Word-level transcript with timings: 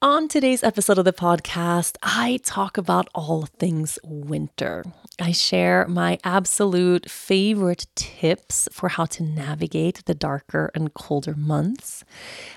On 0.00 0.28
today's 0.28 0.62
episode 0.62 0.98
of 0.98 1.04
the 1.04 1.12
podcast, 1.12 1.96
I 2.04 2.38
talk 2.44 2.78
about 2.78 3.08
all 3.16 3.46
things 3.58 3.98
winter. 4.04 4.84
I 5.18 5.32
share 5.32 5.88
my 5.88 6.20
absolute 6.22 7.10
favorite 7.10 7.88
tips 7.96 8.68
for 8.70 8.90
how 8.90 9.06
to 9.06 9.24
navigate 9.24 10.04
the 10.04 10.14
darker 10.14 10.70
and 10.72 10.94
colder 10.94 11.34
months. 11.34 12.04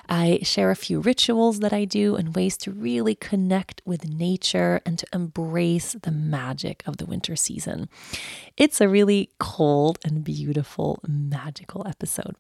I 0.07 0.37
share 0.43 0.69
a 0.69 0.75
few 0.75 0.99
rituals 0.99 1.61
that 1.61 1.73
I 1.73 1.83
do 1.83 2.15
and 2.15 2.35
ways 2.35 2.57
to 2.57 2.71
really 2.71 3.15
connect 3.15 3.81
with 3.85 4.07
nature 4.07 4.79
and 4.85 4.99
to 4.99 5.07
embrace 5.11 5.93
the 5.93 6.11
magic 6.11 6.83
of 6.85 6.97
the 6.97 7.07
winter 7.07 7.35
season. 7.35 7.89
It's 8.55 8.79
a 8.79 8.87
really 8.87 9.31
cold 9.39 9.97
and 10.05 10.23
beautiful, 10.23 10.99
magical 11.07 11.87
episode. 11.87 12.35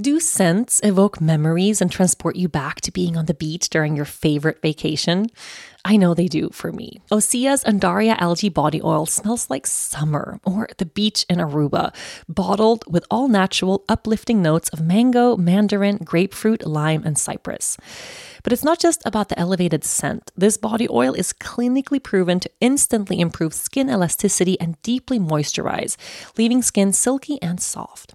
Do 0.00 0.20
scents 0.20 0.80
evoke 0.84 1.20
memories 1.20 1.80
and 1.80 1.90
transport 1.90 2.36
you 2.36 2.48
back 2.48 2.80
to 2.82 2.92
being 2.92 3.16
on 3.16 3.26
the 3.26 3.34
beach 3.34 3.68
during 3.68 3.96
your 3.96 4.04
favorite 4.04 4.62
vacation? 4.62 5.26
I 5.84 5.96
know 5.96 6.14
they 6.14 6.28
do 6.28 6.50
for 6.52 6.70
me. 6.70 7.00
Osea's 7.10 7.64
Undaria 7.64 8.16
algae 8.16 8.48
body 8.48 8.80
oil 8.80 9.06
smells 9.06 9.50
like 9.50 9.66
summer 9.66 10.38
or 10.44 10.68
the 10.78 10.86
beach 10.86 11.26
in 11.28 11.38
Aruba, 11.38 11.92
bottled 12.28 12.84
with 12.86 13.04
all 13.10 13.26
natural, 13.26 13.82
uplifting 13.88 14.40
notes 14.40 14.68
of 14.68 14.80
mango, 14.80 15.36
mandarin, 15.36 15.96
grapefruit, 16.04 16.64
lime, 16.64 17.02
and 17.04 17.18
cypress. 17.18 17.76
But 18.44 18.52
it's 18.52 18.62
not 18.62 18.78
just 18.78 19.02
about 19.04 19.30
the 19.30 19.38
elevated 19.40 19.82
scent. 19.82 20.30
This 20.36 20.56
body 20.56 20.86
oil 20.88 21.12
is 21.12 21.32
clinically 21.32 22.00
proven 22.00 22.38
to 22.38 22.50
instantly 22.60 23.18
improve 23.18 23.52
skin 23.52 23.90
elasticity 23.90 24.60
and 24.60 24.80
deeply 24.82 25.18
moisturize, 25.18 25.96
leaving 26.36 26.62
skin 26.62 26.92
silky 26.92 27.42
and 27.42 27.60
soft. 27.60 28.14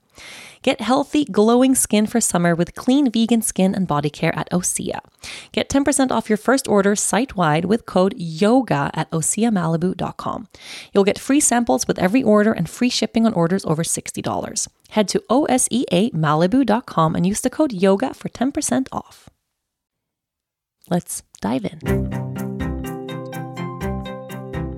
Get 0.61 0.81
healthy, 0.81 1.25
glowing 1.25 1.73
skin 1.73 2.05
for 2.05 2.21
summer 2.21 2.53
with 2.53 2.75
clean 2.75 3.09
vegan 3.11 3.41
skin 3.41 3.73
and 3.73 3.87
body 3.87 4.09
care 4.11 4.37
at 4.37 4.49
Osea. 4.51 4.99
Get 5.51 5.69
10% 5.69 6.11
off 6.11 6.29
your 6.29 6.37
first 6.37 6.67
order 6.67 6.95
site 6.95 7.35
wide 7.35 7.65
with 7.65 7.87
code 7.87 8.13
YOGA 8.17 8.91
at 8.93 9.09
OseaMalibu.com. 9.11 10.47
You'll 10.93 11.03
get 11.03 11.17
free 11.17 11.39
samples 11.39 11.87
with 11.87 11.97
every 11.97 12.21
order 12.21 12.51
and 12.51 12.69
free 12.69 12.89
shipping 12.89 13.25
on 13.25 13.33
orders 13.33 13.65
over 13.65 13.83
$60. 13.83 14.67
Head 14.89 15.07
to 15.09 15.23
OSEAMalibu.com 15.29 17.15
and 17.15 17.25
use 17.25 17.41
the 17.41 17.49
code 17.49 17.71
YOGA 17.71 18.15
for 18.15 18.29
10% 18.29 18.87
off. 18.91 19.29
Let's 20.89 21.23
dive 21.41 21.65
in. 21.65 22.40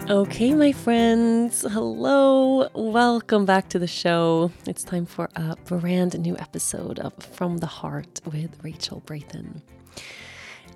Okay, 0.10 0.54
my 0.54 0.74
friends, 0.74 1.62
hello. 1.62 2.68
Welcome 2.74 3.46
back 3.46 3.70
to 3.70 3.80
the 3.80 3.88
show. 3.88 4.52
It's 4.68 4.84
time 4.84 5.06
for 5.06 5.30
a 5.38 5.56
brand 5.64 6.20
new 6.20 6.38
episode 6.38 7.00
of 7.00 7.14
From 7.24 7.60
the 7.60 7.68
Heart 7.68 8.20
with 8.26 8.62
Rachel 8.64 9.02
Brathen. 9.06 9.62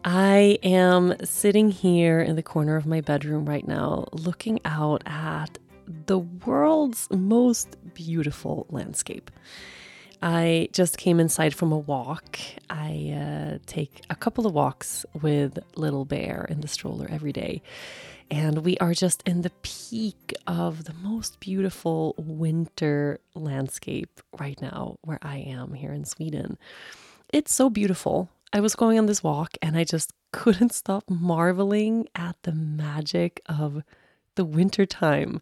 I 0.06 0.60
am 0.64 1.14
sitting 1.26 1.72
here 1.72 2.22
in 2.22 2.38
the 2.38 2.42
corner 2.42 2.78
of 2.78 2.86
my 2.86 3.02
bedroom 3.02 3.46
right 3.46 3.68
now, 3.68 4.08
looking 4.14 4.62
out 4.64 5.04
at 5.06 5.58
the 6.06 6.20
world's 6.20 7.10
most 7.12 7.76
beautiful 7.94 8.66
landscape. 8.70 9.30
I 10.22 10.70
just 10.72 10.98
came 10.98 11.20
inside 11.20 11.54
from 11.54 11.74
a 11.74 11.78
walk. 11.78 12.40
I 12.70 13.14
uh, 13.14 13.58
take 13.66 14.06
a 14.10 14.16
couple 14.16 14.48
of 14.48 14.54
walks 14.54 15.06
with 15.22 15.60
Little 15.76 16.06
Bear 16.06 16.48
in 16.50 16.62
the 16.62 16.68
stroller 16.70 17.08
every 17.12 17.34
day. 17.34 17.62
And 18.30 18.66
we 18.66 18.78
are 18.80 18.94
just 18.94 19.24
in 19.26 19.42
the 19.42 19.52
peak 19.62 20.34
of 20.46 20.84
the 20.84 20.94
most 20.94 21.40
beautiful 21.40 22.14
winter 22.18 23.20
landscape 23.36 24.22
right 24.38 24.62
now, 24.62 24.98
where 25.02 25.20
I 25.22 25.38
am 25.38 25.74
here 25.74 25.94
in 25.94 26.06
Sweden. 26.06 26.58
It's 27.32 27.54
so 27.54 27.70
beautiful. 27.70 28.30
I 28.54 28.60
was 28.60 28.76
going 28.76 28.98
on 28.98 29.06
this 29.06 29.24
walk 29.24 29.58
and 29.62 29.78
I 29.78 29.84
just 29.84 30.14
couldn't 30.32 30.74
stop 30.74 31.04
marveling 31.10 32.08
at 32.16 32.36
the 32.44 32.52
magic 32.52 33.42
of 33.48 33.84
the 34.36 34.46
winter 34.46 34.86
time. 34.86 35.42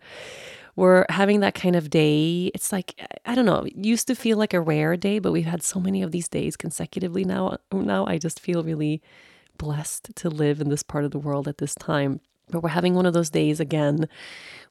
We're 0.75 1.05
having 1.09 1.39
that 1.39 1.55
kind 1.55 1.75
of 1.75 1.89
day. 1.89 2.51
It's 2.53 2.71
like 2.71 2.99
I 3.25 3.35
don't 3.35 3.45
know, 3.45 3.63
it 3.63 3.75
used 3.75 4.07
to 4.07 4.15
feel 4.15 4.37
like 4.37 4.53
a 4.53 4.61
rare 4.61 4.97
day, 4.97 5.19
but 5.19 5.31
we've 5.31 5.45
had 5.45 5.63
so 5.63 5.79
many 5.79 6.01
of 6.01 6.11
these 6.11 6.27
days 6.27 6.57
consecutively 6.57 7.23
now. 7.23 7.57
Now 7.71 8.05
I 8.05 8.17
just 8.17 8.39
feel 8.39 8.63
really 8.63 9.01
blessed 9.57 10.15
to 10.15 10.29
live 10.29 10.59
in 10.59 10.69
this 10.69 10.83
part 10.83 11.05
of 11.05 11.11
the 11.11 11.19
world 11.19 11.47
at 11.47 11.59
this 11.59 11.75
time. 11.75 12.19
But 12.49 12.61
we're 12.61 12.69
having 12.69 12.93
one 12.93 13.05
of 13.05 13.13
those 13.13 13.29
days 13.29 13.59
again 13.59 14.07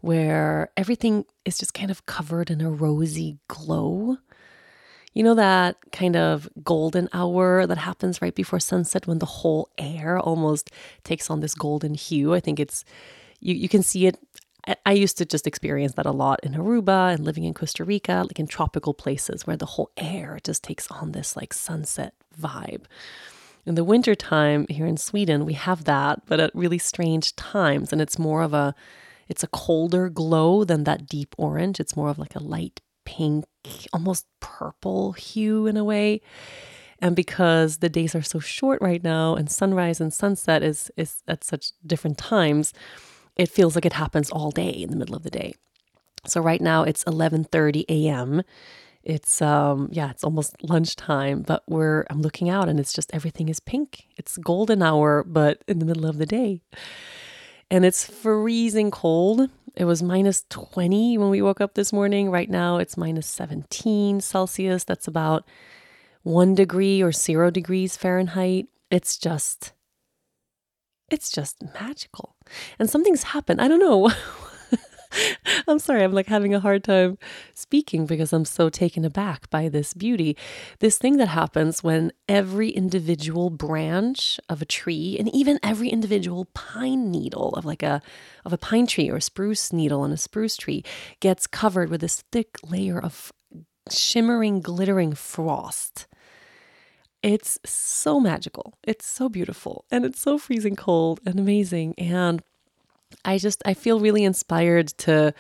where 0.01 0.71
everything 0.77 1.25
is 1.45 1.59
just 1.59 1.75
kind 1.75 1.91
of 1.91 2.07
covered 2.07 2.51
in 2.51 2.61
a 2.61 2.71
rosy 2.71 3.39
glow. 3.49 4.19
You 5.15 5.23
know 5.23 5.35
that 5.35 5.77
kind 5.93 6.17
of 6.17 6.49
golden 6.62 7.09
hour 7.12 7.67
that 7.67 7.79
happens 7.79 8.21
right 8.21 8.35
before 8.35 8.61
sunset 8.61 9.07
when 9.07 9.21
the 9.21 9.27
whole 9.27 9.71
air 9.79 10.19
almost 10.19 10.71
takes 11.05 11.31
on 11.31 11.41
this 11.41 11.55
golden 11.55 11.95
hue? 11.95 12.35
I 12.35 12.41
think 12.41 12.59
it's, 12.61 12.85
you, 13.41 13.55
you 13.55 13.69
can 13.69 13.83
see 13.83 14.06
it. 14.06 14.19
I 14.85 14.93
used 14.93 15.19
to 15.19 15.25
just 15.25 15.47
experience 15.47 15.93
that 15.95 16.06
a 16.06 16.11
lot 16.11 16.41
in 16.43 16.53
Aruba 16.53 17.15
and 17.15 17.25
living 17.25 17.45
in 17.45 17.55
Costa 17.55 17.85
Rica, 17.85 18.25
like 18.27 18.41
in 18.41 18.47
tropical 18.47 18.95
places 18.95 19.47
where 19.47 19.56
the 19.56 19.67
whole 19.67 19.91
air 19.97 20.39
just 20.43 20.62
takes 20.62 20.91
on 20.91 21.12
this 21.12 21.37
like 21.37 21.53
sunset 21.53 22.15
vibe. 22.39 22.85
In 23.67 23.75
the 23.75 23.85
wintertime 23.85 24.67
here 24.69 24.87
in 24.87 24.97
Sweden, 24.97 25.47
we 25.47 25.55
have 25.55 25.85
that, 25.85 26.27
but 26.27 26.41
at 26.41 26.55
really 26.55 26.79
strange 26.79 27.35
times. 27.37 27.93
And 27.93 28.01
it's 28.01 28.19
more 28.19 28.43
of 28.43 28.53
a, 28.53 28.75
it's 29.29 29.43
a 29.43 29.49
colder 29.49 30.11
glow 30.11 30.65
than 30.65 30.85
that 30.85 31.09
deep 31.09 31.35
orange. 31.39 31.81
It's 31.81 31.97
more 31.97 32.11
of 32.11 32.19
like 32.19 32.35
a 32.35 32.43
light 32.43 32.81
pink, 33.05 33.45
almost 33.93 34.27
purple 34.41 35.13
hue 35.13 35.67
in 35.67 35.77
a 35.77 35.85
way. 35.85 36.21
And 36.99 37.17
because 37.17 37.79
the 37.79 37.89
days 37.89 38.15
are 38.15 38.23
so 38.23 38.39
short 38.39 38.81
right 38.81 39.03
now 39.03 39.35
and 39.35 39.51
sunrise 39.51 40.01
and 40.01 40.13
sunset 40.13 40.63
is, 40.63 40.91
is 40.97 41.23
at 41.27 41.45
such 41.45 41.73
different 41.87 42.19
times, 42.19 42.73
it 43.37 43.49
feels 43.49 43.75
like 43.75 43.87
it 43.87 43.95
happens 43.95 44.31
all 44.31 44.51
day 44.51 44.71
in 44.71 44.91
the 44.91 44.97
middle 44.97 45.17
of 45.17 45.23
the 45.23 45.31
day. 45.31 45.55
So 46.27 46.41
right 46.41 46.61
now 46.61 46.85
it's 46.85 47.05
11:30 47.05 47.85
a.m. 47.89 48.43
It's 49.05 49.43
um 49.43 49.89
yeah, 49.93 50.11
it's 50.11 50.25
almost 50.25 50.57
lunchtime, 50.63 51.43
but 51.43 51.63
we're 51.69 52.07
I'm 52.09 52.23
looking 52.23 52.49
out 52.49 52.69
and 52.69 52.81
it's 52.81 52.93
just 52.93 53.15
everything 53.15 53.49
is 53.51 53.61
pink. 53.61 54.07
It's 54.17 54.39
golden 54.39 54.83
hour, 54.83 55.23
but 55.25 55.63
in 55.69 55.79
the 55.79 55.85
middle 55.85 56.07
of 56.07 56.17
the 56.17 56.27
day. 56.27 56.63
And 57.71 57.85
it's 57.85 58.07
freezing 58.07 58.91
cold. 58.91 59.51
It 59.77 59.85
was 59.85 60.03
minus 60.03 60.45
20 60.49 61.19
when 61.19 61.31
we 61.31 61.43
woke 61.43 61.61
up 61.61 61.75
this 61.75 61.93
morning. 61.93 62.31
Right 62.31 62.49
now 62.49 62.79
it's 62.79 62.97
minus 62.97 63.27
17 63.27 64.21
Celsius. 64.21 64.85
That's 64.85 65.07
about 65.07 65.45
1 66.23 66.55
degree 66.55 67.03
or 67.03 67.12
0 67.12 67.50
degrees 67.50 67.97
Fahrenheit. 67.99 68.69
It's 68.91 69.19
just 69.19 69.73
it's 71.11 71.31
just 71.31 71.62
magical. 71.79 72.37
And 72.79 72.89
something's 72.89 73.25
happened. 73.25 73.61
I 73.61 73.69
don't 73.69 73.81
know 73.81 74.11
I'm 75.69 75.78
sorry, 75.78 76.02
I'm 76.02 76.12
like 76.12 76.26
having 76.26 76.55
a 76.55 76.61
hard 76.61 76.84
time 76.84 77.19
speaking 77.55 78.06
because 78.06 78.32
I'm 78.32 78.44
so 78.44 78.69
taken 78.69 79.05
aback 79.05 79.50
by 79.50 79.69
this 79.69 79.94
beauty. 79.94 80.37
This 80.81 80.99
thing 80.99 81.16
that 81.19 81.28
happens 81.28 81.82
when 81.82 82.12
every 82.28 82.70
individual 82.70 83.50
branch 83.50 84.38
of 84.49 84.62
a 84.62 84.66
tree 84.66 85.16
and 85.19 85.34
even 85.34 85.58
every 85.62 85.88
individual 85.88 86.46
pine 86.55 87.11
needle 87.11 87.50
of 87.55 87.64
like 87.64 87.82
a 87.82 88.02
of 88.44 88.52
a 88.52 88.58
pine 88.58 88.87
tree 88.87 89.11
or 89.11 89.16
a 89.16 89.22
spruce 89.22 89.72
needle 89.72 90.02
on 90.02 90.12
a 90.12 90.16
spruce 90.16 90.56
tree 90.56 90.84
gets 91.20 91.46
covered 91.46 91.90
with 91.90 92.00
this 92.00 92.22
thick 92.32 92.58
layer 92.64 92.99
of 92.99 93.32
shimmering 93.90 94.61
glittering 94.61 95.14
frost. 95.14 96.06
It's 97.22 97.58
so 97.64 98.20
magical. 98.20 98.75
It's 98.82 99.06
so 99.06 99.31
beautiful 99.31 99.87
and 99.90 100.05
it's 100.05 100.20
so 100.20 100.37
freezing 100.37 100.76
cold 100.76 101.20
and 101.25 101.38
amazing 101.38 101.94
and 101.96 102.43
I 103.25 103.38
just 103.38 103.62
I 103.64 103.75
feel 103.75 104.00
really 104.00 104.25
inspired 104.25 104.88
to 104.99 105.34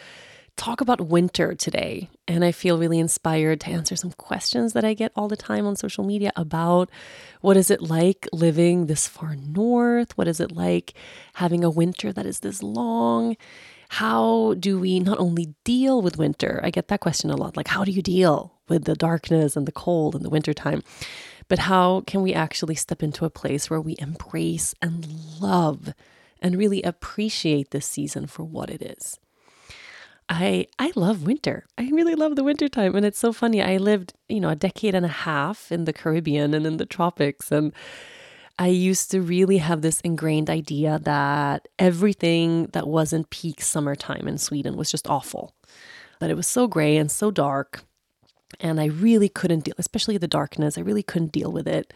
talk 0.56 0.80
about 0.80 1.00
winter 1.00 1.54
today 1.54 2.08
And 2.26 2.44
I 2.44 2.52
feel 2.52 2.78
really 2.78 2.98
inspired 2.98 3.60
to 3.62 3.70
answer 3.70 3.96
some 3.96 4.12
questions 4.12 4.72
that 4.72 4.84
I 4.84 4.94
get 4.94 5.12
all 5.14 5.28
the 5.28 5.36
time 5.36 5.66
on 5.66 5.76
social 5.76 6.04
media 6.04 6.32
about 6.36 6.90
what 7.40 7.56
is 7.56 7.70
it 7.70 7.82
like 7.82 8.26
living 8.32 8.86
this 8.86 9.06
far 9.06 9.36
north? 9.36 10.16
What 10.16 10.28
is 10.28 10.40
it 10.40 10.52
like 10.52 10.94
having 11.34 11.64
a 11.64 11.70
winter 11.70 12.12
that 12.12 12.24
is 12.24 12.40
this 12.40 12.62
long? 12.62 13.36
How 13.90 14.54
do 14.58 14.80
we 14.80 15.00
not 15.00 15.18
only 15.18 15.54
deal 15.64 16.00
with 16.00 16.16
winter? 16.16 16.60
I 16.62 16.70
get 16.70 16.88
that 16.88 17.00
question 17.00 17.30
a 17.30 17.36
lot 17.36 17.56
like, 17.56 17.68
how 17.68 17.84
do 17.84 17.90
you 17.90 18.02
deal 18.02 18.54
with 18.68 18.84
the 18.84 18.94
darkness 18.94 19.56
and 19.56 19.66
the 19.66 19.72
cold 19.72 20.14
in 20.16 20.22
the 20.22 20.30
wintertime? 20.30 20.82
But 21.48 21.58
how 21.58 22.00
can 22.06 22.22
we 22.22 22.32
actually 22.32 22.74
step 22.74 23.02
into 23.02 23.26
a 23.26 23.30
place 23.30 23.68
where 23.68 23.80
we 23.80 23.96
embrace 23.98 24.74
and 24.80 25.06
love 25.40 25.92
and 26.44 26.58
really 26.58 26.82
appreciate 26.82 27.70
this 27.70 27.86
season 27.86 28.26
for 28.26 28.44
what 28.44 28.68
it 28.68 28.82
is? 28.82 29.18
I 30.28 30.66
I 30.78 30.92
love 30.94 31.26
winter. 31.26 31.64
I 31.78 31.88
really 31.90 32.14
love 32.14 32.36
the 32.36 32.44
winter 32.44 32.68
time 32.68 32.94
and 32.94 33.04
it's 33.04 33.18
so 33.18 33.32
funny. 33.32 33.62
I 33.62 33.78
lived, 33.78 34.12
you 34.28 34.40
know, 34.40 34.50
a 34.50 34.54
decade 34.54 34.94
and 34.94 35.06
a 35.06 35.08
half 35.08 35.72
in 35.72 35.86
the 35.86 35.92
Caribbean 35.92 36.52
and 36.54 36.66
in 36.66 36.76
the 36.76 36.86
tropics 36.86 37.50
and 37.50 37.72
I 38.58 38.68
used 38.68 39.10
to 39.10 39.20
really 39.20 39.58
have 39.58 39.80
this 39.80 40.00
ingrained 40.02 40.48
idea 40.48 41.00
that 41.02 41.66
everything 41.78 42.66
that 42.66 42.86
wasn't 42.86 43.30
peak 43.30 43.60
summertime 43.60 44.28
in 44.28 44.38
Sweden 44.38 44.76
was 44.76 44.90
just 44.90 45.08
awful. 45.08 45.54
That 46.20 46.30
it 46.30 46.36
was 46.36 46.46
so 46.46 46.68
gray 46.68 46.96
and 46.96 47.10
so 47.10 47.30
dark 47.30 47.84
and 48.60 48.80
I 48.80 48.86
really 48.86 49.28
couldn't 49.28 49.64
deal, 49.64 49.74
especially 49.78 50.18
the 50.18 50.28
darkness. 50.28 50.78
I 50.78 50.82
really 50.82 51.02
couldn't 51.02 51.32
deal 51.32 51.50
with 51.50 51.66
it. 51.66 51.92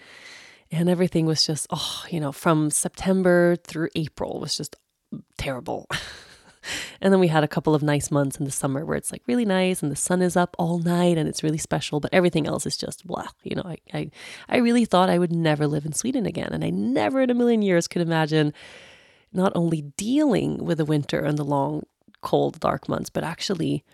And 0.70 0.88
everything 0.88 1.24
was 1.26 1.46
just, 1.46 1.66
oh, 1.70 2.04
you 2.10 2.20
know, 2.20 2.32
from 2.32 2.70
September 2.70 3.56
through 3.56 3.88
April 3.94 4.38
was 4.38 4.56
just 4.56 4.76
terrible. 5.38 5.86
and 7.00 7.12
then 7.12 7.20
we 7.20 7.28
had 7.28 7.44
a 7.44 7.48
couple 7.48 7.74
of 7.74 7.82
nice 7.82 8.10
months 8.10 8.36
in 8.36 8.44
the 8.44 8.50
summer 8.50 8.84
where 8.84 8.96
it's 8.96 9.10
like 9.10 9.22
really 9.26 9.44
nice 9.44 9.82
and 9.82 9.90
the 9.90 9.96
sun 9.96 10.20
is 10.20 10.36
up 10.36 10.54
all 10.58 10.78
night 10.78 11.16
and 11.16 11.28
it's 11.28 11.42
really 11.42 11.58
special, 11.58 12.00
but 12.00 12.12
everything 12.12 12.46
else 12.46 12.66
is 12.66 12.76
just 12.76 13.06
blah. 13.06 13.28
You 13.42 13.56
know, 13.56 13.62
I, 13.64 13.76
I, 13.94 14.10
I 14.48 14.56
really 14.58 14.84
thought 14.84 15.10
I 15.10 15.18
would 15.18 15.32
never 15.32 15.66
live 15.66 15.86
in 15.86 15.92
Sweden 15.92 16.26
again. 16.26 16.50
And 16.52 16.64
I 16.64 16.70
never 16.70 17.22
in 17.22 17.30
a 17.30 17.34
million 17.34 17.62
years 17.62 17.88
could 17.88 18.02
imagine 18.02 18.52
not 19.32 19.52
only 19.54 19.82
dealing 19.96 20.64
with 20.64 20.78
the 20.78 20.84
winter 20.84 21.20
and 21.20 21.38
the 21.38 21.44
long, 21.44 21.84
cold, 22.20 22.60
dark 22.60 22.88
months, 22.88 23.10
but 23.10 23.24
actually 23.24 23.84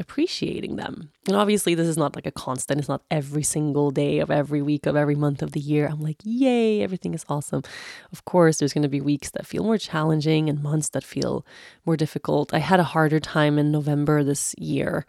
appreciating 0.00 0.76
them. 0.76 1.10
And 1.28 1.36
obviously, 1.36 1.74
this 1.74 1.86
is 1.86 1.96
not 1.96 2.16
like 2.16 2.26
a 2.26 2.32
constant, 2.32 2.80
it's 2.80 2.88
not 2.88 3.02
every 3.10 3.42
single 3.42 3.90
day 3.90 4.18
of 4.18 4.30
every 4.30 4.62
week 4.62 4.86
of 4.86 4.96
every 4.96 5.14
month 5.14 5.42
of 5.42 5.52
the 5.52 5.60
year. 5.60 5.86
I'm 5.86 6.00
like, 6.00 6.16
yay, 6.24 6.82
everything 6.82 7.14
is 7.14 7.24
awesome. 7.28 7.62
Of 8.10 8.24
course, 8.24 8.58
there's 8.58 8.72
going 8.72 8.82
to 8.82 8.88
be 8.88 9.00
weeks 9.00 9.30
that 9.30 9.46
feel 9.46 9.62
more 9.62 9.78
challenging 9.78 10.48
and 10.48 10.62
months 10.62 10.88
that 10.90 11.04
feel 11.04 11.46
more 11.84 11.96
difficult. 11.96 12.52
I 12.54 12.58
had 12.58 12.80
a 12.80 12.84
harder 12.84 13.20
time 13.20 13.58
in 13.58 13.70
November 13.70 14.24
this 14.24 14.54
year. 14.58 15.06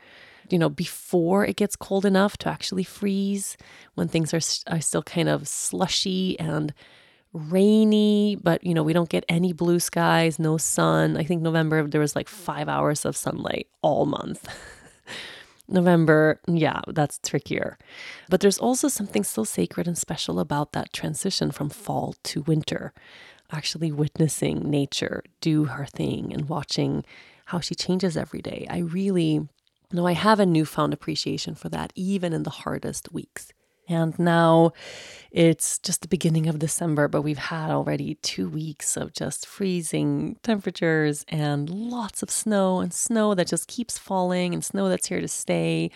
You 0.49 0.59
know, 0.59 0.69
before 0.69 1.45
it 1.45 1.55
gets 1.55 1.77
cold 1.77 2.05
enough 2.05 2.37
to 2.39 2.49
actually 2.49 2.83
freeze, 2.83 3.55
when 3.95 4.09
things 4.09 4.33
are, 4.33 4.73
are 4.73 4.81
still 4.81 5.01
kind 5.01 5.29
of 5.29 5.47
slushy 5.47 6.37
and 6.39 6.73
rainy, 7.33 8.35
but 8.35 8.63
you 8.63 8.73
know, 8.73 8.83
we 8.83 8.93
don't 8.93 9.09
get 9.09 9.23
any 9.29 9.53
blue 9.53 9.79
skies, 9.79 10.39
no 10.39 10.57
sun. 10.57 11.15
I 11.15 11.23
think 11.23 11.41
November 11.41 11.87
there 11.87 12.01
was 12.01 12.15
like 12.15 12.27
5 12.27 12.67
hours 12.67 13.05
of 13.05 13.15
sunlight 13.15 13.67
all 13.81 14.05
month. 14.05 14.47
November, 15.67 16.39
yeah, 16.47 16.81
that's 16.87 17.19
trickier. 17.19 17.77
But 18.29 18.41
there's 18.41 18.57
also 18.57 18.87
something 18.87 19.23
so 19.23 19.43
sacred 19.43 19.87
and 19.87 19.97
special 19.97 20.39
about 20.39 20.73
that 20.73 20.93
transition 20.93 21.51
from 21.51 21.69
fall 21.69 22.15
to 22.23 22.41
winter. 22.41 22.93
Actually, 23.51 23.91
witnessing 23.91 24.69
nature 24.69 25.23
do 25.41 25.65
her 25.65 25.85
thing 25.85 26.33
and 26.33 26.47
watching 26.47 27.03
how 27.45 27.59
she 27.59 27.75
changes 27.75 28.15
every 28.15 28.41
day. 28.41 28.65
I 28.69 28.79
really 28.79 29.47
know 29.91 30.07
I 30.07 30.13
have 30.13 30.39
a 30.39 30.45
newfound 30.45 30.93
appreciation 30.93 31.55
for 31.55 31.69
that, 31.69 31.91
even 31.95 32.33
in 32.33 32.43
the 32.43 32.49
hardest 32.49 33.11
weeks. 33.11 33.51
And 33.91 34.17
now 34.17 34.71
it's 35.31 35.79
just 35.79 36.01
the 36.01 36.07
beginning 36.07 36.47
of 36.47 36.59
December, 36.59 37.07
but 37.07 37.21
we've 37.21 37.37
had 37.37 37.69
already 37.69 38.15
two 38.15 38.49
weeks 38.49 38.97
of 38.97 39.13
just 39.13 39.45
freezing 39.45 40.37
temperatures 40.43 41.25
and 41.27 41.69
lots 41.69 42.23
of 42.23 42.29
snow 42.29 42.79
and 42.79 42.93
snow 42.93 43.33
that 43.35 43.47
just 43.47 43.67
keeps 43.67 43.97
falling 43.97 44.53
and 44.53 44.63
snow 44.63 44.89
that's 44.89 45.07
here 45.07 45.21
to 45.21 45.27
stay. 45.27 45.91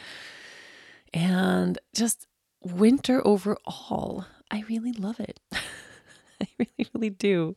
And 1.13 1.77
just 1.94 2.27
winter 2.62 3.25
overall. 3.25 4.25
I 4.51 4.63
really 4.68 4.91
love 4.94 5.19
it. 5.19 5.39
I 5.53 6.48
really, 6.59 6.89
really 6.94 7.09
do. 7.09 7.56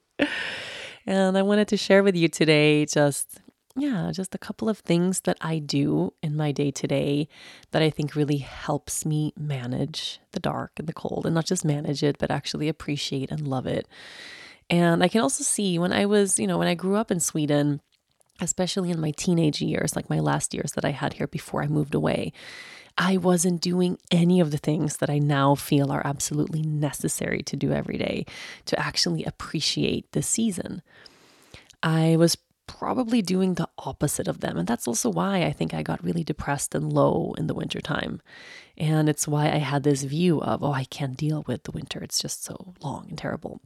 And 1.07 1.37
I 1.37 1.43
wanted 1.43 1.69
to 1.69 1.77
share 1.77 2.03
with 2.03 2.15
you 2.15 2.29
today 2.29 2.87
just 2.87 3.41
yeah, 3.81 4.11
just 4.13 4.35
a 4.35 4.39
couple 4.39 4.69
of 4.69 4.79
things 4.79 5.23
that 5.23 5.37
I 5.41 5.59
do 5.59 6.13
in 6.23 6.37
my 6.37 6.53
day 6.53 6.71
to 6.71 6.87
day 6.87 7.29
that 7.71 7.83
I 7.83 7.91
think 7.91 8.15
really 8.15 8.39
helps 8.39 9.05
me 9.05 9.33
manage 9.39 10.21
the 10.33 10.41
dark 10.41 10.73
and 10.77 10.87
the 10.87 10.93
cold 10.93 11.27
and 11.27 11.35
not 11.35 11.47
just 11.47 11.65
manage 11.65 12.03
it, 12.03 12.19
but 12.19 12.31
actually 12.31 12.69
appreciate 12.69 13.31
and 13.31 13.47
love 13.47 13.67
it. 13.67 13.87
And 14.71 15.03
I 15.03 15.09
can 15.09 15.21
also 15.21 15.45
see 15.45 15.79
when 15.79 15.93
I 15.93 16.07
was, 16.07 16.39
you 16.39 16.47
know, 16.47 16.59
when 16.59 16.69
I 16.69 16.75
grew 16.75 16.97
up 16.97 17.11
in 17.11 17.21
Sweden, 17.21 17.81
especially 18.41 18.91
in 18.91 19.01
my 19.01 19.13
teenage 19.13 19.61
years, 19.61 19.97
like 19.97 20.11
my 20.11 20.21
last 20.21 20.55
years 20.55 20.73
that 20.73 20.85
I 20.85 20.91
had 20.91 21.15
here 21.15 21.27
before 21.27 21.63
I 21.63 21.67
moved 21.67 21.95
away, 21.95 22.33
I 22.97 23.17
wasn't 23.17 23.61
doing 23.61 23.99
any 24.11 24.41
of 24.41 24.51
the 24.51 24.59
things 24.59 24.97
that 24.97 25.09
I 25.09 25.19
now 25.19 25.55
feel 25.55 25.93
are 25.93 26.05
absolutely 26.05 26.63
necessary 26.63 27.43
to 27.45 27.57
do 27.57 27.73
every 27.73 27.97
day 27.97 28.27
to 28.67 28.79
actually 28.79 29.25
appreciate 29.25 30.11
the 30.13 30.23
season. 30.23 30.83
I 31.83 32.17
was 32.17 32.37
probably 32.69 33.21
doing 33.23 33.55
the 33.55 33.69
opposite 33.79 34.29
of 34.29 34.39
them. 34.39 34.57
And 34.57 34.69
that's 34.69 34.87
also 34.87 35.11
why 35.11 35.43
I 35.43 35.53
think 35.53 35.75
I 35.75 35.83
got 35.83 36.05
really 36.05 36.23
depressed 36.23 36.75
and 36.75 36.93
low 36.93 37.35
in 37.37 37.49
the 37.49 37.55
wintertime. 37.55 38.21
And 38.77 39.09
it's 39.09 39.27
why 39.27 39.47
I 39.47 39.57
had 39.57 39.83
this 39.83 40.05
view 40.05 40.41
of, 40.41 40.63
oh, 40.63 40.73
I 40.73 40.85
can't 40.85 41.17
deal 41.17 41.43
with 41.49 41.65
the 41.65 41.73
winter. 41.73 42.01
It's 42.01 42.21
just 42.21 42.45
so 42.45 42.75
long 42.81 43.07
and 43.09 43.19
terrible. 43.19 43.61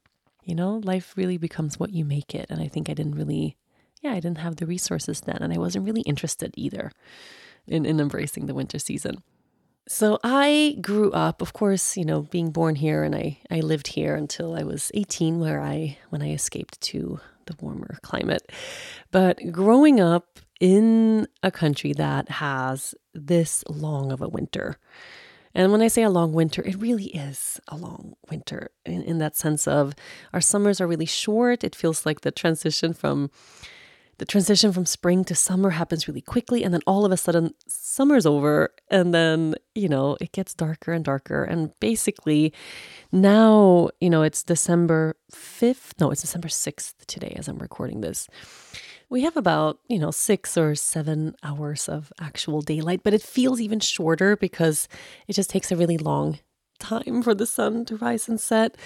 You 0.45 0.55
know, 0.55 0.81
life 0.83 1.13
really 1.17 1.37
becomes 1.37 1.79
what 1.79 1.93
you 1.93 2.07
make 2.07 2.35
it. 2.35 2.47
And 2.49 2.63
I 2.63 2.69
think 2.69 2.89
I 2.89 2.95
didn't 2.95 3.17
really, 3.17 3.57
yeah, 4.01 4.13
I 4.13 4.21
didn't 4.21 4.39
have 4.39 4.57
the 4.57 4.67
resources 4.67 5.21
then. 5.21 5.39
And 5.41 5.53
I 5.53 5.59
wasn't 5.59 5.85
really 5.85 6.01
interested 6.03 6.55
either 6.57 6.91
in, 7.67 7.85
in 7.85 8.01
embracing 8.01 8.47
the 8.47 8.55
winter 8.55 8.79
season. 8.79 9.23
So 9.89 10.19
I 10.23 10.79
grew 10.81 11.11
up, 11.11 11.43
of 11.43 11.53
course, 11.53 11.97
you 11.97 12.05
know, 12.05 12.23
being 12.23 12.51
born 12.51 12.77
here 12.77 13.03
and 13.03 13.15
I, 13.15 13.39
I 13.51 13.61
lived 13.61 13.89
here 13.89 14.15
until 14.15 14.55
I 14.55 14.63
was 14.63 14.91
18 14.95 15.41
where 15.41 15.61
I 15.61 15.99
when 16.11 16.23
I 16.23 16.31
escaped 16.31 16.81
to 16.83 17.21
the 17.47 17.57
warmer 17.61 17.99
climate. 18.03 18.51
But 19.11 19.41
growing 19.51 20.01
up 20.01 20.39
in 20.61 21.27
a 21.43 21.51
country 21.51 21.93
that 21.95 22.29
has 22.29 22.95
this 23.13 23.65
long 23.69 24.13
of 24.13 24.23
a 24.23 24.29
winter, 24.29 24.79
and 25.55 25.73
when 25.73 25.83
I 25.83 25.89
say 25.89 26.03
a 26.03 26.11
long 26.11 26.33
winter, 26.33 26.63
it 26.63 26.81
really 26.81 27.07
is 27.07 27.61
a 27.69 27.77
long 27.77 28.15
winter 28.31 28.71
in, 28.87 29.03
in 29.03 29.19
that 29.19 29.37
sense 29.37 29.67
of 29.67 29.95
our 30.33 30.41
summers 30.41 30.81
are 30.81 30.87
really 30.87 31.07
short. 31.07 31.65
It 31.65 31.75
feels 31.75 32.07
like 32.07 32.23
the 32.23 32.31
transition 32.31 32.95
from 32.95 33.31
the 34.23 34.27
transition 34.27 34.73
from 34.73 34.87
spring 34.87 35.25
to 35.25 35.35
summer 35.35 35.71
happens 35.71 36.07
really 36.07 36.21
quickly 36.21 36.63
and 36.63 36.73
then 36.73 36.81
all 36.87 37.05
of 37.05 37.11
a 37.11 37.17
sudden 37.17 37.53
summer's 37.67 38.25
over 38.25 38.73
and 38.89 39.13
then 39.13 39.57
you 39.75 39.89
know 39.89 40.17
it 40.21 40.31
gets 40.31 40.55
darker 40.55 40.93
and 40.93 41.05
darker. 41.05 41.43
And 41.43 41.73
basically 41.81 42.53
now 43.11 43.91
you 44.01 44.09
know 44.09 44.23
it's 44.23 44.45
december 44.45 45.17
5th 45.33 45.99
no 45.99 46.13
it's 46.13 46.21
december 46.21 46.47
6th 46.47 46.95
today 47.07 47.35
as 47.37 47.49
i'm 47.49 47.59
recording 47.59 48.01
this. 48.01 48.29
We 49.11 49.23
have 49.23 49.37
about 49.37 49.81
you 49.89 49.99
know 49.99 50.13
six 50.13 50.57
or 50.57 50.77
seven 50.77 51.35
hours 51.43 51.89
of 51.89 52.13
actual 52.21 52.63
daylight 52.63 53.01
but 53.03 53.15
it 53.15 53.23
feels 53.23 53.61
even 53.61 53.81
shorter 53.81 54.37
because 54.37 54.87
it 55.27 55.33
just 55.33 55.51
takes 55.51 55.73
a 55.73 55.77
really 55.77 55.99
long 55.99 56.39
time 56.83 57.23
for 57.23 57.35
the 57.35 57.47
sun 57.47 57.85
to 57.87 57.97
rise 57.97 58.29
and 58.29 58.41
set. 58.41 58.77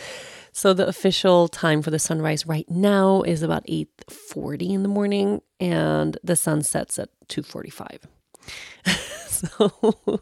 So 0.53 0.73
the 0.73 0.87
official 0.87 1.49
time 1.49 1.83
for 1.83 1.91
the 1.91 1.99
sunrise 1.99 2.47
right 2.47 2.69
now 2.71 3.23
is 3.23 3.43
about 3.43 3.65
8:40 3.67 4.75
in 4.75 4.83
the 4.83 4.89
morning 4.89 5.43
and 5.61 6.19
the 6.23 6.37
sun 6.37 6.63
sets 6.63 6.99
at 6.99 7.09
2:45. 7.29 8.07
so 9.27 10.21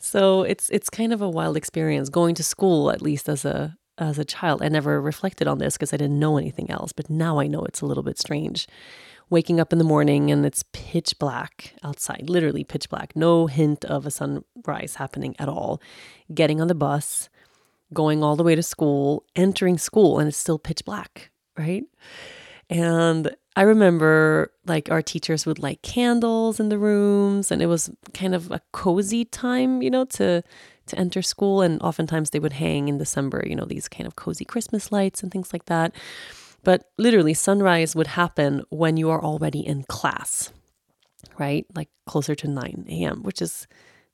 so 0.00 0.42
it's 0.42 0.68
it's 0.70 0.90
kind 0.90 1.12
of 1.12 1.22
a 1.22 1.28
wild 1.28 1.56
experience 1.56 2.08
going 2.08 2.34
to 2.34 2.42
school 2.42 2.90
at 2.90 3.02
least 3.02 3.28
as 3.28 3.44
a 3.44 3.76
as 3.98 4.18
a 4.18 4.24
child. 4.24 4.62
I 4.62 4.68
never 4.68 5.00
reflected 5.00 5.48
on 5.48 5.58
this 5.58 5.74
because 5.74 5.92
I 5.92 5.96
didn't 5.96 6.18
know 6.18 6.36
anything 6.36 6.70
else, 6.70 6.92
but 6.92 7.08
now 7.08 7.38
I 7.38 7.46
know 7.46 7.64
it's 7.64 7.80
a 7.80 7.86
little 7.86 8.02
bit 8.02 8.18
strange 8.18 8.66
waking 9.28 9.58
up 9.58 9.72
in 9.72 9.78
the 9.78 9.84
morning 9.84 10.30
and 10.30 10.46
it's 10.46 10.64
pitch 10.72 11.18
black 11.18 11.74
outside, 11.82 12.28
literally 12.28 12.64
pitch 12.64 12.88
black, 12.88 13.14
no 13.16 13.46
hint 13.46 13.84
of 13.84 14.06
a 14.06 14.10
sunrise 14.10 14.96
happening 14.96 15.34
at 15.38 15.48
all. 15.48 15.80
Getting 16.32 16.60
on 16.60 16.68
the 16.68 16.74
bus, 16.74 17.28
going 17.92 18.22
all 18.22 18.36
the 18.36 18.44
way 18.44 18.54
to 18.54 18.62
school, 18.62 19.24
entering 19.34 19.78
school, 19.78 20.18
and 20.18 20.28
it's 20.28 20.36
still 20.36 20.58
pitch 20.58 20.84
black, 20.84 21.30
right? 21.58 21.84
And 22.68 23.34
I 23.54 23.62
remember 23.62 24.52
like 24.66 24.90
our 24.90 25.02
teachers 25.02 25.46
would 25.46 25.58
light 25.58 25.82
candles 25.82 26.60
in 26.60 26.68
the 26.68 26.78
rooms 26.78 27.50
and 27.50 27.62
it 27.62 27.66
was 27.66 27.90
kind 28.12 28.34
of 28.34 28.50
a 28.50 28.60
cozy 28.72 29.24
time, 29.24 29.82
you 29.82 29.90
know, 29.90 30.04
to 30.04 30.42
to 30.86 30.98
enter 30.98 31.20
school 31.20 31.62
and 31.62 31.80
oftentimes 31.82 32.30
they 32.30 32.38
would 32.38 32.52
hang 32.52 32.88
in 32.88 32.98
December, 32.98 33.42
you 33.44 33.56
know, 33.56 33.64
these 33.64 33.88
kind 33.88 34.06
of 34.06 34.14
cozy 34.14 34.44
Christmas 34.44 34.92
lights 34.92 35.22
and 35.22 35.32
things 35.32 35.52
like 35.52 35.64
that. 35.66 35.92
But 36.66 36.90
literally, 36.98 37.32
sunrise 37.32 37.94
would 37.94 38.08
happen 38.08 38.64
when 38.70 38.96
you 38.96 39.08
are 39.08 39.22
already 39.22 39.60
in 39.60 39.84
class. 39.84 40.52
right? 41.38 41.64
Like 41.76 41.90
closer 42.06 42.34
to 42.34 42.48
9 42.48 42.86
a.m., 42.88 43.22
which 43.22 43.40
is 43.40 43.68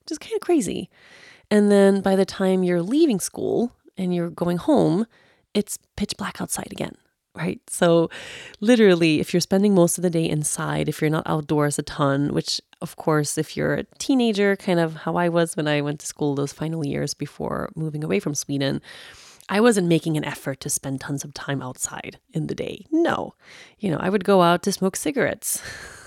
just 0.06 0.21
kind 0.21 0.35
of 0.35 0.42
crazy. 0.42 0.90
And 1.50 1.73
then 1.73 2.02
by 2.02 2.14
the 2.14 2.26
time 2.26 2.62
you're 2.62 2.82
leaving 2.82 3.21
school 3.21 3.73
and 3.97 4.14
you're 4.14 4.28
going 4.28 4.59
home, 4.59 5.06
it's 5.54 5.78
pitch 5.97 6.12
black 6.18 6.42
outside 6.42 6.68
again, 6.71 6.94
right? 7.35 7.59
So, 7.71 8.11
literally, 8.61 9.21
if 9.21 9.32
you're 9.32 9.40
spending 9.40 9.75
most 9.75 9.97
of 9.97 10.02
the 10.02 10.11
day 10.11 10.28
inside, 10.28 10.90
if 10.90 11.00
you're 11.00 11.16
not 11.18 11.26
outdoors 11.26 11.78
a 11.78 11.82
ton, 11.82 12.35
which, 12.35 12.61
of 12.82 12.97
course, 12.97 13.38
if 13.38 13.56
you're 13.56 13.75
a 13.75 13.85
teenager, 13.99 14.56
kind 14.56 14.78
of 14.78 14.94
how 15.04 15.16
I 15.16 15.30
was 15.30 15.56
when 15.56 15.68
I 15.68 15.80
went 15.80 16.00
to 16.00 16.06
school 16.06 16.35
those 16.35 16.52
final 16.52 16.85
years 16.85 17.14
before 17.14 17.71
moving 17.76 18.04
away 18.04 18.21
from 18.21 18.35
Sweden, 18.35 18.82
I 19.52 19.61
wasn't 19.61 19.87
making 19.87 20.16
an 20.16 20.25
effort 20.25 20.61
to 20.61 20.71
spend 20.71 21.02
tons 21.02 21.25
of 21.25 21.35
time 21.35 21.61
outside 21.61 22.18
in 22.32 22.47
the 22.47 22.54
day. 22.54 22.87
No. 22.90 23.35
You 23.78 23.90
know, 23.90 23.99
I 24.00 24.09
would 24.09 24.25
go 24.25 24.40
out 24.40 24.62
to 24.62 24.73
smoke 24.73 24.97
cigarettes. 24.97 25.61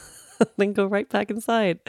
then 0.57 0.73
go 0.73 0.87
right 0.87 1.07
back 1.07 1.29
inside 1.29 1.79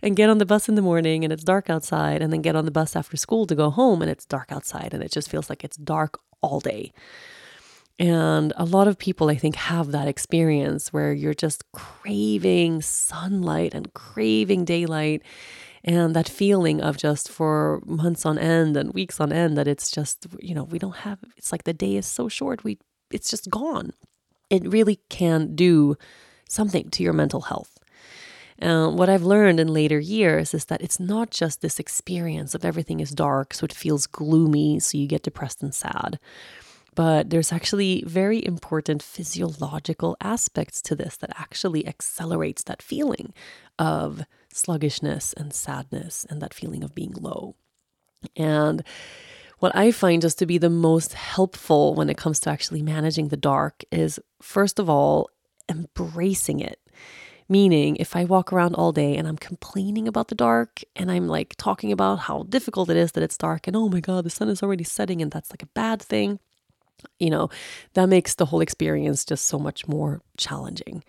and 0.00 0.16
get 0.16 0.30
on 0.30 0.38
the 0.38 0.46
bus 0.46 0.70
in 0.70 0.74
the 0.74 0.80
morning 0.80 1.22
and 1.22 1.34
it's 1.34 1.44
dark 1.44 1.68
outside 1.68 2.22
and 2.22 2.32
then 2.32 2.40
get 2.40 2.56
on 2.56 2.64
the 2.64 2.70
bus 2.70 2.96
after 2.96 3.14
school 3.18 3.46
to 3.46 3.54
go 3.54 3.68
home 3.68 4.00
and 4.00 4.10
it's 4.10 4.24
dark 4.24 4.50
outside 4.50 4.94
and 4.94 5.02
it 5.02 5.12
just 5.12 5.30
feels 5.30 5.50
like 5.50 5.62
it's 5.62 5.76
dark 5.76 6.18
all 6.40 6.60
day. 6.60 6.94
And 7.98 8.54
a 8.56 8.64
lot 8.64 8.88
of 8.88 8.96
people, 8.96 9.28
I 9.28 9.36
think, 9.36 9.56
have 9.56 9.92
that 9.92 10.08
experience 10.08 10.94
where 10.94 11.12
you're 11.12 11.34
just 11.34 11.70
craving 11.72 12.80
sunlight 12.80 13.74
and 13.74 13.92
craving 13.92 14.64
daylight 14.64 15.22
and 15.86 16.16
that 16.16 16.28
feeling 16.28 16.80
of 16.80 16.96
just 16.96 17.30
for 17.30 17.80
months 17.86 18.26
on 18.26 18.38
end 18.38 18.76
and 18.76 18.92
weeks 18.92 19.20
on 19.20 19.32
end 19.32 19.56
that 19.56 19.68
it's 19.68 19.90
just, 19.90 20.26
you 20.40 20.54
know, 20.54 20.64
we 20.64 20.80
don't 20.80 20.96
have, 20.96 21.20
it's 21.36 21.52
like 21.52 21.64
the 21.64 21.72
day 21.72 21.94
is 21.94 22.06
so 22.06 22.28
short, 22.28 22.64
we, 22.64 22.78
it's 23.10 23.30
just 23.30 23.48
gone. 23.48 23.92
It 24.50 24.66
really 24.66 24.98
can 25.08 25.54
do 25.54 25.96
something 26.48 26.90
to 26.90 27.02
your 27.02 27.12
mental 27.12 27.42
health. 27.42 27.78
Uh, 28.60 28.88
what 28.88 29.08
I've 29.08 29.22
learned 29.22 29.60
in 29.60 29.68
later 29.68 30.00
years 30.00 30.54
is 30.54 30.64
that 30.66 30.80
it's 30.80 30.98
not 30.98 31.30
just 31.30 31.60
this 31.60 31.78
experience 31.78 32.54
of 32.54 32.64
everything 32.64 33.00
is 33.00 33.10
dark, 33.10 33.54
so 33.54 33.64
it 33.64 33.72
feels 33.72 34.06
gloomy, 34.06 34.80
so 34.80 34.98
you 34.98 35.06
get 35.06 35.22
depressed 35.22 35.62
and 35.62 35.74
sad. 35.74 36.18
But 36.94 37.28
there's 37.28 37.52
actually 37.52 38.02
very 38.06 38.44
important 38.44 39.02
physiological 39.02 40.16
aspects 40.22 40.80
to 40.82 40.96
this 40.96 41.18
that 41.18 41.38
actually 41.38 41.86
accelerates 41.86 42.62
that 42.64 42.80
feeling 42.80 43.34
of 43.78 44.24
sluggishness 44.56 45.32
and 45.32 45.52
sadness 45.52 46.26
and 46.28 46.40
that 46.42 46.54
feeling 46.54 46.82
of 46.82 46.94
being 46.94 47.12
low. 47.12 47.54
And 48.36 48.82
what 49.58 49.74
I 49.74 49.90
find 49.90 50.22
just 50.22 50.38
to 50.40 50.46
be 50.46 50.58
the 50.58 50.70
most 50.70 51.14
helpful 51.14 51.94
when 51.94 52.10
it 52.10 52.16
comes 52.16 52.40
to 52.40 52.50
actually 52.50 52.82
managing 52.82 53.28
the 53.28 53.36
dark 53.36 53.84
is, 53.90 54.18
first 54.40 54.78
of 54.78 54.90
all, 54.90 55.30
embracing 55.68 56.60
it. 56.60 56.80
Meaning, 57.48 57.96
if 57.96 58.16
I 58.16 58.24
walk 58.24 58.52
around 58.52 58.74
all 58.74 58.90
day 58.90 59.16
and 59.16 59.28
I'm 59.28 59.36
complaining 59.36 60.08
about 60.08 60.28
the 60.28 60.34
dark 60.34 60.82
and 60.96 61.12
I'm 61.12 61.28
like 61.28 61.54
talking 61.56 61.92
about 61.92 62.18
how 62.20 62.42
difficult 62.42 62.90
it 62.90 62.96
is 62.96 63.12
that 63.12 63.22
it's 63.22 63.38
dark 63.38 63.68
and 63.68 63.76
oh 63.76 63.88
my 63.88 64.00
God, 64.00 64.24
the 64.24 64.30
sun 64.30 64.48
is 64.48 64.64
already 64.64 64.82
setting 64.82 65.22
and 65.22 65.30
that's 65.30 65.50
like 65.50 65.62
a 65.62 65.66
bad 65.66 66.02
thing, 66.02 66.40
you 67.20 67.30
know, 67.30 67.48
that 67.94 68.08
makes 68.08 68.34
the 68.34 68.46
whole 68.46 68.60
experience 68.60 69.24
just 69.24 69.46
so 69.46 69.60
much 69.60 69.86
more 69.86 70.20
challenging. 70.36 71.04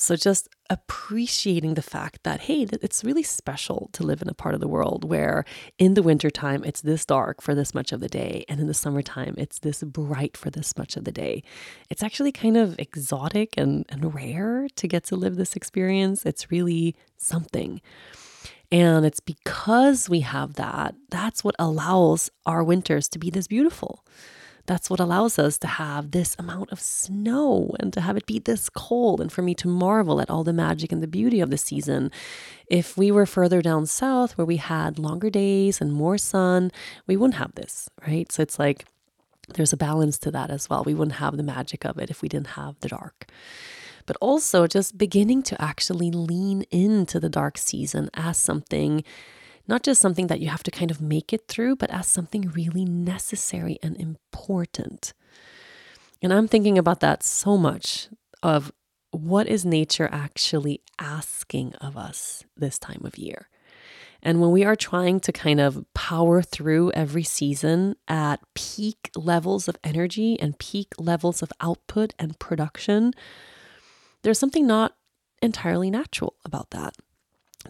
So 0.00 0.14
just 0.14 0.48
appreciating 0.70 1.74
the 1.74 1.82
fact 1.82 2.22
that, 2.22 2.42
hey, 2.42 2.68
it's 2.70 3.02
really 3.02 3.24
special 3.24 3.90
to 3.94 4.04
live 4.04 4.22
in 4.22 4.28
a 4.28 4.34
part 4.34 4.54
of 4.54 4.60
the 4.60 4.68
world 4.68 5.02
where 5.02 5.44
in 5.76 5.94
the 5.94 6.04
wintertime 6.04 6.62
it's 6.62 6.82
this 6.82 7.04
dark 7.04 7.42
for 7.42 7.52
this 7.52 7.74
much 7.74 7.90
of 7.90 7.98
the 7.98 8.08
day, 8.08 8.44
and 8.48 8.60
in 8.60 8.68
the 8.68 8.74
summertime 8.74 9.34
it's 9.36 9.58
this 9.58 9.82
bright 9.82 10.36
for 10.36 10.50
this 10.50 10.78
much 10.78 10.96
of 10.96 11.02
the 11.02 11.10
day. 11.10 11.42
It's 11.90 12.04
actually 12.04 12.30
kind 12.30 12.56
of 12.56 12.78
exotic 12.78 13.54
and, 13.56 13.84
and 13.88 14.14
rare 14.14 14.68
to 14.76 14.86
get 14.86 15.02
to 15.06 15.16
live 15.16 15.34
this 15.34 15.56
experience. 15.56 16.24
It's 16.24 16.52
really 16.52 16.94
something. 17.16 17.80
And 18.70 19.04
it's 19.04 19.20
because 19.20 20.08
we 20.08 20.20
have 20.20 20.54
that, 20.54 20.94
that's 21.10 21.42
what 21.42 21.56
allows 21.58 22.30
our 22.46 22.62
winters 22.62 23.08
to 23.08 23.18
be 23.18 23.30
this 23.30 23.48
beautiful. 23.48 24.04
That's 24.68 24.90
what 24.90 25.00
allows 25.00 25.38
us 25.38 25.56
to 25.60 25.66
have 25.66 26.10
this 26.10 26.36
amount 26.38 26.70
of 26.70 26.78
snow 26.78 27.74
and 27.80 27.90
to 27.94 28.02
have 28.02 28.18
it 28.18 28.26
be 28.26 28.38
this 28.38 28.68
cold, 28.68 29.18
and 29.18 29.32
for 29.32 29.40
me 29.40 29.54
to 29.54 29.66
marvel 29.66 30.20
at 30.20 30.28
all 30.28 30.44
the 30.44 30.52
magic 30.52 30.92
and 30.92 31.02
the 31.02 31.06
beauty 31.06 31.40
of 31.40 31.48
the 31.48 31.56
season. 31.56 32.12
If 32.66 32.94
we 32.94 33.10
were 33.10 33.24
further 33.24 33.62
down 33.62 33.86
south 33.86 34.36
where 34.36 34.44
we 34.44 34.58
had 34.58 34.98
longer 34.98 35.30
days 35.30 35.80
and 35.80 35.90
more 35.90 36.18
sun, 36.18 36.70
we 37.06 37.16
wouldn't 37.16 37.38
have 37.38 37.54
this, 37.54 37.88
right? 38.06 38.30
So 38.30 38.42
it's 38.42 38.58
like 38.58 38.84
there's 39.54 39.72
a 39.72 39.78
balance 39.78 40.18
to 40.18 40.30
that 40.32 40.50
as 40.50 40.68
well. 40.68 40.84
We 40.84 40.92
wouldn't 40.92 41.16
have 41.16 41.38
the 41.38 41.42
magic 41.42 41.86
of 41.86 41.96
it 41.96 42.10
if 42.10 42.20
we 42.20 42.28
didn't 42.28 42.48
have 42.48 42.76
the 42.80 42.88
dark 42.88 43.26
but 44.04 44.16
also 44.22 44.66
just 44.66 44.96
beginning 44.96 45.42
to 45.42 45.60
actually 45.60 46.10
lean 46.10 46.62
into 46.70 47.20
the 47.20 47.28
dark 47.28 47.58
season 47.58 48.08
as 48.14 48.38
something 48.38 49.04
not 49.68 49.82
just 49.82 50.00
something 50.00 50.26
that 50.28 50.40
you 50.40 50.48
have 50.48 50.62
to 50.64 50.70
kind 50.70 50.90
of 50.90 51.00
make 51.00 51.32
it 51.32 51.46
through, 51.46 51.76
but 51.76 51.90
as 51.90 52.06
something 52.06 52.50
really 52.54 52.84
necessary 52.84 53.78
and 53.82 53.96
important. 54.00 55.12
And 56.22 56.32
I'm 56.32 56.48
thinking 56.48 56.78
about 56.78 57.00
that 57.00 57.22
so 57.22 57.56
much 57.56 58.08
of 58.42 58.72
what 59.10 59.46
is 59.46 59.64
nature 59.64 60.08
actually 60.10 60.82
asking 60.98 61.74
of 61.76 61.96
us 61.96 62.44
this 62.56 62.78
time 62.78 63.02
of 63.04 63.18
year? 63.18 63.48
And 64.22 64.40
when 64.40 64.50
we 64.50 64.64
are 64.64 64.74
trying 64.74 65.20
to 65.20 65.32
kind 65.32 65.60
of 65.60 65.84
power 65.94 66.42
through 66.42 66.90
every 66.92 67.22
season 67.22 67.94
at 68.08 68.40
peak 68.54 69.10
levels 69.16 69.68
of 69.68 69.76
energy 69.84 70.38
and 70.40 70.58
peak 70.58 70.92
levels 70.98 71.40
of 71.40 71.52
output 71.60 72.14
and 72.18 72.38
production, 72.38 73.12
there's 74.22 74.38
something 74.38 74.66
not 74.66 74.96
entirely 75.40 75.88
natural 75.88 76.34
about 76.44 76.70
that 76.70 76.94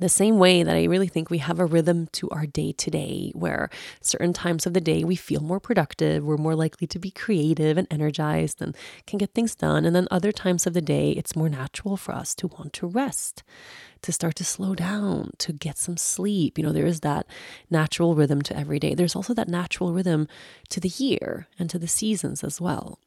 the 0.01 0.09
same 0.09 0.39
way 0.39 0.63
that 0.63 0.77
I 0.77 0.85
really 0.85 1.09
think 1.09 1.31
we 1.31 1.39
have 1.39 1.59
a 1.59 1.67
rhythm 1.67 2.09
to 2.13 2.29
our 2.31 2.47
day 2.47 2.73
to 2.73 2.91
day, 2.91 3.33
where 3.35 3.71
certain 4.01 4.33
times 4.33 4.67
of 4.67 4.75
the 4.75 4.81
day 4.81 5.05
we 5.05 5.17
feel 5.17 5.41
more 5.41 5.61
productive, 5.61 6.25
we're 6.25 6.37
more 6.37 6.55
likely 6.55 6.87
to 6.87 6.99
be 6.99 7.11
creative 7.11 7.77
and 7.77 7.87
energized 7.91 8.63
and 8.63 8.77
can 9.07 9.19
get 9.19 9.35
things 9.35 9.55
done. 9.55 9.85
And 9.85 9.95
then 9.95 10.09
other 10.11 10.33
times 10.33 10.67
of 10.67 10.75
the 10.75 10.81
day, 10.81 11.11
it's 11.13 11.37
more 11.37 11.49
natural 11.49 11.97
for 11.97 12.13
us 12.13 12.35
to 12.37 12.49
want 12.49 12.73
to 12.75 12.87
rest, 12.87 13.43
to 14.03 14.13
start 14.13 14.37
to 14.37 14.45
slow 14.45 14.75
down, 14.75 15.33
to 15.39 15.53
get 15.53 15.79
some 15.79 15.97
sleep. 15.97 16.59
You 16.59 16.65
know, 16.65 16.73
there 16.73 16.87
is 16.87 17.01
that 17.01 17.27
natural 17.71 18.15
rhythm 18.15 18.43
to 18.43 18.57
every 18.57 18.79
day. 18.79 18.95
There's 18.95 19.17
also 19.17 19.35
that 19.35 19.49
natural 19.49 19.93
rhythm 19.93 20.29
to 20.71 20.81
the 20.81 20.89
year 20.89 21.49
and 21.59 21.69
to 21.71 21.79
the 21.79 21.89
seasons 21.89 22.45
as 22.45 22.61
well. 22.61 22.99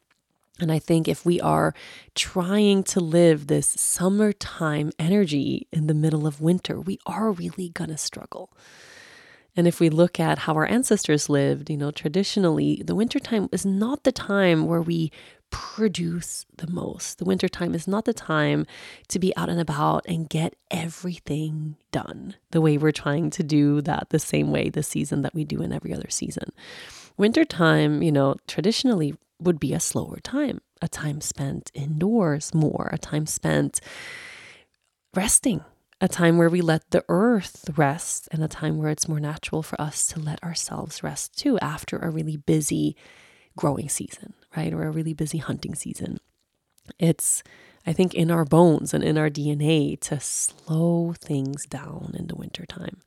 And 0.60 0.70
I 0.70 0.78
think 0.78 1.08
if 1.08 1.24
we 1.24 1.40
are 1.40 1.74
trying 2.14 2.84
to 2.84 3.00
live 3.00 3.46
this 3.46 3.68
summertime 3.68 4.92
energy 4.98 5.66
in 5.72 5.86
the 5.86 5.94
middle 5.94 6.26
of 6.26 6.40
winter, 6.40 6.80
we 6.80 6.98
are 7.06 7.32
really 7.32 7.70
going 7.70 7.90
to 7.90 7.96
struggle. 7.96 8.50
And 9.56 9.66
if 9.66 9.80
we 9.80 9.90
look 9.90 10.18
at 10.18 10.40
how 10.40 10.54
our 10.54 10.66
ancestors 10.66 11.28
lived, 11.28 11.68
you 11.68 11.76
know, 11.76 11.90
traditionally, 11.90 12.82
the 12.84 12.94
wintertime 12.94 13.48
is 13.52 13.66
not 13.66 14.04
the 14.04 14.12
time 14.12 14.66
where 14.66 14.80
we 14.80 15.10
produce 15.50 16.46
the 16.56 16.70
most. 16.70 17.18
The 17.18 17.26
wintertime 17.26 17.74
is 17.74 17.86
not 17.86 18.06
the 18.06 18.14
time 18.14 18.66
to 19.08 19.18
be 19.18 19.36
out 19.36 19.50
and 19.50 19.60
about 19.60 20.04
and 20.08 20.28
get 20.28 20.54
everything 20.70 21.76
done 21.90 22.36
the 22.50 22.62
way 22.62 22.78
we're 22.78 22.92
trying 22.92 23.28
to 23.30 23.42
do 23.42 23.82
that 23.82 24.08
the 24.08 24.18
same 24.18 24.50
way 24.50 24.70
this 24.70 24.88
season 24.88 25.20
that 25.22 25.34
we 25.34 25.44
do 25.44 25.60
in 25.60 25.72
every 25.72 25.92
other 25.92 26.08
season. 26.08 26.52
Wintertime, 27.18 28.02
you 28.02 28.10
know, 28.10 28.36
traditionally 28.46 29.14
would 29.44 29.60
be 29.60 29.72
a 29.72 29.80
slower 29.80 30.18
time, 30.22 30.60
a 30.80 30.88
time 30.88 31.20
spent 31.20 31.70
indoors 31.74 32.54
more, 32.54 32.90
a 32.92 32.98
time 32.98 33.26
spent 33.26 33.80
resting, 35.14 35.64
a 36.00 36.08
time 36.08 36.38
where 36.38 36.48
we 36.48 36.60
let 36.60 36.90
the 36.90 37.04
earth 37.08 37.70
rest, 37.76 38.28
and 38.32 38.42
a 38.42 38.48
time 38.48 38.78
where 38.78 38.90
it's 38.90 39.08
more 39.08 39.20
natural 39.20 39.62
for 39.62 39.80
us 39.80 40.06
to 40.08 40.20
let 40.20 40.42
ourselves 40.42 41.02
rest 41.02 41.38
too 41.38 41.58
after 41.60 41.98
a 41.98 42.10
really 42.10 42.36
busy 42.36 42.96
growing 43.56 43.88
season, 43.88 44.34
right? 44.56 44.72
Or 44.72 44.84
a 44.84 44.90
really 44.90 45.14
busy 45.14 45.38
hunting 45.38 45.74
season. 45.74 46.18
It's 46.98 47.42
I 47.86 47.92
think, 47.92 48.14
in 48.14 48.30
our 48.30 48.44
bones 48.44 48.94
and 48.94 49.02
in 49.02 49.18
our 49.18 49.28
DNA 49.28 49.98
to 50.00 50.20
slow 50.20 51.14
things 51.18 51.66
down 51.66 52.14
in 52.16 52.28
the 52.28 52.36
wintertime, 52.36 53.00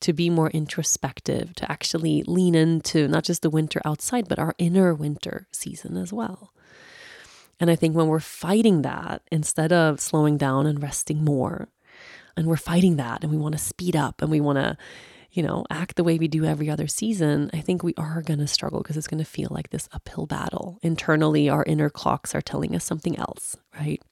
to 0.00 0.12
be 0.12 0.30
more 0.30 0.50
introspective, 0.50 1.54
to 1.56 1.70
actually 1.70 2.22
lean 2.24 2.54
into 2.54 3.06
not 3.06 3.24
just 3.24 3.42
the 3.42 3.50
winter 3.50 3.80
outside, 3.84 4.28
but 4.28 4.38
our 4.38 4.54
inner 4.58 4.94
winter 4.94 5.46
season 5.52 5.96
as 5.96 6.12
well. 6.12 6.52
And 7.60 7.70
I 7.70 7.76
think 7.76 7.94
when 7.94 8.08
we're 8.08 8.20
fighting 8.20 8.82
that, 8.82 9.22
instead 9.30 9.72
of 9.72 10.00
slowing 10.00 10.36
down 10.36 10.66
and 10.66 10.82
resting 10.82 11.24
more, 11.24 11.68
and 12.36 12.46
we're 12.46 12.56
fighting 12.56 12.96
that 12.96 13.22
and 13.22 13.32
we 13.32 13.38
want 13.38 13.54
to 13.54 13.58
speed 13.58 13.96
up 13.96 14.20
and 14.20 14.30
we 14.30 14.40
want 14.40 14.58
to, 14.58 14.76
you 15.32 15.42
know, 15.42 15.64
act 15.70 15.96
the 15.96 16.04
way 16.04 16.18
we 16.18 16.28
do 16.28 16.44
every 16.44 16.68
other 16.68 16.86
season, 16.86 17.50
I 17.54 17.60
think 17.60 17.82
we 17.82 17.94
are 17.96 18.22
going 18.22 18.40
to 18.40 18.46
struggle 18.46 18.82
because 18.82 18.96
it's 18.96 19.08
going 19.08 19.24
to 19.24 19.30
feel 19.30 19.48
like 19.50 19.70
this 19.70 19.88
uphill 19.92 20.26
battle. 20.26 20.78
Internally, 20.82 21.48
our 21.48 21.64
inner 21.64 21.88
clocks 21.88 22.34
are 22.34 22.42
telling 22.42 22.74
us 22.74 22.84
something 22.84 23.16
else, 23.16 23.56
right? 23.78 24.02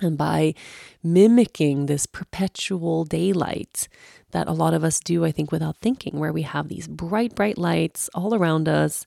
And 0.00 0.16
by 0.16 0.54
mimicking 1.02 1.86
this 1.86 2.06
perpetual 2.06 3.04
daylight 3.04 3.88
that 4.30 4.48
a 4.48 4.52
lot 4.52 4.74
of 4.74 4.84
us 4.84 5.00
do, 5.00 5.24
I 5.24 5.32
think, 5.32 5.50
without 5.50 5.76
thinking, 5.78 6.18
where 6.18 6.32
we 6.32 6.42
have 6.42 6.68
these 6.68 6.86
bright, 6.88 7.34
bright 7.34 7.58
lights 7.58 8.08
all 8.14 8.34
around 8.34 8.68
us, 8.68 9.06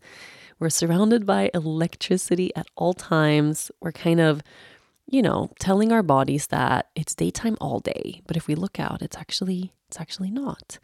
we're 0.60 0.70
surrounded 0.70 1.26
by 1.26 1.50
electricity 1.54 2.56
at 2.56 2.68
all 2.76 2.94
times, 2.94 3.72
we're 3.82 3.92
kind 3.92 4.20
of 4.20 4.44
you 5.06 5.22
know, 5.22 5.52
telling 5.60 5.92
our 5.92 6.04
bodies 6.04 6.48
that 6.48 6.90
it's 6.96 7.14
daytime 7.14 7.58
all 7.60 7.80
day, 7.80 8.22
but 8.26 8.38
if 8.38 8.48
we 8.48 8.56
look 8.56 8.80
out, 8.80 9.02
it's 9.02 9.18
actually 9.18 9.74
it's 9.88 10.00
actually 10.00 10.32
not. 10.32 10.80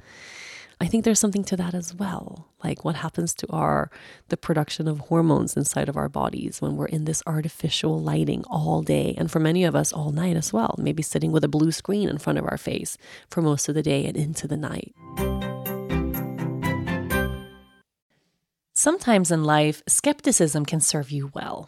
I 0.81 0.87
think 0.87 1.03
there's 1.03 1.19
something 1.19 1.43
to 1.45 1.57
that 1.57 1.73
as 1.73 1.93
well. 1.93 2.47
Like 2.63 2.85
what 2.85 2.95
happens 2.95 3.33
to 3.35 3.47
our 3.49 3.91
the 4.29 4.37
production 4.37 4.87
of 4.87 4.99
hormones 4.99 5.57
inside 5.57 5.89
of 5.89 5.97
our 5.97 6.07
bodies 6.07 6.61
when 6.61 6.77
we're 6.77 6.85
in 6.85 7.03
this 7.03 7.21
artificial 7.27 7.99
lighting 7.99 8.45
all 8.47 8.81
day 8.81 9.13
and 9.17 9.29
for 9.29 9.41
many 9.41 9.65
of 9.65 9.75
us 9.75 9.91
all 9.91 10.11
night 10.11 10.37
as 10.37 10.53
well. 10.53 10.75
Maybe 10.77 11.03
sitting 11.03 11.33
with 11.33 11.43
a 11.43 11.49
blue 11.49 11.73
screen 11.73 12.07
in 12.07 12.17
front 12.17 12.39
of 12.39 12.45
our 12.45 12.57
face 12.57 12.97
for 13.29 13.41
most 13.41 13.67
of 13.67 13.75
the 13.75 13.83
day 13.83 14.05
and 14.05 14.15
into 14.15 14.47
the 14.47 14.55
night. 14.55 14.95
Sometimes 18.73 19.29
in 19.29 19.43
life, 19.43 19.83
skepticism 19.89 20.65
can 20.65 20.79
serve 20.79 21.11
you 21.11 21.31
well. 21.33 21.67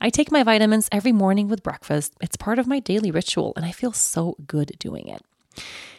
I 0.00 0.10
take 0.10 0.32
my 0.32 0.42
vitamins 0.42 0.88
every 0.90 1.12
morning 1.12 1.48
with 1.48 1.62
breakfast. 1.62 2.14
It's 2.20 2.36
part 2.36 2.58
of 2.58 2.66
my 2.66 2.80
daily 2.80 3.10
ritual, 3.10 3.52
and 3.56 3.64
I 3.64 3.72
feel 3.72 3.92
so 3.92 4.36
good 4.46 4.72
doing 4.78 5.08
it. 5.08 5.22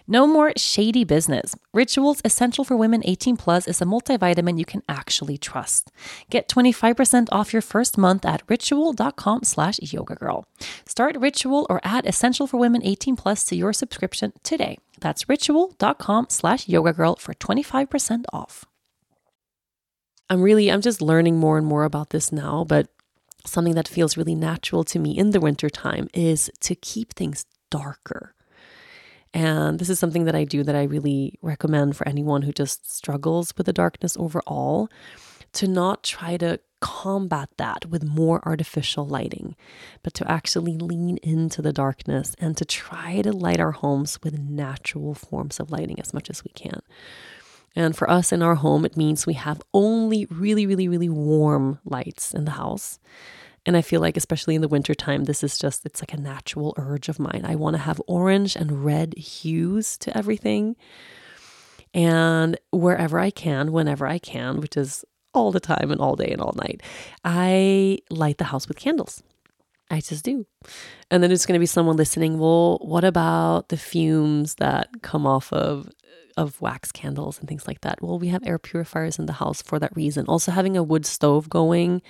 No 0.07 0.27
more 0.27 0.51
shady 0.57 1.05
business. 1.05 1.55
Rituals 1.73 2.21
Essential 2.25 2.65
for 2.65 2.75
Women 2.75 3.01
18 3.05 3.37
Plus 3.37 3.67
is 3.67 3.81
a 3.81 3.85
multivitamin 3.85 4.59
you 4.59 4.65
can 4.65 4.83
actually 4.89 5.37
trust. 5.37 5.91
Get 6.29 6.49
25% 6.49 7.29
off 7.31 7.53
your 7.53 7.61
first 7.61 7.97
month 7.97 8.25
at 8.25 8.43
ritual.com 8.49 9.43
slash 9.43 9.79
yoga 9.81 10.15
girl. 10.15 10.45
Start 10.85 11.15
Ritual 11.17 11.65
or 11.69 11.79
add 11.83 12.05
Essential 12.05 12.47
for 12.47 12.57
Women 12.57 12.83
18 12.83 13.15
Plus 13.15 13.45
to 13.45 13.55
your 13.55 13.71
subscription 13.71 14.33
today. 14.43 14.77
That's 14.99 15.29
ritual.com 15.29 16.27
slash 16.29 16.67
yoga 16.67 16.91
girl 16.91 17.15
for 17.15 17.33
25% 17.33 18.25
off. 18.33 18.65
I'm 20.29 20.41
really, 20.41 20.69
I'm 20.69 20.81
just 20.81 21.01
learning 21.01 21.37
more 21.37 21.57
and 21.57 21.65
more 21.67 21.83
about 21.85 22.09
this 22.09 22.31
now, 22.31 22.65
but 22.67 22.87
something 23.45 23.75
that 23.75 23.87
feels 23.87 24.17
really 24.17 24.35
natural 24.35 24.83
to 24.85 24.99
me 24.99 25.17
in 25.17 25.31
the 25.31 25.39
wintertime 25.39 26.07
is 26.13 26.49
to 26.61 26.75
keep 26.75 27.13
things 27.13 27.45
darker. 27.69 28.33
And 29.33 29.79
this 29.79 29.89
is 29.89 29.99
something 29.99 30.25
that 30.25 30.35
I 30.35 30.43
do 30.43 30.63
that 30.63 30.75
I 30.75 30.83
really 30.83 31.39
recommend 31.41 31.97
for 31.97 32.07
anyone 32.07 32.43
who 32.43 32.51
just 32.51 32.93
struggles 32.93 33.53
with 33.57 33.65
the 33.65 33.73
darkness 33.73 34.15
overall 34.17 34.89
to 35.53 35.67
not 35.67 36.03
try 36.03 36.37
to 36.37 36.59
combat 36.81 37.49
that 37.57 37.85
with 37.85 38.03
more 38.03 38.45
artificial 38.45 39.07
lighting, 39.07 39.55
but 40.03 40.13
to 40.13 40.29
actually 40.29 40.77
lean 40.77 41.17
into 41.23 41.61
the 41.61 41.71
darkness 41.71 42.35
and 42.39 42.57
to 42.57 42.65
try 42.65 43.21
to 43.21 43.31
light 43.31 43.59
our 43.59 43.71
homes 43.71 44.19
with 44.21 44.37
natural 44.37 45.15
forms 45.15 45.59
of 45.59 45.71
lighting 45.71 45.99
as 45.99 46.13
much 46.13 46.29
as 46.29 46.43
we 46.43 46.51
can. 46.51 46.81
And 47.75 47.95
for 47.95 48.09
us 48.09 48.31
in 48.31 48.41
our 48.41 48.55
home, 48.55 48.85
it 48.85 48.97
means 48.97 49.25
we 49.25 49.33
have 49.33 49.61
only 49.73 50.25
really, 50.29 50.65
really, 50.67 50.87
really 50.87 51.09
warm 51.09 51.79
lights 51.85 52.33
in 52.33 52.45
the 52.45 52.51
house. 52.51 52.99
And 53.65 53.77
I 53.77 53.81
feel 53.81 54.01
like, 54.01 54.17
especially 54.17 54.55
in 54.55 54.61
the 54.61 54.67
wintertime, 54.67 55.23
this 55.23 55.43
is 55.43 55.57
just, 55.57 55.85
it's 55.85 56.01
like 56.01 56.13
a 56.13 56.19
natural 56.19 56.73
urge 56.77 57.09
of 57.09 57.19
mine. 57.19 57.43
I 57.45 57.55
want 57.55 57.75
to 57.75 57.81
have 57.81 58.01
orange 58.07 58.55
and 58.55 58.83
red 58.83 59.17
hues 59.17 59.97
to 59.99 60.15
everything. 60.15 60.75
And 61.93 62.57
wherever 62.71 63.19
I 63.19 63.29
can, 63.29 63.71
whenever 63.71 64.05
I 64.05 64.19
can, 64.19 64.59
which 64.59 64.75
is 64.75 65.05
all 65.33 65.51
the 65.51 65.59
time 65.59 65.91
and 65.91 66.01
all 66.01 66.15
day 66.15 66.29
and 66.29 66.41
all 66.41 66.53
night, 66.55 66.81
I 67.23 67.99
light 68.09 68.37
the 68.37 68.45
house 68.45 68.67
with 68.67 68.77
candles. 68.77 69.23
I 69.89 69.99
just 70.01 70.25
do. 70.25 70.45
And 71.09 71.21
then 71.21 71.29
there's 71.29 71.45
going 71.45 71.57
to 71.57 71.59
be 71.59 71.65
someone 71.65 71.97
listening. 71.97 72.39
Well, 72.39 72.79
what 72.81 73.03
about 73.03 73.69
the 73.69 73.77
fumes 73.77 74.55
that 74.55 75.01
come 75.01 75.25
off 75.25 75.53
of 75.53 75.89
of 76.37 76.59
wax 76.61 76.91
candles 76.91 77.39
and 77.39 77.47
things 77.47 77.67
like 77.67 77.81
that? 77.81 78.01
Well, 78.01 78.19
we 78.19 78.29
have 78.29 78.45
air 78.45 78.59
purifiers 78.59 79.19
in 79.19 79.25
the 79.25 79.33
house 79.33 79.61
for 79.61 79.79
that 79.79 79.95
reason. 79.95 80.25
Also, 80.27 80.51
having 80.51 80.77
a 80.77 80.83
wood 80.83 81.05
stove 81.05 81.49
going 81.49 82.01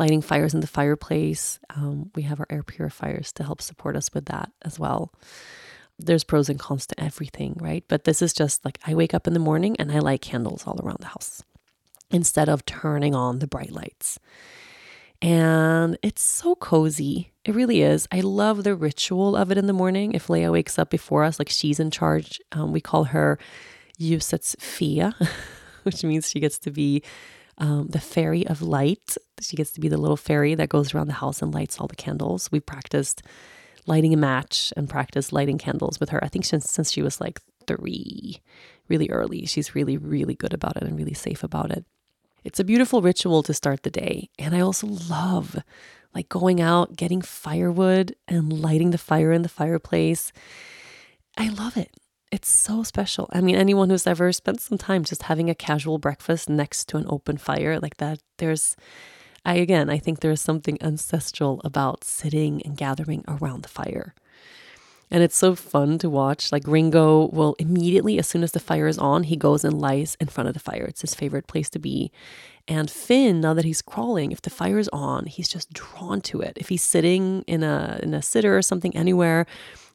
lighting 0.00 0.22
fires 0.22 0.54
in 0.54 0.60
the 0.60 0.66
fireplace. 0.66 1.60
Um, 1.76 2.10
we 2.14 2.22
have 2.22 2.40
our 2.40 2.46
air 2.50 2.62
purifiers 2.62 3.32
to 3.32 3.44
help 3.44 3.60
support 3.60 3.94
us 3.94 4.12
with 4.12 4.24
that 4.26 4.50
as 4.62 4.78
well. 4.78 5.12
There's 5.98 6.24
pros 6.24 6.48
and 6.48 6.58
cons 6.58 6.86
to 6.86 7.00
everything, 7.00 7.56
right? 7.60 7.84
But 7.86 8.04
this 8.04 8.22
is 8.22 8.32
just 8.32 8.64
like 8.64 8.78
I 8.86 8.94
wake 8.94 9.12
up 9.12 9.26
in 9.26 9.34
the 9.34 9.38
morning 9.38 9.76
and 9.78 9.92
I 9.92 9.98
light 9.98 10.22
candles 10.22 10.66
all 10.66 10.80
around 10.82 10.98
the 11.00 11.08
house 11.08 11.42
instead 12.10 12.48
of 12.48 12.64
turning 12.64 13.14
on 13.14 13.38
the 13.38 13.46
bright 13.46 13.70
lights. 13.70 14.18
And 15.22 15.98
it's 16.02 16.22
so 16.22 16.54
cozy. 16.54 17.32
It 17.44 17.54
really 17.54 17.82
is. 17.82 18.08
I 18.10 18.20
love 18.20 18.64
the 18.64 18.74
ritual 18.74 19.36
of 19.36 19.50
it 19.50 19.58
in 19.58 19.66
the 19.66 19.72
morning. 19.72 20.12
If 20.12 20.28
Leia 20.28 20.50
wakes 20.50 20.78
up 20.78 20.90
before 20.90 21.24
us, 21.24 21.38
like 21.38 21.50
she's 21.50 21.78
in 21.78 21.90
charge, 21.90 22.40
um, 22.52 22.72
we 22.72 22.80
call 22.80 23.04
her 23.04 23.38
Yusets 23.98 24.58
Fia, 24.60 25.14
which 25.82 26.02
means 26.04 26.28
she 26.28 26.40
gets 26.40 26.58
to 26.60 26.70
be 26.70 27.02
um, 27.58 27.88
the 27.88 28.00
fairy 28.00 28.46
of 28.46 28.62
light. 28.62 29.16
She 29.40 29.56
gets 29.56 29.70
to 29.72 29.80
be 29.80 29.88
the 29.88 29.98
little 29.98 30.16
fairy 30.16 30.54
that 30.54 30.70
goes 30.70 30.94
around 30.94 31.08
the 31.08 31.14
house 31.14 31.42
and 31.42 31.52
lights 31.52 31.78
all 31.78 31.86
the 31.86 31.96
candles. 31.96 32.50
We 32.50 32.60
practiced 32.60 33.22
lighting 33.86 34.14
a 34.14 34.16
match 34.16 34.72
and 34.76 34.88
practiced 34.88 35.32
lighting 35.32 35.58
candles 35.58 36.00
with 36.00 36.08
her. 36.10 36.22
I 36.24 36.28
think 36.28 36.46
since 36.46 36.70
since 36.70 36.90
she 36.90 37.02
was 37.02 37.20
like 37.20 37.40
three, 37.66 38.40
really 38.88 39.10
early. 39.10 39.44
She's 39.44 39.74
really 39.74 39.98
really 39.98 40.34
good 40.34 40.54
about 40.54 40.76
it 40.76 40.82
and 40.82 40.96
really 40.96 41.14
safe 41.14 41.44
about 41.44 41.70
it. 41.70 41.84
It's 42.44 42.60
a 42.60 42.64
beautiful 42.64 43.02
ritual 43.02 43.42
to 43.42 43.54
start 43.54 43.82
the 43.82 43.90
day, 43.90 44.30
and 44.38 44.54
I 44.54 44.60
also 44.60 44.86
love 44.86 45.62
like 46.14 46.28
going 46.28 46.60
out, 46.60 46.96
getting 46.96 47.22
firewood 47.22 48.16
and 48.26 48.52
lighting 48.52 48.90
the 48.90 48.98
fire 48.98 49.32
in 49.32 49.42
the 49.42 49.48
fireplace. 49.48 50.32
I 51.36 51.48
love 51.50 51.76
it. 51.76 51.90
It's 52.32 52.48
so 52.48 52.82
special. 52.82 53.28
I 53.32 53.40
mean, 53.40 53.56
anyone 53.56 53.90
who's 53.90 54.06
ever 54.06 54.32
spent 54.32 54.60
some 54.60 54.78
time 54.78 55.04
just 55.04 55.24
having 55.24 55.50
a 55.50 55.54
casual 55.54 55.98
breakfast 55.98 56.48
next 56.48 56.88
to 56.88 56.96
an 56.96 57.06
open 57.08 57.36
fire 57.36 57.78
like 57.80 57.96
that, 57.98 58.20
there's, 58.38 58.76
I 59.44 59.54
again, 59.54 59.90
I 59.90 59.98
think 59.98 60.20
there's 60.20 60.40
something 60.40 60.78
ancestral 60.80 61.60
about 61.64 62.04
sitting 62.04 62.62
and 62.62 62.76
gathering 62.76 63.24
around 63.26 63.62
the 63.62 63.68
fire. 63.68 64.14
And 65.10 65.22
it's 65.24 65.36
so 65.36 65.54
fun 65.56 65.98
to 65.98 66.08
watch. 66.08 66.52
Like 66.52 66.66
Ringo 66.66 67.28
will 67.32 67.56
immediately, 67.58 68.18
as 68.18 68.28
soon 68.28 68.44
as 68.44 68.52
the 68.52 68.60
fire 68.60 68.86
is 68.86 68.98
on, 68.98 69.24
he 69.24 69.36
goes 69.36 69.64
and 69.64 69.80
lies 69.80 70.16
in 70.20 70.28
front 70.28 70.48
of 70.48 70.54
the 70.54 70.60
fire. 70.60 70.84
It's 70.84 71.00
his 71.00 71.14
favorite 71.14 71.48
place 71.48 71.68
to 71.70 71.80
be. 71.80 72.12
And 72.68 72.88
Finn, 72.88 73.40
now 73.40 73.52
that 73.54 73.64
he's 73.64 73.82
crawling, 73.82 74.30
if 74.30 74.40
the 74.42 74.50
fire 74.50 74.78
is 74.78 74.88
on, 74.92 75.26
he's 75.26 75.48
just 75.48 75.72
drawn 75.72 76.20
to 76.22 76.40
it. 76.40 76.56
If 76.56 76.68
he's 76.68 76.82
sitting 76.82 77.42
in 77.48 77.64
a 77.64 77.98
in 78.02 78.14
a 78.14 78.22
sitter 78.22 78.56
or 78.56 78.62
something 78.62 78.96
anywhere, 78.96 79.46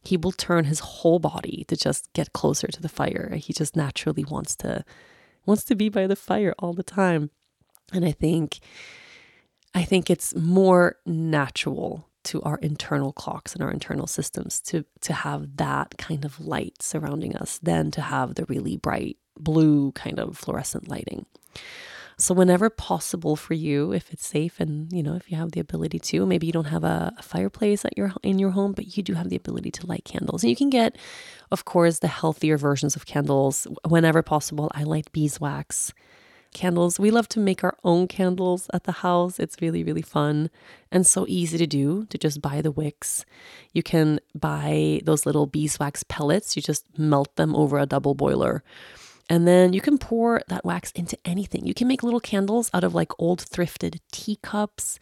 he 0.04 0.18
will 0.18 0.34
turn 0.34 0.66
his 0.66 0.80
whole 0.80 1.20
body 1.20 1.64
to 1.70 1.78
just 1.78 2.12
get 2.12 2.34
closer 2.34 2.68
to 2.68 2.82
the 2.82 2.90
fire. 2.90 3.36
He 3.36 3.54
just 3.54 3.76
naturally 3.76 4.26
wants 4.26 4.56
to 4.58 4.84
wants 5.46 5.64
to 5.66 5.76
be 5.76 5.88
by 5.88 6.08
the 6.08 6.18
fire 6.18 6.54
all 6.60 6.74
the 6.74 6.84
time. 6.84 7.30
And 7.94 8.04
I 8.04 8.12
think 8.12 8.60
I 9.74 9.84
think 9.84 10.10
it's 10.10 10.36
more 10.36 10.98
natural 11.06 12.10
to 12.26 12.42
our 12.42 12.58
internal 12.58 13.14
clocks 13.14 13.54
and 13.54 13.64
our 13.64 13.72
internal 13.72 14.08
systems 14.08 14.60
to 14.62 14.86
to 15.02 15.14
have 15.14 15.58
that 15.58 15.98
kind 15.98 16.26
of 16.26 16.40
light 16.40 16.82
surrounding 16.82 17.36
us 17.36 17.60
than 17.60 17.92
to 17.92 18.02
have 18.02 18.36
the 18.36 18.46
really 18.46 18.78
bright 18.78 19.18
blue 19.38 19.92
kind 19.94 20.20
of 20.20 20.38
fluorescent 20.38 20.88
lighting. 20.88 21.26
So 22.18 22.34
whenever 22.34 22.70
possible 22.70 23.36
for 23.36 23.56
you, 23.56 23.92
if 23.92 24.14
it's 24.14 24.26
safe 24.26 24.60
and 24.60 24.92
you 24.92 25.04
know 25.04 25.16
if 25.16 25.30
you 25.30 25.38
have 25.38 25.52
the 25.52 25.60
ability 25.60 26.00
to, 26.00 26.26
maybe 26.26 26.48
you 26.48 26.54
don't 26.54 26.66
have 26.66 26.84
a, 26.84 27.14
a, 27.18 27.22
fireplace 27.22 27.84
at 27.84 27.98
your 27.98 28.14
in 28.24 28.40
your 28.40 28.52
home, 28.52 28.72
but 28.72 28.96
you 28.96 29.04
do 29.04 29.14
have 29.14 29.30
the 29.30 29.36
ability 29.36 29.72
to 29.72 29.86
light 29.86 30.06
candles. 30.06 30.44
And 30.44 30.50
you 30.50 30.56
can 30.56 30.70
get, 30.70 30.98
of 31.52 31.66
course, 31.66 32.00
the 32.00 32.08
healthier 32.08 32.58
versions 32.58 32.96
of 32.96 33.06
candles 33.06 33.68
whenever 33.88 34.22
possible. 34.22 34.72
I 34.74 34.84
light 34.84 35.12
beeswax 35.12 35.94
candles. 36.56 37.00
We 37.00 37.12
love 37.12 37.30
to 37.30 37.40
make 37.40 37.64
our 37.64 37.78
own 37.84 38.08
candles 38.08 38.68
at 38.74 38.86
the 38.86 38.92
house. 38.92 39.40
It's 39.40 39.62
really, 39.62 39.84
really 39.84 40.02
fun 40.02 40.50
and 40.92 41.06
so 41.06 41.26
easy 41.28 41.60
to 41.60 41.68
do 41.68 42.06
to 42.08 42.18
just 42.18 42.42
buy 42.42 42.62
the 42.62 42.72
wicks. 42.72 43.26
You 43.74 43.84
can 43.84 44.20
buy 44.34 45.02
those 45.04 45.28
little 45.28 45.46
beeswax 45.46 46.04
pellets, 46.04 46.56
you 46.56 46.64
just 46.64 46.86
melt 46.98 47.36
them 47.36 47.56
over 47.56 47.78
a 47.78 47.86
double 47.86 48.16
boiler. 48.16 48.64
And 49.30 49.48
then 49.48 49.74
you 49.74 49.82
can 49.82 49.98
pour 49.98 50.42
that 50.48 50.66
wax 50.66 50.92
into 50.92 51.18
anything. 51.26 51.66
You 51.66 51.74
can 51.74 51.88
make 51.88 52.04
little 52.04 52.20
candles 52.20 52.70
out 52.74 52.84
of 52.84 52.94
like 52.94 53.12
old 53.20 53.40
thrifted 53.40 54.00
teacups. 54.12 55.00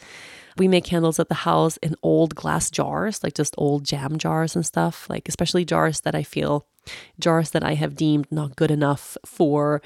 We 0.58 0.68
make 0.68 0.86
candles 0.86 1.20
at 1.20 1.28
the 1.28 1.44
house 1.44 1.78
in 1.78 1.96
old 2.02 2.34
glass 2.36 2.72
jars, 2.72 3.24
like 3.24 3.34
just 3.34 3.56
old 3.58 3.84
jam 3.84 4.18
jars 4.18 4.56
and 4.56 4.66
stuff, 4.66 5.10
like 5.10 5.28
especially 5.28 5.66
jars 5.66 6.02
that 6.02 6.16
I 6.16 6.24
feel, 6.24 6.66
jars 7.20 7.52
that 7.52 7.64
I 7.64 7.74
have 7.74 7.96
deemed 7.96 8.32
not 8.32 8.56
good 8.56 8.72
enough 8.72 9.18
for 9.26 9.82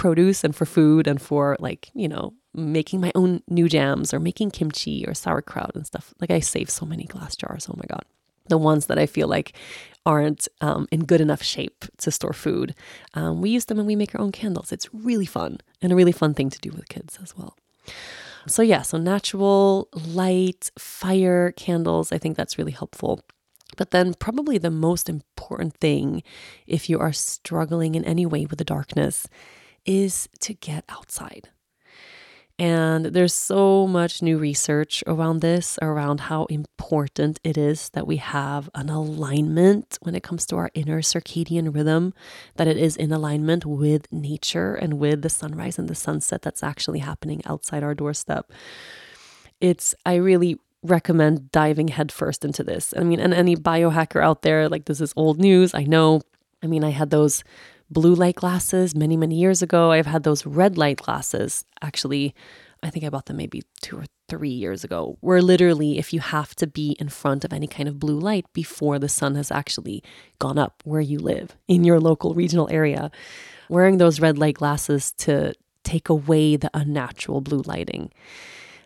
produce 0.00 0.44
and 0.44 0.56
for 0.56 0.66
food 0.66 1.06
and 1.06 1.20
for 1.20 1.56
like, 1.60 1.90
you 1.94 2.08
know, 2.08 2.32
making 2.54 3.00
my 3.00 3.12
own 3.14 3.42
new 3.48 3.68
jams 3.68 4.14
or 4.14 4.18
making 4.18 4.50
kimchi 4.50 5.04
or 5.06 5.14
sauerkraut 5.14 5.72
and 5.74 5.86
stuff. 5.86 6.14
Like 6.20 6.30
I 6.30 6.40
save 6.40 6.70
so 6.70 6.86
many 6.86 7.04
glass 7.04 7.36
jars. 7.36 7.68
Oh 7.68 7.76
my 7.76 7.84
God 7.88 8.04
the 8.50 8.58
ones 8.58 8.86
that 8.86 8.98
I 8.98 9.06
feel 9.06 9.28
like 9.28 9.54
aren't 10.04 10.48
um, 10.60 10.86
in 10.90 11.04
good 11.04 11.20
enough 11.20 11.42
shape 11.42 11.84
to 11.98 12.10
store 12.10 12.32
food. 12.32 12.74
Um, 13.14 13.40
we 13.40 13.50
use 13.50 13.66
them 13.66 13.78
and 13.78 13.86
we 13.86 13.96
make 13.96 14.14
our 14.14 14.20
own 14.20 14.32
candles. 14.32 14.72
It's 14.72 14.92
really 14.92 15.26
fun 15.26 15.58
and 15.80 15.92
a 15.92 15.96
really 15.96 16.12
fun 16.12 16.34
thing 16.34 16.50
to 16.50 16.58
do 16.58 16.70
with 16.70 16.88
kids 16.88 17.18
as 17.22 17.36
well. 17.36 17.56
So, 18.46 18.62
yeah, 18.62 18.82
so 18.82 18.98
natural 18.98 19.88
light, 19.92 20.70
fire 20.78 21.52
candles, 21.52 22.10
I 22.12 22.18
think 22.18 22.36
that's 22.36 22.58
really 22.58 22.72
helpful. 22.72 23.20
But 23.76 23.92
then, 23.92 24.14
probably 24.14 24.58
the 24.58 24.70
most 24.70 25.08
important 25.08 25.76
thing, 25.76 26.22
if 26.66 26.90
you 26.90 26.98
are 26.98 27.12
struggling 27.12 27.94
in 27.94 28.04
any 28.04 28.26
way 28.26 28.46
with 28.46 28.58
the 28.58 28.64
darkness, 28.64 29.28
is 29.84 30.28
to 30.40 30.54
get 30.54 30.84
outside. 30.88 31.48
And 32.60 33.06
there's 33.06 33.32
so 33.32 33.86
much 33.86 34.20
new 34.20 34.36
research 34.36 35.02
around 35.06 35.40
this, 35.40 35.78
around 35.80 36.20
how 36.20 36.44
important 36.44 37.40
it 37.42 37.56
is 37.56 37.88
that 37.94 38.06
we 38.06 38.16
have 38.16 38.68
an 38.74 38.90
alignment 38.90 39.98
when 40.02 40.14
it 40.14 40.22
comes 40.22 40.44
to 40.46 40.56
our 40.56 40.70
inner 40.74 41.00
circadian 41.00 41.74
rhythm, 41.74 42.12
that 42.56 42.68
it 42.68 42.76
is 42.76 42.98
in 42.98 43.12
alignment 43.12 43.64
with 43.64 44.12
nature 44.12 44.74
and 44.74 44.98
with 44.98 45.22
the 45.22 45.30
sunrise 45.30 45.78
and 45.78 45.88
the 45.88 45.94
sunset 45.94 46.42
that's 46.42 46.62
actually 46.62 46.98
happening 46.98 47.40
outside 47.46 47.82
our 47.82 47.94
doorstep. 47.94 48.52
It's, 49.62 49.94
I 50.04 50.16
really 50.16 50.58
recommend 50.82 51.50
diving 51.52 51.88
headfirst 51.88 52.44
into 52.44 52.62
this. 52.62 52.92
I 52.94 53.04
mean, 53.04 53.20
and 53.20 53.32
any 53.32 53.56
biohacker 53.56 54.22
out 54.22 54.42
there, 54.42 54.68
like 54.68 54.84
this 54.84 55.00
is 55.00 55.14
old 55.16 55.38
news, 55.38 55.72
I 55.72 55.84
know. 55.84 56.20
I 56.62 56.66
mean, 56.66 56.84
I 56.84 56.90
had 56.90 57.08
those 57.08 57.42
blue 57.90 58.14
light 58.14 58.36
glasses 58.36 58.94
many, 58.94 59.16
many 59.16 59.34
years 59.34 59.62
ago. 59.62 59.90
I've 59.90 60.06
had 60.06 60.22
those 60.22 60.46
red 60.46 60.78
light 60.78 60.98
glasses 60.98 61.64
actually. 61.82 62.34
I 62.82 62.88
think 62.88 63.04
I 63.04 63.10
bought 63.10 63.26
them 63.26 63.36
maybe 63.36 63.62
two 63.82 63.98
or 63.98 64.04
three 64.30 64.48
years 64.48 64.84
ago, 64.84 65.18
where 65.20 65.42
literally, 65.42 65.98
if 65.98 66.14
you 66.14 66.20
have 66.20 66.54
to 66.54 66.66
be 66.66 66.96
in 66.98 67.10
front 67.10 67.44
of 67.44 67.52
any 67.52 67.66
kind 67.66 67.88
of 67.90 67.98
blue 67.98 68.18
light 68.18 68.46
before 68.54 68.98
the 68.98 69.08
sun 69.08 69.34
has 69.34 69.50
actually 69.50 70.02
gone 70.38 70.56
up 70.56 70.82
where 70.84 71.00
you 71.02 71.18
live 71.18 71.56
in 71.68 71.84
your 71.84 72.00
local 72.00 72.32
regional 72.32 72.70
area, 72.70 73.10
wearing 73.68 73.98
those 73.98 74.18
red 74.18 74.38
light 74.38 74.54
glasses 74.54 75.12
to 75.12 75.52
take 75.84 76.08
away 76.08 76.56
the 76.56 76.70
unnatural 76.72 77.42
blue 77.42 77.62
lighting 77.66 78.10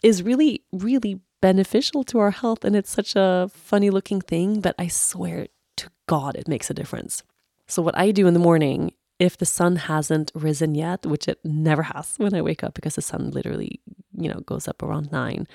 is 0.03 0.23
really, 0.23 0.63
really 0.73 1.21
beneficial 1.41 2.05
to 2.05 2.19
our 2.19 2.31
health. 2.31 2.65
And 2.65 2.75
it's 2.75 2.91
such 2.91 3.15
a 3.17 3.51
funny 3.53 3.91
looking 3.91 4.21
thing, 4.21 4.61
but 4.61 4.75
I 4.79 4.89
swear 4.89 5.47
to 5.77 5.91
God, 6.07 6.37
it 6.37 6.49
makes 6.49 6.71
a 6.71 6.75
difference. 6.75 7.23
So, 7.67 7.83
what 7.83 7.97
I 7.97 8.11
do 8.11 8.27
in 8.27 8.35
the 8.35 8.41
morning, 8.41 8.93
if 9.19 9.37
the 9.37 9.47
sun 9.47 9.77
hasn't 9.77 10.33
risen 10.35 10.75
yet, 10.75 11.07
which 11.07 11.29
it 11.29 11.39
never 11.45 11.83
has 11.83 12.15
when 12.19 12.35
I 12.35 12.43
wake 12.43 12.65
up 12.65 12.75
because 12.75 12.97
the 12.97 13.03
sun 13.03 13.31
literally, 13.31 13.81
you 14.17 14.29
know, 14.29 14.41
goes 14.41 14.69
up 14.69 14.83
around 14.83 15.13
nine, 15.13 15.47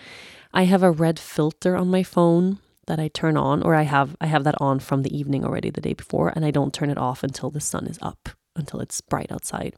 I 0.53 0.63
have 0.63 0.83
a 0.83 0.91
red 0.91 1.19
filter 1.19 1.75
on 1.75 1.89
my 1.89 2.03
phone 2.03 2.59
that 2.87 2.99
I 2.99 3.07
turn 3.07 3.37
on, 3.37 3.61
or 3.61 3.75
I 3.75 3.83
have 3.83 4.17
I 4.19 4.25
have 4.25 4.43
that 4.45 4.59
on 4.59 4.79
from 4.79 5.03
the 5.03 5.15
evening 5.15 5.45
already 5.45 5.69
the 5.69 5.81
day 5.81 5.93
before, 5.93 6.33
and 6.35 6.43
I 6.43 6.51
don't 6.51 6.73
turn 6.73 6.89
it 6.89 6.97
off 6.97 7.23
until 7.23 7.51
the 7.51 7.61
sun 7.61 7.85
is 7.85 7.99
up, 8.01 8.29
until 8.55 8.79
it's 8.79 9.01
bright 9.01 9.31
outside. 9.31 9.75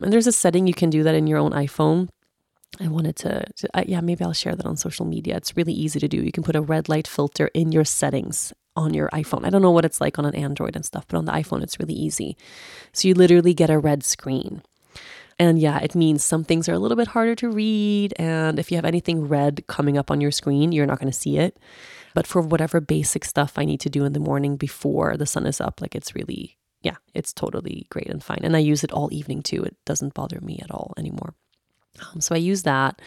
And 0.00 0.12
there's 0.12 0.26
a 0.26 0.32
setting 0.32 0.66
you 0.66 0.74
can 0.74 0.90
do 0.90 1.02
that 1.02 1.14
in 1.14 1.26
your 1.26 1.38
own 1.38 1.52
iPhone. 1.52 2.08
I 2.80 2.88
wanted 2.88 3.14
to, 3.16 3.44
to 3.56 3.68
uh, 3.72 3.84
yeah, 3.86 4.00
maybe 4.00 4.24
I'll 4.24 4.32
share 4.32 4.56
that 4.56 4.66
on 4.66 4.76
social 4.76 5.06
media. 5.06 5.36
It's 5.36 5.56
really 5.56 5.72
easy 5.72 6.00
to 6.00 6.08
do. 6.08 6.16
You 6.16 6.32
can 6.32 6.42
put 6.42 6.56
a 6.56 6.60
red 6.60 6.88
light 6.88 7.06
filter 7.06 7.48
in 7.54 7.70
your 7.70 7.84
settings 7.84 8.52
on 8.76 8.94
your 8.94 9.08
iPhone. 9.10 9.44
I 9.44 9.50
don't 9.50 9.62
know 9.62 9.70
what 9.70 9.84
it's 9.84 10.00
like 10.00 10.18
on 10.18 10.24
an 10.24 10.34
Android 10.34 10.76
and 10.76 10.84
stuff, 10.84 11.06
but 11.08 11.16
on 11.16 11.24
the 11.24 11.32
iPhone, 11.32 11.62
it's 11.62 11.78
really 11.78 11.94
easy. 11.94 12.36
So 12.92 13.08
you 13.08 13.14
literally 13.14 13.54
get 13.54 13.70
a 13.70 13.78
red 13.78 14.04
screen. 14.04 14.62
And 15.38 15.58
yeah, 15.58 15.78
it 15.80 15.94
means 15.94 16.24
some 16.24 16.44
things 16.44 16.68
are 16.68 16.74
a 16.74 16.78
little 16.78 16.96
bit 16.96 17.08
harder 17.08 17.34
to 17.36 17.50
read. 17.50 18.14
And 18.16 18.58
if 18.58 18.70
you 18.70 18.76
have 18.76 18.84
anything 18.84 19.26
red 19.26 19.66
coming 19.66 19.98
up 19.98 20.10
on 20.10 20.20
your 20.20 20.30
screen, 20.30 20.72
you're 20.72 20.86
not 20.86 21.00
going 21.00 21.10
to 21.10 21.18
see 21.18 21.38
it. 21.38 21.58
But 22.14 22.26
for 22.26 22.40
whatever 22.40 22.80
basic 22.80 23.24
stuff 23.24 23.54
I 23.56 23.64
need 23.64 23.80
to 23.80 23.90
do 23.90 24.04
in 24.04 24.12
the 24.12 24.20
morning 24.20 24.56
before 24.56 25.16
the 25.16 25.26
sun 25.26 25.46
is 25.46 25.60
up, 25.60 25.80
like 25.80 25.96
it's 25.96 26.14
really, 26.14 26.56
yeah, 26.82 26.96
it's 27.14 27.32
totally 27.32 27.86
great 27.90 28.08
and 28.08 28.22
fine. 28.22 28.40
And 28.44 28.54
I 28.54 28.60
use 28.60 28.84
it 28.84 28.92
all 28.92 29.12
evening 29.12 29.42
too. 29.42 29.64
It 29.64 29.76
doesn't 29.84 30.14
bother 30.14 30.40
me 30.40 30.60
at 30.62 30.70
all 30.70 30.94
anymore. 30.96 31.34
Um, 32.00 32.20
so 32.20 32.34
I 32.34 32.38
use 32.38 32.62
that. 32.62 33.00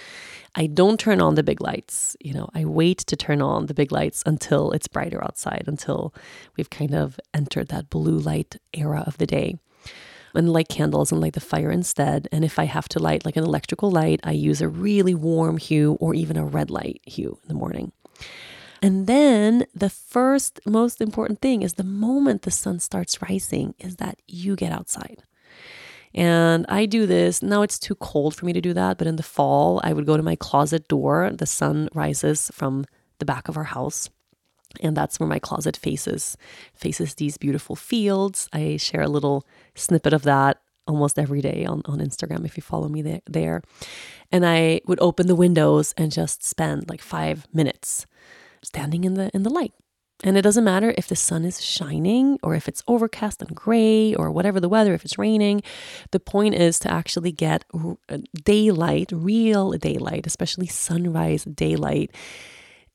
I 0.56 0.66
don't 0.68 1.00
turn 1.00 1.22
on 1.22 1.36
the 1.36 1.44
big 1.44 1.62
lights. 1.62 2.18
You 2.20 2.34
know, 2.34 2.50
I 2.54 2.66
wait 2.66 3.00
to 3.00 3.16
turn 3.16 3.42
on 3.42 3.68
the 3.68 3.74
big 3.74 3.92
lights 3.92 4.24
until 4.26 4.72
it's 4.72 4.88
brighter 4.88 5.24
outside, 5.24 5.66
until 5.68 6.14
we've 6.56 6.70
kind 6.70 6.96
of 6.96 7.20
entered 7.34 7.68
that 7.68 7.90
blue 7.90 8.18
light 8.18 8.58
era 8.74 9.04
of 9.06 9.18
the 9.18 9.28
day. 9.28 9.60
And 10.34 10.52
light 10.52 10.68
candles 10.68 11.12
and 11.12 11.22
light 11.22 11.34
the 11.34 11.40
fire 11.40 11.72
instead. 11.72 12.28
And 12.32 12.44
if 12.44 12.60
I 12.60 12.66
have 12.66 12.88
to 12.90 13.00
light 13.00 13.26
like 13.26 13.38
an 13.38 13.44
electrical 13.44 13.90
light, 13.90 14.20
I 14.24 14.32
use 14.32 14.62
a 14.62 14.68
really 14.68 15.16
warm 15.16 15.58
hue 15.58 15.98
or 16.00 16.14
even 16.14 16.38
a 16.38 16.46
red 16.46 16.70
light 16.70 17.02
hue 17.06 17.40
in 17.42 17.48
the 17.48 17.54
morning. 17.56 17.92
And 18.82 19.08
then 19.08 19.66
the 19.74 19.90
first 19.90 20.60
most 20.66 21.02
important 21.02 21.42
thing 21.42 21.64
is 21.64 21.74
the 21.74 21.84
moment 21.84 22.44
the 22.44 22.52
sun 22.52 22.80
starts 22.80 23.22
rising 23.22 23.74
is 23.80 23.96
that 23.96 24.22
you 24.28 24.56
get 24.56 24.72
outside. 24.72 25.24
And 26.14 26.66
I 26.70 26.86
do 26.86 27.06
this. 27.06 27.42
Now 27.42 27.62
it's 27.62 27.80
too 27.80 27.96
cold 27.96 28.36
for 28.36 28.46
me 28.46 28.54
to 28.54 28.62
do 28.62 28.74
that, 28.74 28.98
but 28.98 29.08
in 29.08 29.16
the 29.16 29.24
fall, 29.24 29.80
I 29.84 29.94
would 29.94 30.06
go 30.06 30.18
to 30.18 30.24
my 30.24 30.36
closet 30.36 30.88
door. 30.88 31.32
The 31.34 31.46
sun 31.46 31.90
rises 31.94 32.52
from 32.54 32.86
the 33.20 33.26
back 33.26 33.48
of 33.48 33.58
our 33.58 33.66
house. 33.66 34.10
And 34.82 34.96
that's 34.96 35.20
where 35.20 35.30
my 35.30 35.40
closet 35.40 35.78
faces 35.78 36.38
faces 36.74 37.16
these 37.16 37.38
beautiful 37.38 37.76
fields. 37.76 38.50
I 38.52 38.78
share 38.78 39.02
a 39.02 39.08
little 39.08 39.48
snippet 39.76 40.14
of 40.14 40.24
that 40.24 40.62
almost 40.88 41.20
every 41.20 41.42
day 41.42 41.66
on, 41.66 41.82
on 41.86 42.00
Instagram 42.00 42.46
if 42.46 42.58
you 42.58 42.64
follow 42.64 42.88
me 42.88 43.02
there, 43.02 43.22
there. 43.28 43.62
And 44.32 44.46
I 44.46 44.82
would 44.86 45.00
open 45.00 45.28
the 45.28 45.36
windows 45.36 45.94
and 45.98 46.12
just 46.12 46.44
spend 46.44 46.90
like 46.90 47.02
five 47.02 47.46
minutes 47.54 48.06
standing 48.64 49.04
in 49.04 49.14
the 49.14 49.30
in 49.34 49.44
the 49.44 49.50
light 49.50 49.74
and 50.24 50.36
it 50.36 50.42
doesn't 50.42 50.64
matter 50.64 50.94
if 50.98 51.08
the 51.08 51.16
sun 51.16 51.46
is 51.46 51.64
shining 51.64 52.40
or 52.42 52.56
if 52.56 52.68
it's 52.68 52.84
overcast 52.88 53.42
and 53.42 53.56
gray 53.56 54.16
or 54.16 54.32
whatever 54.32 54.60
the 54.60 54.70
weather, 54.70 54.94
if 54.96 55.06
it's 55.06 55.20
raining. 55.20 55.62
The 56.12 56.20
point 56.20 56.56
is 56.56 56.80
to 56.80 56.92
actually 56.92 57.32
get 57.32 57.66
uh, 57.74 58.18
daylight, 58.44 59.12
real 59.12 59.72
daylight, 59.74 60.26
especially 60.26 60.68
sunrise 60.68 61.44
daylight, 61.44 62.16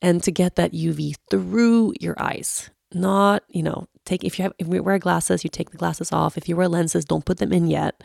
and 0.01 0.21
to 0.23 0.31
get 0.31 0.57
that 0.57 0.73
UV 0.73 1.15
through 1.29 1.93
your 1.99 2.21
eyes. 2.21 2.69
Not, 2.93 3.43
you 3.47 3.63
know, 3.63 3.87
take 4.05 4.25
if 4.25 4.37
you 4.37 4.43
have 4.43 4.53
if 4.59 4.67
you 4.67 4.83
wear 4.83 4.99
glasses, 4.99 5.45
you 5.45 5.49
take 5.49 5.71
the 5.71 5.77
glasses 5.77 6.11
off. 6.11 6.37
If 6.37 6.49
you 6.49 6.57
wear 6.57 6.67
lenses, 6.67 7.05
don't 7.05 7.25
put 7.25 7.37
them 7.37 7.53
in 7.53 7.67
yet. 7.67 8.03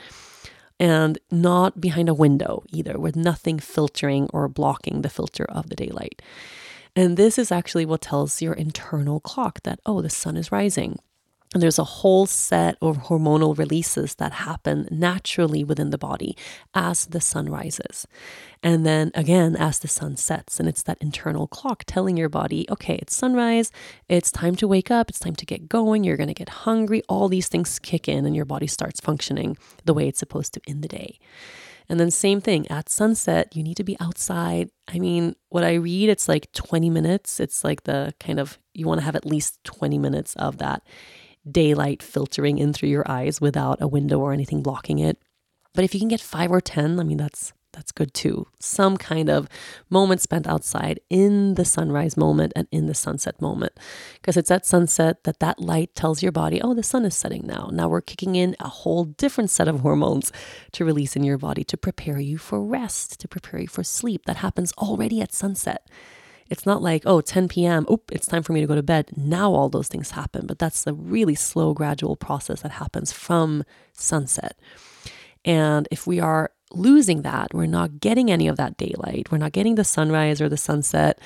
And 0.81 1.19
not 1.33 1.81
behind 1.81 2.09
a 2.09 2.15
window 2.15 2.63
either, 2.69 3.01
with 3.01 3.17
nothing 3.17 3.59
filtering 3.59 4.31
or 4.33 4.49
blocking 4.49 5.03
the 5.03 5.11
filter 5.11 5.45
of 5.45 5.69
the 5.71 5.75
daylight. 5.75 6.23
And 6.99 7.17
this 7.17 7.39
is 7.39 7.53
actually 7.53 7.87
what 7.87 8.01
tells 8.01 8.43
your 8.43 8.55
internal 8.55 9.21
clock 9.21 9.63
that, 9.63 9.79
oh, 9.87 10.03
the 10.03 10.11
sun 10.11 10.37
is 10.37 10.51
rising. 10.51 10.99
And 11.55 11.63
there's 11.63 11.79
a 11.79 11.85
whole 11.85 12.27
set 12.27 12.77
of 12.83 13.05
hormonal 13.05 13.57
releases 13.57 14.17
that 14.17 14.33
happen 14.33 14.89
naturally 14.91 15.63
within 15.63 15.91
the 15.91 15.97
body 15.97 16.37
as 16.75 17.07
the 17.07 17.21
sun 17.21 17.49
rises. 17.49 18.09
And 18.65 18.85
then 18.85 19.13
again, 19.15 19.55
as 19.55 19.79
the 19.79 19.87
sun 19.87 20.17
sets. 20.17 20.59
And 20.59 20.69
it's 20.69 20.83
that 20.83 20.99
internal 21.01 21.47
clock 21.47 21.85
telling 21.87 22.17
your 22.17 22.29
body, 22.29 22.67
okay, 22.69 22.97
it's 22.97 23.15
sunrise. 23.15 23.71
It's 24.09 24.33
time 24.33 24.57
to 24.57 24.67
wake 24.67 24.91
up. 24.91 25.09
It's 25.09 25.21
time 25.21 25.37
to 25.37 25.47
get 25.47 25.69
going. 25.69 26.03
You're 26.03 26.17
going 26.17 26.27
to 26.27 26.35
get 26.35 26.49
hungry. 26.49 27.05
All 27.09 27.29
these 27.29 27.47
things 27.47 27.79
kick 27.79 28.09
in, 28.09 28.27
and 28.27 28.35
your 28.35 28.45
body 28.45 28.67
starts 28.67 28.99
functioning 28.99 29.57
the 29.85 29.95
way 29.95 30.09
it's 30.09 30.19
supposed 30.19 30.53
to 30.55 30.61
in 30.67 30.81
the 30.81 30.89
day. 30.89 31.21
And 31.89 31.99
then, 31.99 32.11
same 32.11 32.41
thing 32.41 32.69
at 32.69 32.91
sunset, 32.91 33.57
you 33.57 33.63
need 33.63 33.77
to 33.79 33.85
be 33.85 33.97
outside. 33.99 34.71
I 34.87 34.99
mean, 34.99 35.37
what 35.49 35.65
I 35.65 35.75
read, 35.75 36.11
it's 36.11 36.29
like 36.29 36.53
20 36.53 36.91
minutes. 36.91 37.41
It's 37.41 37.65
like 37.65 37.85
the 37.85 38.13
kind 38.21 38.39
of, 38.39 38.59
you 38.75 38.87
want 38.87 39.01
to 39.01 39.05
have 39.05 39.17
at 39.17 39.25
least 39.25 39.65
20 39.65 39.97
minutes 39.97 40.37
of 40.37 40.59
that 40.59 40.83
daylight 41.51 42.03
filtering 42.03 42.59
in 42.59 42.73
through 42.73 42.91
your 42.91 43.11
eyes 43.11 43.41
without 43.41 43.81
a 43.81 43.89
window 43.89 44.19
or 44.19 44.33
anything 44.33 44.63
blocking 44.63 44.99
it. 44.99 45.19
But 45.75 45.85
if 45.85 45.95
you 45.95 46.01
can 46.01 46.09
get 46.09 46.21
five 46.21 46.51
or 46.51 46.61
10, 46.61 47.01
I 47.01 47.05
mean, 47.05 47.19
that's 47.19 47.53
that's 47.79 47.93
good 47.93 48.13
too. 48.13 48.49
Some 48.59 48.97
kind 48.97 49.31
of 49.31 49.49
moment 49.89 50.21
spent 50.21 50.49
outside 50.49 50.99
in 51.09 51.55
the 51.55 51.65
sunrise 51.65 52.17
moment 52.17 52.53
and 52.57 52.67
in 52.73 52.87
the 52.87 52.95
sunset 52.95 53.41
moment. 53.41 53.73
Because 54.15 54.37
it's 54.37 54.51
at 54.51 54.67
sunset 54.67 55.23
that 55.23 55.39
that 55.39 55.61
light 55.61 55.95
tells 55.95 56.21
your 56.21 56.33
body, 56.33 56.61
oh, 56.61 56.75
the 56.75 56.83
sun 56.83 57.05
is 57.05 57.15
setting 57.15 57.47
now. 57.47 57.71
Now 57.73 57.89
we're 57.89 58.01
kicking 58.01 58.35
in 58.35 58.57
a 58.59 58.69
whole 58.69 59.05
different 59.05 59.51
set 59.51 59.69
of 59.69 59.81
hormones 59.81 60.33
to 60.73 60.85
release 60.85 61.15
in 61.15 61.23
your 61.23 61.39
body 61.39 61.63
to 61.63 61.77
prepare 61.77 62.19
you 62.19 62.37
for 62.37 62.61
rest, 62.61 63.21
to 63.21 63.29
prepare 63.29 63.61
you 63.61 63.69
for 63.69 63.85
sleep. 63.85 64.25
That 64.27 64.39
happens 64.39 64.73
already 64.73 65.21
at 65.21 65.33
sunset. 65.33 65.89
It's 66.51 66.67
not 66.67 66.83
like, 66.83 67.05
oh, 67.07 67.21
10 67.21 67.47
p.m., 67.47 67.87
oop, 67.89 68.11
it's 68.11 68.27
time 68.27 68.43
for 68.43 68.55
me 68.55 68.61
to 68.61 68.67
go 68.67 68.75
to 68.75 68.83
bed. 68.83 69.11
Now 69.17 69.53
all 69.53 69.69
those 69.69 69.87
things 69.87 70.11
happen. 70.13 70.49
But 70.49 70.59
that's 70.59 70.85
a 70.85 70.95
really 70.95 71.37
slow, 71.37 71.75
gradual 71.75 72.17
process 72.17 72.63
that 72.63 72.73
happens 72.73 73.13
from 73.13 73.63
sunset. 73.93 74.59
And 75.45 75.87
if 75.93 76.09
we 76.09 76.19
are 76.19 76.51
losing 76.73 77.23
that. 77.23 77.55
We're 77.55 77.67
not 77.67 78.01
getting 78.01 78.31
any 78.31 78.49
of 78.49 78.57
that 78.57 78.77
daylight. 78.77 79.31
We're 79.31 79.39
not 79.39 79.53
getting 79.53 79.75
the 79.75 79.85
sunrise 79.85 80.41
or 80.41 80.49
the 80.49 80.57
sunset. 80.57 81.21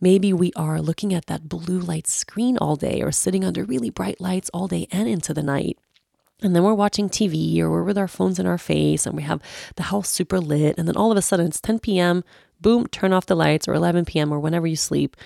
Maybe 0.00 0.32
we 0.32 0.52
are 0.54 0.80
looking 0.80 1.12
at 1.12 1.26
that 1.26 1.48
blue 1.48 1.80
light 1.80 2.06
screen 2.06 2.56
all 2.58 2.76
day 2.76 3.02
or 3.02 3.10
sitting 3.10 3.44
under 3.44 3.64
really 3.64 3.90
bright 3.90 4.20
lights 4.20 4.50
all 4.54 4.68
day 4.68 4.86
and 4.92 5.08
into 5.08 5.34
the 5.34 5.42
night. 5.42 5.78
And 6.40 6.54
then 6.54 6.62
we're 6.62 6.74
watching 6.74 7.08
TV 7.08 7.58
or 7.58 7.68
we're 7.68 7.82
with 7.82 7.98
our 7.98 8.06
phones 8.06 8.38
in 8.38 8.46
our 8.46 8.58
face 8.58 9.06
and 9.06 9.16
we 9.16 9.24
have 9.24 9.42
the 9.74 9.84
house 9.84 10.08
super 10.08 10.38
lit. 10.38 10.78
And 10.78 10.86
then 10.86 10.96
all 10.96 11.10
of 11.10 11.18
a 11.18 11.22
sudden 11.22 11.46
it's 11.46 11.60
10 11.60 11.80
p.m., 11.80 12.22
boom, 12.60 12.86
turn 12.86 13.12
off 13.12 13.26
the 13.26 13.34
lights 13.34 13.66
or 13.66 13.74
11 13.74 14.04
p.m. 14.04 14.32
or 14.32 14.38
whenever 14.38 14.66
you 14.66 14.76
sleep, 14.76 15.16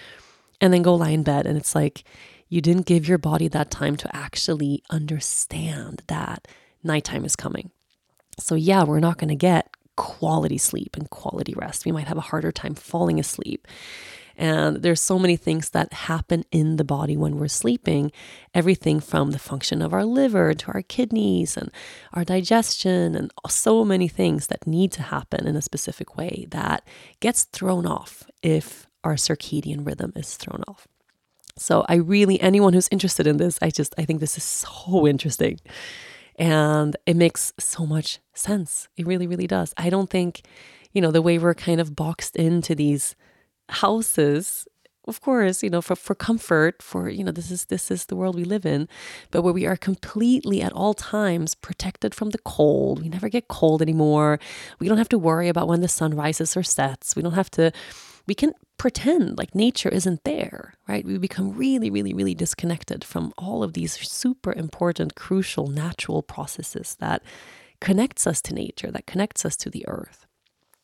and 0.60 0.72
then 0.72 0.82
go 0.82 0.94
lie 0.94 1.10
in 1.10 1.22
bed. 1.22 1.46
And 1.46 1.58
it's 1.58 1.74
like 1.74 2.04
you 2.48 2.62
didn't 2.62 2.86
give 2.86 3.06
your 3.06 3.18
body 3.18 3.48
that 3.48 3.70
time 3.70 3.96
to 3.96 4.16
actually 4.16 4.82
understand 4.88 6.02
that 6.06 6.48
nighttime 6.82 7.24
is 7.24 7.36
coming. 7.36 7.70
So, 8.38 8.54
yeah, 8.54 8.84
we're 8.84 9.00
not 9.00 9.18
going 9.18 9.28
to 9.28 9.34
get 9.34 9.68
quality 9.96 10.58
sleep 10.58 10.96
and 10.96 11.08
quality 11.10 11.54
rest. 11.56 11.84
We 11.84 11.92
might 11.92 12.08
have 12.08 12.18
a 12.18 12.22
harder 12.22 12.52
time 12.52 12.74
falling 12.74 13.20
asleep. 13.20 13.66
And 14.36 14.82
there's 14.82 15.00
so 15.00 15.18
many 15.18 15.36
things 15.36 15.70
that 15.70 15.92
happen 15.92 16.44
in 16.50 16.76
the 16.76 16.84
body 16.84 17.16
when 17.16 17.38
we're 17.38 17.48
sleeping. 17.48 18.10
Everything 18.54 18.98
from 18.98 19.30
the 19.30 19.38
function 19.38 19.82
of 19.82 19.92
our 19.92 20.04
liver 20.04 20.54
to 20.54 20.72
our 20.72 20.82
kidneys 20.82 21.56
and 21.56 21.70
our 22.14 22.24
digestion, 22.24 23.14
and 23.14 23.30
so 23.48 23.84
many 23.84 24.08
things 24.08 24.46
that 24.46 24.66
need 24.66 24.90
to 24.92 25.02
happen 25.02 25.46
in 25.46 25.54
a 25.54 25.62
specific 25.62 26.16
way 26.16 26.46
that 26.50 26.86
gets 27.20 27.44
thrown 27.44 27.86
off 27.86 28.24
if 28.42 28.86
our 29.04 29.14
circadian 29.14 29.86
rhythm 29.86 30.12
is 30.16 30.36
thrown 30.36 30.64
off. 30.66 30.88
So 31.58 31.84
I 31.88 31.96
really 31.96 32.40
anyone 32.40 32.72
who's 32.72 32.88
interested 32.90 33.26
in 33.26 33.36
this, 33.36 33.58
I 33.60 33.70
just 33.70 33.94
I 33.98 34.04
think 34.04 34.20
this 34.20 34.38
is 34.38 34.44
so 34.44 35.06
interesting. 35.06 35.60
And 36.38 36.96
it 37.06 37.16
makes 37.16 37.52
so 37.58 37.86
much 37.86 38.20
sense. 38.34 38.88
It 38.96 39.06
really, 39.06 39.26
really 39.26 39.46
does. 39.46 39.74
I 39.76 39.90
don't 39.90 40.10
think, 40.10 40.42
you 40.92 41.00
know, 41.00 41.10
the 41.10 41.22
way 41.22 41.38
we're 41.38 41.54
kind 41.54 41.80
of 41.80 41.94
boxed 41.94 42.36
into 42.36 42.74
these 42.74 43.14
houses 43.68 44.66
of 45.08 45.20
course, 45.20 45.62
you 45.62 45.70
know, 45.70 45.82
for, 45.82 45.96
for 45.96 46.14
comfort, 46.14 46.80
for, 46.80 47.08
you 47.08 47.24
know, 47.24 47.32
this 47.32 47.50
is 47.50 47.64
this 47.66 47.90
is 47.90 48.06
the 48.06 48.14
world 48.14 48.36
we 48.36 48.44
live 48.44 48.64
in, 48.64 48.88
but 49.30 49.42
where 49.42 49.52
we 49.52 49.66
are 49.66 49.76
completely 49.76 50.62
at 50.62 50.72
all 50.72 50.94
times 50.94 51.54
protected 51.56 52.14
from 52.14 52.30
the 52.30 52.38
cold. 52.38 53.02
We 53.02 53.08
never 53.08 53.28
get 53.28 53.48
cold 53.48 53.82
anymore. 53.82 54.38
We 54.78 54.88
don't 54.88 54.98
have 54.98 55.08
to 55.08 55.18
worry 55.18 55.48
about 55.48 55.66
when 55.66 55.80
the 55.80 55.88
sun 55.88 56.14
rises 56.14 56.56
or 56.56 56.62
sets. 56.62 57.16
We 57.16 57.22
don't 57.22 57.32
have 57.32 57.50
to 57.52 57.72
we 58.26 58.34
can 58.34 58.52
pretend 58.78 59.38
like 59.38 59.54
nature 59.54 59.88
isn't 59.88 60.24
there, 60.24 60.74
right? 60.88 61.04
We 61.04 61.18
become 61.18 61.52
really, 61.52 61.90
really, 61.90 62.12
really 62.12 62.34
disconnected 62.34 63.04
from 63.04 63.32
all 63.38 63.62
of 63.62 63.74
these 63.74 63.92
super 63.92 64.52
important, 64.52 65.14
crucial 65.14 65.68
natural 65.68 66.22
processes 66.22 66.96
that 66.98 67.22
connects 67.80 68.26
us 68.26 68.40
to 68.42 68.54
nature, 68.54 68.90
that 68.90 69.06
connects 69.06 69.44
us 69.44 69.56
to 69.56 69.70
the 69.70 69.86
earth. 69.88 70.26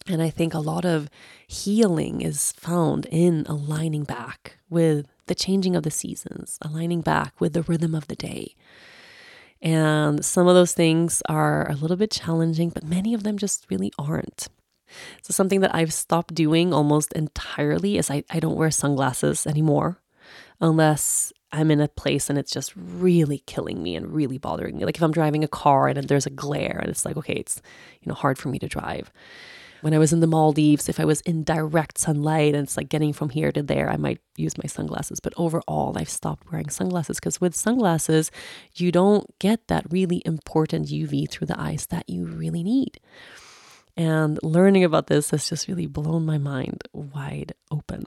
And 0.07 0.23
I 0.23 0.31
think 0.31 0.55
a 0.55 0.59
lot 0.59 0.85
of 0.85 1.11
healing 1.47 2.23
is 2.23 2.53
found 2.53 3.07
in 3.07 3.45
aligning 3.47 4.05
back 4.05 4.59
with 4.71 5.07
the 5.27 5.35
changing 5.35 5.77
of 5.77 5.83
the 5.83 5.91
seasons, 5.91 6.59
aligning 6.63 7.03
back 7.03 7.41
with 7.41 7.53
the 7.53 7.63
rhythm 7.63 7.95
of 7.95 8.09
the 8.09 8.17
day. 8.17 8.55
And 9.61 10.25
some 10.25 10.47
of 10.47 10.55
those 10.55 10.73
things 10.73 11.23
are 11.29 11.69
a 11.69 11.75
little 11.75 11.97
bit 11.97 12.11
challenging, 12.11 12.71
but 12.71 12.85
many 12.85 13.13
of 13.13 13.23
them 13.25 13.37
just 13.37 13.67
really 13.69 13.93
aren't. 13.99 14.49
So, 15.23 15.33
something 15.33 15.61
that 15.61 15.75
I've 15.75 15.93
stopped 15.93 16.35
doing 16.35 16.73
almost 16.73 17.13
entirely 17.13 17.99
is 17.99 18.11
I, 18.11 18.25
I 18.31 18.41
don't 18.41 18.57
wear 18.57 18.71
sunglasses 18.71 19.47
anymore 19.47 20.01
unless 20.61 21.33
I'm 21.51 21.71
in 21.71 21.81
a 21.81 21.89
place 21.89 22.29
and 22.29 22.39
it's 22.39 22.53
just 22.53 22.73
really 22.77 23.39
killing 23.47 23.83
me 23.83 23.97
and 23.97 24.13
really 24.13 24.39
bothering 24.39 24.77
me. 24.77 24.85
Like 24.85 24.97
if 24.97 25.03
I'm 25.03 25.13
driving 25.13 25.45
a 25.45 25.49
car 25.49 25.89
and 25.89 26.09
there's 26.09 26.27
a 26.27 26.31
glare 26.31 26.79
and 26.81 26.91
it's 26.91 27.05
like, 27.05 27.17
okay, 27.17 27.35
it's 27.35 27.63
you 28.01 28.09
know 28.09 28.15
hard 28.15 28.39
for 28.39 28.49
me 28.49 28.59
to 28.59 28.69
drive. 28.69 29.11
When 29.81 29.95
I 29.95 29.99
was 29.99 30.13
in 30.13 30.19
the 30.19 30.27
Maldives, 30.27 30.89
if 30.89 30.99
I 30.99 31.05
was 31.05 31.21
in 31.21 31.45
direct 31.45 31.99
sunlight 31.99 32.55
and 32.55 32.65
it's 32.65 32.77
like 32.77 32.89
getting 32.89 33.13
from 33.13 33.31
here 33.31 33.53
to 33.53 33.63
there, 33.63 33.89
I 33.89 33.97
might 33.97 34.21
use 34.37 34.59
my 34.59 34.67
sunglasses. 34.67 35.21
But 35.21 35.35
overall, 35.37 35.97
I've 35.97 36.09
stopped 36.09 36.51
wearing 36.51 36.69
sunglasses 36.69 37.21
because 37.21 37.41
with 37.41 37.55
sunglasses, 37.55 38.33
you 38.75 38.91
don't 38.91 39.27
get 39.39 39.69
that 39.69 39.87
really 39.91 40.21
important 40.27 40.89
UV 40.89 41.31
through 41.31 41.47
the 41.47 41.61
eyes 41.61 41.87
that 41.87 42.11
you 42.11 42.27
really 42.27 42.65
need. 42.65 42.99
And 43.99 44.39
learning 44.45 44.85
about 44.85 45.09
this 45.09 45.31
has 45.31 45.49
just 45.49 45.67
really 45.67 45.87
blown 45.87 46.25
my 46.25 46.39
mind 46.39 46.85
wide 46.93 47.53
open. 47.71 48.05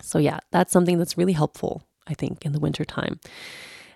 So, 0.00 0.18
yeah, 0.18 0.38
that's 0.52 0.72
something 0.72 0.98
that's 0.98 1.18
really 1.18 1.32
helpful, 1.32 1.82
I 2.06 2.14
think, 2.14 2.46
in 2.46 2.52
the 2.52 2.60
wintertime. 2.60 3.18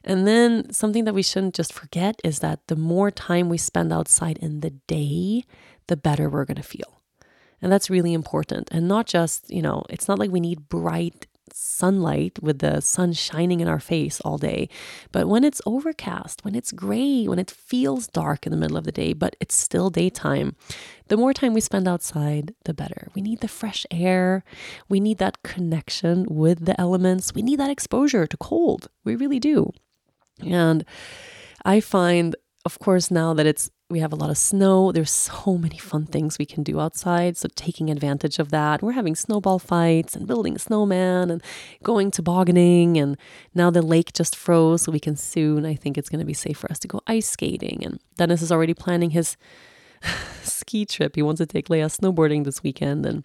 And 0.02 0.26
then 0.26 0.72
something 0.72 1.04
that 1.04 1.14
we 1.14 1.22
shouldn't 1.22 1.54
just 1.54 1.72
forget 1.72 2.20
is 2.24 2.40
that 2.40 2.66
the 2.66 2.74
more 2.74 3.12
time 3.12 3.48
we 3.48 3.58
spend 3.58 3.92
outside 3.92 4.38
in 4.38 4.60
the 4.60 4.70
day, 4.70 5.44
the 5.86 5.96
better 5.96 6.28
we're 6.28 6.46
going 6.46 6.56
to 6.56 6.62
feel. 6.62 7.00
And 7.62 7.70
that's 7.70 7.90
really 7.90 8.12
important. 8.12 8.68
And 8.72 8.88
not 8.88 9.06
just, 9.06 9.48
you 9.50 9.62
know, 9.62 9.84
it's 9.88 10.08
not 10.08 10.18
like 10.18 10.30
we 10.32 10.40
need 10.40 10.68
bright 10.68 11.26
sunlight 11.52 12.38
with 12.42 12.58
the 12.60 12.80
sun 12.80 13.12
shining 13.12 13.60
in 13.60 13.68
our 13.68 13.80
face 13.80 14.20
all 14.20 14.38
day. 14.38 14.68
But 15.12 15.28
when 15.28 15.44
it's 15.44 15.60
overcast, 15.66 16.44
when 16.44 16.54
it's 16.54 16.72
gray, 16.72 17.26
when 17.26 17.38
it 17.38 17.50
feels 17.50 18.06
dark 18.06 18.46
in 18.46 18.52
the 18.52 18.58
middle 18.58 18.76
of 18.76 18.84
the 18.84 18.92
day, 18.92 19.12
but 19.12 19.36
it's 19.40 19.54
still 19.54 19.90
daytime, 19.90 20.56
the 21.08 21.16
more 21.16 21.34
time 21.34 21.54
we 21.54 21.60
spend 21.60 21.88
outside, 21.88 22.54
the 22.64 22.74
better. 22.74 23.08
We 23.14 23.22
need 23.22 23.40
the 23.40 23.48
fresh 23.48 23.84
air. 23.90 24.44
We 24.88 25.00
need 25.00 25.18
that 25.18 25.42
connection 25.42 26.26
with 26.28 26.66
the 26.66 26.80
elements. 26.80 27.34
We 27.34 27.42
need 27.42 27.58
that 27.58 27.70
exposure 27.70 28.26
to 28.26 28.36
cold. 28.36 28.88
We 29.04 29.16
really 29.16 29.40
do. 29.40 29.72
And 30.44 30.84
I 31.64 31.80
find, 31.80 32.36
of 32.64 32.78
course, 32.78 33.10
now 33.10 33.32
that 33.34 33.46
it's 33.46 33.70
we 33.90 33.98
have 33.98 34.12
a 34.12 34.16
lot 34.16 34.30
of 34.30 34.38
snow. 34.38 34.92
There's 34.92 35.10
so 35.10 35.58
many 35.58 35.76
fun 35.76 36.06
things 36.06 36.38
we 36.38 36.46
can 36.46 36.62
do 36.62 36.78
outside. 36.78 37.36
So, 37.36 37.48
taking 37.56 37.90
advantage 37.90 38.38
of 38.38 38.50
that. 38.50 38.82
We're 38.82 38.92
having 38.92 39.16
snowball 39.16 39.58
fights 39.58 40.14
and 40.14 40.26
building 40.26 40.54
a 40.54 40.58
snowman 40.58 41.30
and 41.30 41.42
going 41.82 42.10
tobogganing. 42.10 42.96
And 42.96 43.16
now 43.54 43.70
the 43.70 43.82
lake 43.82 44.12
just 44.12 44.36
froze, 44.36 44.82
so 44.82 44.92
we 44.92 45.00
can 45.00 45.16
soon, 45.16 45.66
I 45.66 45.74
think 45.74 45.98
it's 45.98 46.08
going 46.08 46.20
to 46.20 46.26
be 46.26 46.34
safe 46.34 46.58
for 46.58 46.70
us 46.70 46.78
to 46.80 46.88
go 46.88 47.00
ice 47.06 47.28
skating. 47.28 47.84
And 47.84 47.98
Dennis 48.16 48.42
is 48.42 48.52
already 48.52 48.74
planning 48.74 49.10
his 49.10 49.36
ski 50.42 50.86
trip. 50.86 51.16
He 51.16 51.22
wants 51.22 51.40
to 51.40 51.46
take 51.46 51.68
Leia 51.68 51.86
snowboarding 51.86 52.44
this 52.44 52.62
weekend. 52.62 53.04
And 53.04 53.24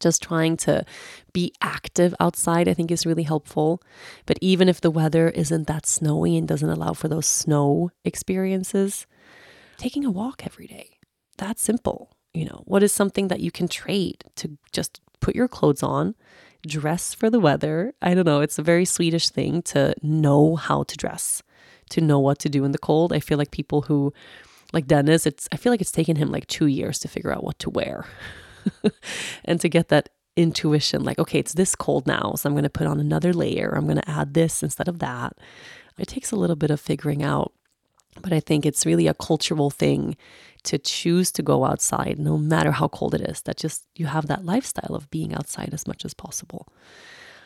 just 0.00 0.22
trying 0.22 0.56
to 0.58 0.84
be 1.32 1.52
active 1.60 2.14
outside, 2.20 2.68
I 2.68 2.74
think, 2.74 2.90
is 2.90 3.06
really 3.06 3.22
helpful. 3.22 3.82
But 4.26 4.38
even 4.40 4.68
if 4.68 4.80
the 4.80 4.90
weather 4.90 5.28
isn't 5.30 5.66
that 5.66 5.86
snowy 5.86 6.36
and 6.36 6.48
doesn't 6.48 6.68
allow 6.68 6.92
for 6.92 7.08
those 7.08 7.26
snow 7.26 7.90
experiences, 8.04 9.06
taking 9.76 10.04
a 10.04 10.10
walk 10.10 10.44
every 10.44 10.66
day. 10.66 10.98
That's 11.38 11.62
simple. 11.62 12.16
You 12.32 12.46
know, 12.46 12.62
what 12.64 12.82
is 12.82 12.92
something 12.92 13.28
that 13.28 13.40
you 13.40 13.50
can 13.50 13.68
trade 13.68 14.24
to 14.36 14.58
just 14.72 15.00
put 15.20 15.36
your 15.36 15.48
clothes 15.48 15.82
on, 15.82 16.14
dress 16.66 17.14
for 17.14 17.30
the 17.30 17.40
weather? 17.40 17.94
I 18.02 18.14
don't 18.14 18.26
know. 18.26 18.40
It's 18.40 18.58
a 18.58 18.62
very 18.62 18.84
Swedish 18.84 19.28
thing 19.28 19.62
to 19.62 19.94
know 20.02 20.56
how 20.56 20.82
to 20.84 20.96
dress, 20.96 21.42
to 21.90 22.00
know 22.00 22.18
what 22.18 22.38
to 22.40 22.48
do 22.48 22.64
in 22.64 22.72
the 22.72 22.78
cold. 22.78 23.12
I 23.12 23.20
feel 23.20 23.38
like 23.38 23.50
people 23.50 23.82
who, 23.82 24.12
like 24.72 24.86
Dennis, 24.86 25.26
it's, 25.26 25.48
I 25.52 25.56
feel 25.56 25.72
like 25.72 25.80
it's 25.80 25.92
taken 25.92 26.16
him 26.16 26.30
like 26.30 26.46
two 26.46 26.66
years 26.66 26.98
to 27.00 27.08
figure 27.08 27.32
out 27.32 27.44
what 27.44 27.58
to 27.60 27.70
wear 27.70 28.06
and 29.44 29.60
to 29.60 29.68
get 29.68 29.88
that 29.88 30.10
intuition 30.36 31.04
like, 31.04 31.18
okay, 31.18 31.38
it's 31.38 31.54
this 31.54 31.76
cold 31.76 32.06
now. 32.06 32.34
So 32.36 32.48
I'm 32.48 32.54
going 32.54 32.64
to 32.64 32.70
put 32.70 32.86
on 32.86 33.00
another 33.00 33.32
layer. 33.32 33.74
I'm 33.76 33.84
going 33.84 33.98
to 34.00 34.10
add 34.10 34.34
this 34.34 34.62
instead 34.62 34.88
of 34.88 34.98
that. 34.98 35.36
It 35.96 36.08
takes 36.08 36.32
a 36.32 36.36
little 36.36 36.56
bit 36.56 36.70
of 36.70 36.80
figuring 36.80 37.22
out 37.22 37.52
but 38.20 38.32
I 38.32 38.40
think 38.40 38.64
it's 38.64 38.86
really 38.86 39.06
a 39.06 39.14
cultural 39.14 39.70
thing 39.70 40.16
to 40.64 40.78
choose 40.78 41.30
to 41.32 41.42
go 41.42 41.64
outside 41.64 42.18
no 42.18 42.38
matter 42.38 42.72
how 42.72 42.88
cold 42.88 43.14
it 43.14 43.20
is. 43.20 43.42
That 43.42 43.56
just 43.56 43.84
you 43.96 44.06
have 44.06 44.26
that 44.28 44.44
lifestyle 44.44 44.94
of 44.94 45.10
being 45.10 45.34
outside 45.34 45.70
as 45.72 45.86
much 45.86 46.04
as 46.04 46.14
possible. 46.14 46.68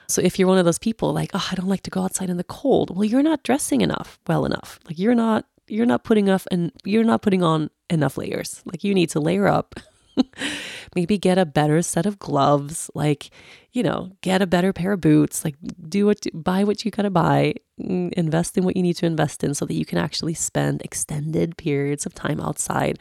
So 0.06 0.22
if 0.22 0.38
you're 0.38 0.48
one 0.48 0.58
of 0.58 0.64
those 0.64 0.78
people 0.78 1.12
like, 1.12 1.30
"Oh, 1.34 1.48
I 1.50 1.54
don't 1.54 1.68
like 1.68 1.82
to 1.82 1.90
go 1.90 2.02
outside 2.02 2.30
in 2.30 2.36
the 2.36 2.44
cold." 2.44 2.94
Well, 2.94 3.04
you're 3.04 3.22
not 3.22 3.42
dressing 3.42 3.80
enough, 3.80 4.18
well 4.26 4.44
enough. 4.44 4.78
Like 4.86 4.98
you're 4.98 5.14
not 5.14 5.46
you're 5.66 5.86
not 5.86 6.04
putting 6.04 6.28
enough 6.28 6.46
and 6.50 6.72
you're 6.84 7.04
not 7.04 7.22
putting 7.22 7.42
on 7.42 7.70
enough 7.90 8.16
layers. 8.16 8.62
Like 8.64 8.84
you 8.84 8.94
need 8.94 9.10
to 9.10 9.20
layer 9.20 9.48
up. 9.48 9.74
Maybe 10.94 11.18
get 11.18 11.38
a 11.38 11.46
better 11.46 11.82
set 11.82 12.06
of 12.06 12.18
gloves, 12.18 12.90
like, 12.94 13.30
you 13.72 13.82
know, 13.82 14.10
get 14.22 14.42
a 14.42 14.46
better 14.46 14.72
pair 14.72 14.92
of 14.92 15.00
boots, 15.00 15.44
like 15.44 15.56
do 15.88 16.06
what 16.06 16.26
buy 16.32 16.64
what 16.64 16.84
you 16.84 16.90
got 16.90 17.02
to 17.02 17.10
buy, 17.10 17.54
invest 17.78 18.56
in 18.56 18.64
what 18.64 18.76
you 18.76 18.82
need 18.82 18.96
to 18.96 19.06
invest 19.06 19.44
in 19.44 19.54
so 19.54 19.64
that 19.66 19.74
you 19.74 19.84
can 19.84 19.98
actually 19.98 20.34
spend 20.34 20.82
extended 20.82 21.56
periods 21.56 22.06
of 22.06 22.14
time 22.14 22.40
outside 22.40 22.98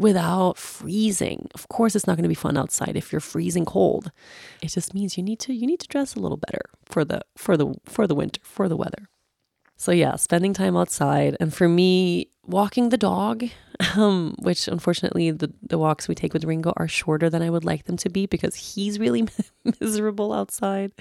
without 0.00 0.56
freezing. 0.56 1.46
Of 1.54 1.68
course, 1.68 1.94
it's 1.94 2.06
not 2.06 2.16
going 2.16 2.24
to 2.24 2.28
be 2.28 2.34
fun 2.34 2.56
outside 2.56 2.96
if 2.96 3.12
you're 3.12 3.20
freezing 3.20 3.66
cold. 3.66 4.10
It 4.62 4.68
just 4.68 4.94
means 4.94 5.16
you 5.18 5.22
need 5.22 5.38
to 5.40 5.52
you 5.52 5.66
need 5.66 5.80
to 5.80 5.88
dress 5.88 6.14
a 6.14 6.20
little 6.20 6.38
better 6.38 6.62
for 6.86 7.04
the 7.04 7.20
for 7.36 7.56
the 7.56 7.74
for 7.84 8.06
the 8.06 8.14
winter, 8.14 8.40
for 8.42 8.68
the 8.68 8.76
weather. 8.76 9.08
So 9.80 9.92
yeah, 9.92 10.16
spending 10.16 10.52
time 10.52 10.76
outside 10.76 11.38
and 11.40 11.54
for 11.54 11.66
me 11.66 12.28
walking 12.44 12.90
the 12.90 12.98
dog, 12.98 13.48
um, 13.96 14.36
which 14.40 14.68
unfortunately 14.68 15.30
the, 15.30 15.50
the 15.62 15.78
walks 15.78 16.06
we 16.06 16.14
take 16.14 16.34
with 16.34 16.44
Ringo 16.44 16.74
are 16.76 16.86
shorter 16.86 17.30
than 17.30 17.40
I 17.40 17.48
would 17.48 17.64
like 17.64 17.86
them 17.86 17.96
to 17.96 18.10
be 18.10 18.26
because 18.26 18.54
he's 18.54 18.98
really 18.98 19.26
miserable 19.80 20.34
outside, 20.34 20.92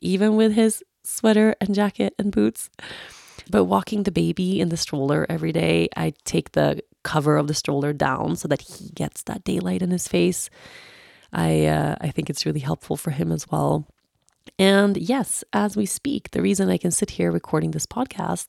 even 0.00 0.34
with 0.34 0.54
his 0.54 0.82
sweater 1.04 1.54
and 1.60 1.72
jacket 1.72 2.14
and 2.18 2.32
boots. 2.32 2.68
But 3.48 3.66
walking 3.66 4.02
the 4.02 4.10
baby 4.10 4.60
in 4.60 4.70
the 4.70 4.76
stroller 4.76 5.24
every 5.28 5.52
day, 5.52 5.88
I 5.96 6.12
take 6.24 6.50
the 6.50 6.82
cover 7.04 7.36
of 7.36 7.46
the 7.46 7.54
stroller 7.54 7.92
down 7.92 8.34
so 8.34 8.48
that 8.48 8.62
he 8.62 8.90
gets 8.90 9.22
that 9.22 9.44
daylight 9.44 9.82
in 9.82 9.92
his 9.92 10.08
face. 10.08 10.50
I 11.32 11.66
uh, 11.66 11.94
I 12.00 12.10
think 12.10 12.28
it's 12.28 12.44
really 12.44 12.58
helpful 12.58 12.96
for 12.96 13.12
him 13.12 13.30
as 13.30 13.48
well. 13.48 13.86
And 14.58 14.96
yes, 14.96 15.44
as 15.52 15.76
we 15.76 15.86
speak, 15.86 16.30
the 16.30 16.42
reason 16.42 16.68
I 16.68 16.78
can 16.78 16.90
sit 16.90 17.12
here 17.12 17.30
recording 17.30 17.72
this 17.72 17.86
podcast 17.86 18.48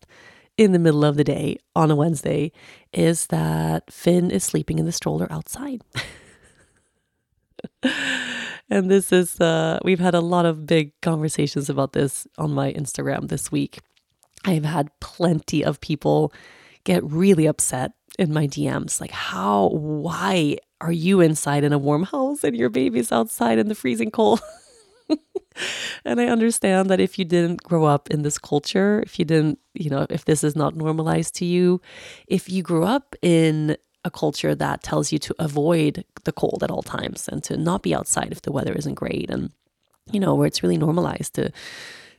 in 0.58 0.72
the 0.72 0.80
middle 0.80 1.06
of 1.06 1.18
the 1.18 1.24
day 1.24 1.58
on 1.76 1.92
a 1.92 1.96
Wednesday 1.96 2.52
is 2.92 3.28
that 3.28 3.92
Finn 3.92 4.32
is 4.32 4.44
sleeping 4.44 4.80
in 4.80 4.86
the 4.86 4.92
stroller 4.92 5.28
outside. 5.32 5.82
and 8.70 8.90
this 8.90 9.12
is 9.12 9.40
uh, 9.40 9.80
we've 9.84 10.00
had 10.00 10.16
a 10.16 10.22
lot 10.22 10.46
of 10.46 10.66
big 10.66 11.00
conversations 11.02 11.70
about 11.70 11.94
this 11.94 12.28
on 12.38 12.52
my 12.52 12.74
Instagram 12.74 13.28
this 13.28 13.52
week. 13.52 13.80
I've 14.46 14.66
had 14.66 14.90
plenty 15.00 15.64
of 15.64 15.82
people 15.82 16.34
get 16.84 17.04
really 17.04 17.46
upset 17.46 17.92
in 18.18 18.34
my 18.34 18.48
DMs 18.48 19.00
like 19.00 19.12
how 19.12 19.68
why 19.70 20.58
are 20.82 20.92
you 20.92 21.22
inside 21.22 21.64
in 21.64 21.74
a 21.74 21.78
warm 21.78 22.04
house 22.04 22.44
and 22.44 22.56
your 22.56 22.70
baby's 22.70 23.12
outside 23.12 23.60
in 23.60 23.68
the 23.68 23.76
freezing 23.76 24.12
cold? 24.12 24.42
and 26.06 26.20
I 26.20 26.28
understand 26.28 26.90
that 26.90 27.00
if 27.00 27.18
you 27.18 27.26
didn't 27.26 27.64
grow 27.64 27.86
up 27.86 28.10
in 28.10 28.22
this 28.24 28.38
culture, 28.38 29.02
if 29.06 29.20
you 29.20 29.26
didn't, 29.26 29.60
you 29.74 29.90
know, 29.90 30.06
if 30.10 30.26
this 30.26 30.44
is 30.44 30.56
not 30.56 30.76
normalized 30.76 31.36
to 31.36 31.46
you, 31.46 31.82
if 32.28 32.50
you 32.50 32.64
grew 32.64 32.84
up 32.84 33.16
in 33.22 33.78
a 34.04 34.12
culture 34.12 34.56
that 34.56 34.84
tells 34.84 35.12
you 35.12 35.20
to 35.20 35.36
avoid 35.40 36.06
the 36.24 36.32
cold 36.32 36.64
at 36.64 36.72
all 36.72 36.84
times 36.84 37.28
and 37.28 37.44
to 37.44 37.58
not 37.58 37.82
be 37.82 37.94
outside 37.94 38.32
if 38.32 38.42
the 38.42 38.52
weather 38.52 38.74
isn't 38.74 38.94
great 38.94 39.30
and 39.30 39.52
you 40.12 40.20
know 40.20 40.34
where 40.34 40.48
it's 40.48 40.64
really 40.64 40.78
normalized 40.78 41.34
to 41.34 41.52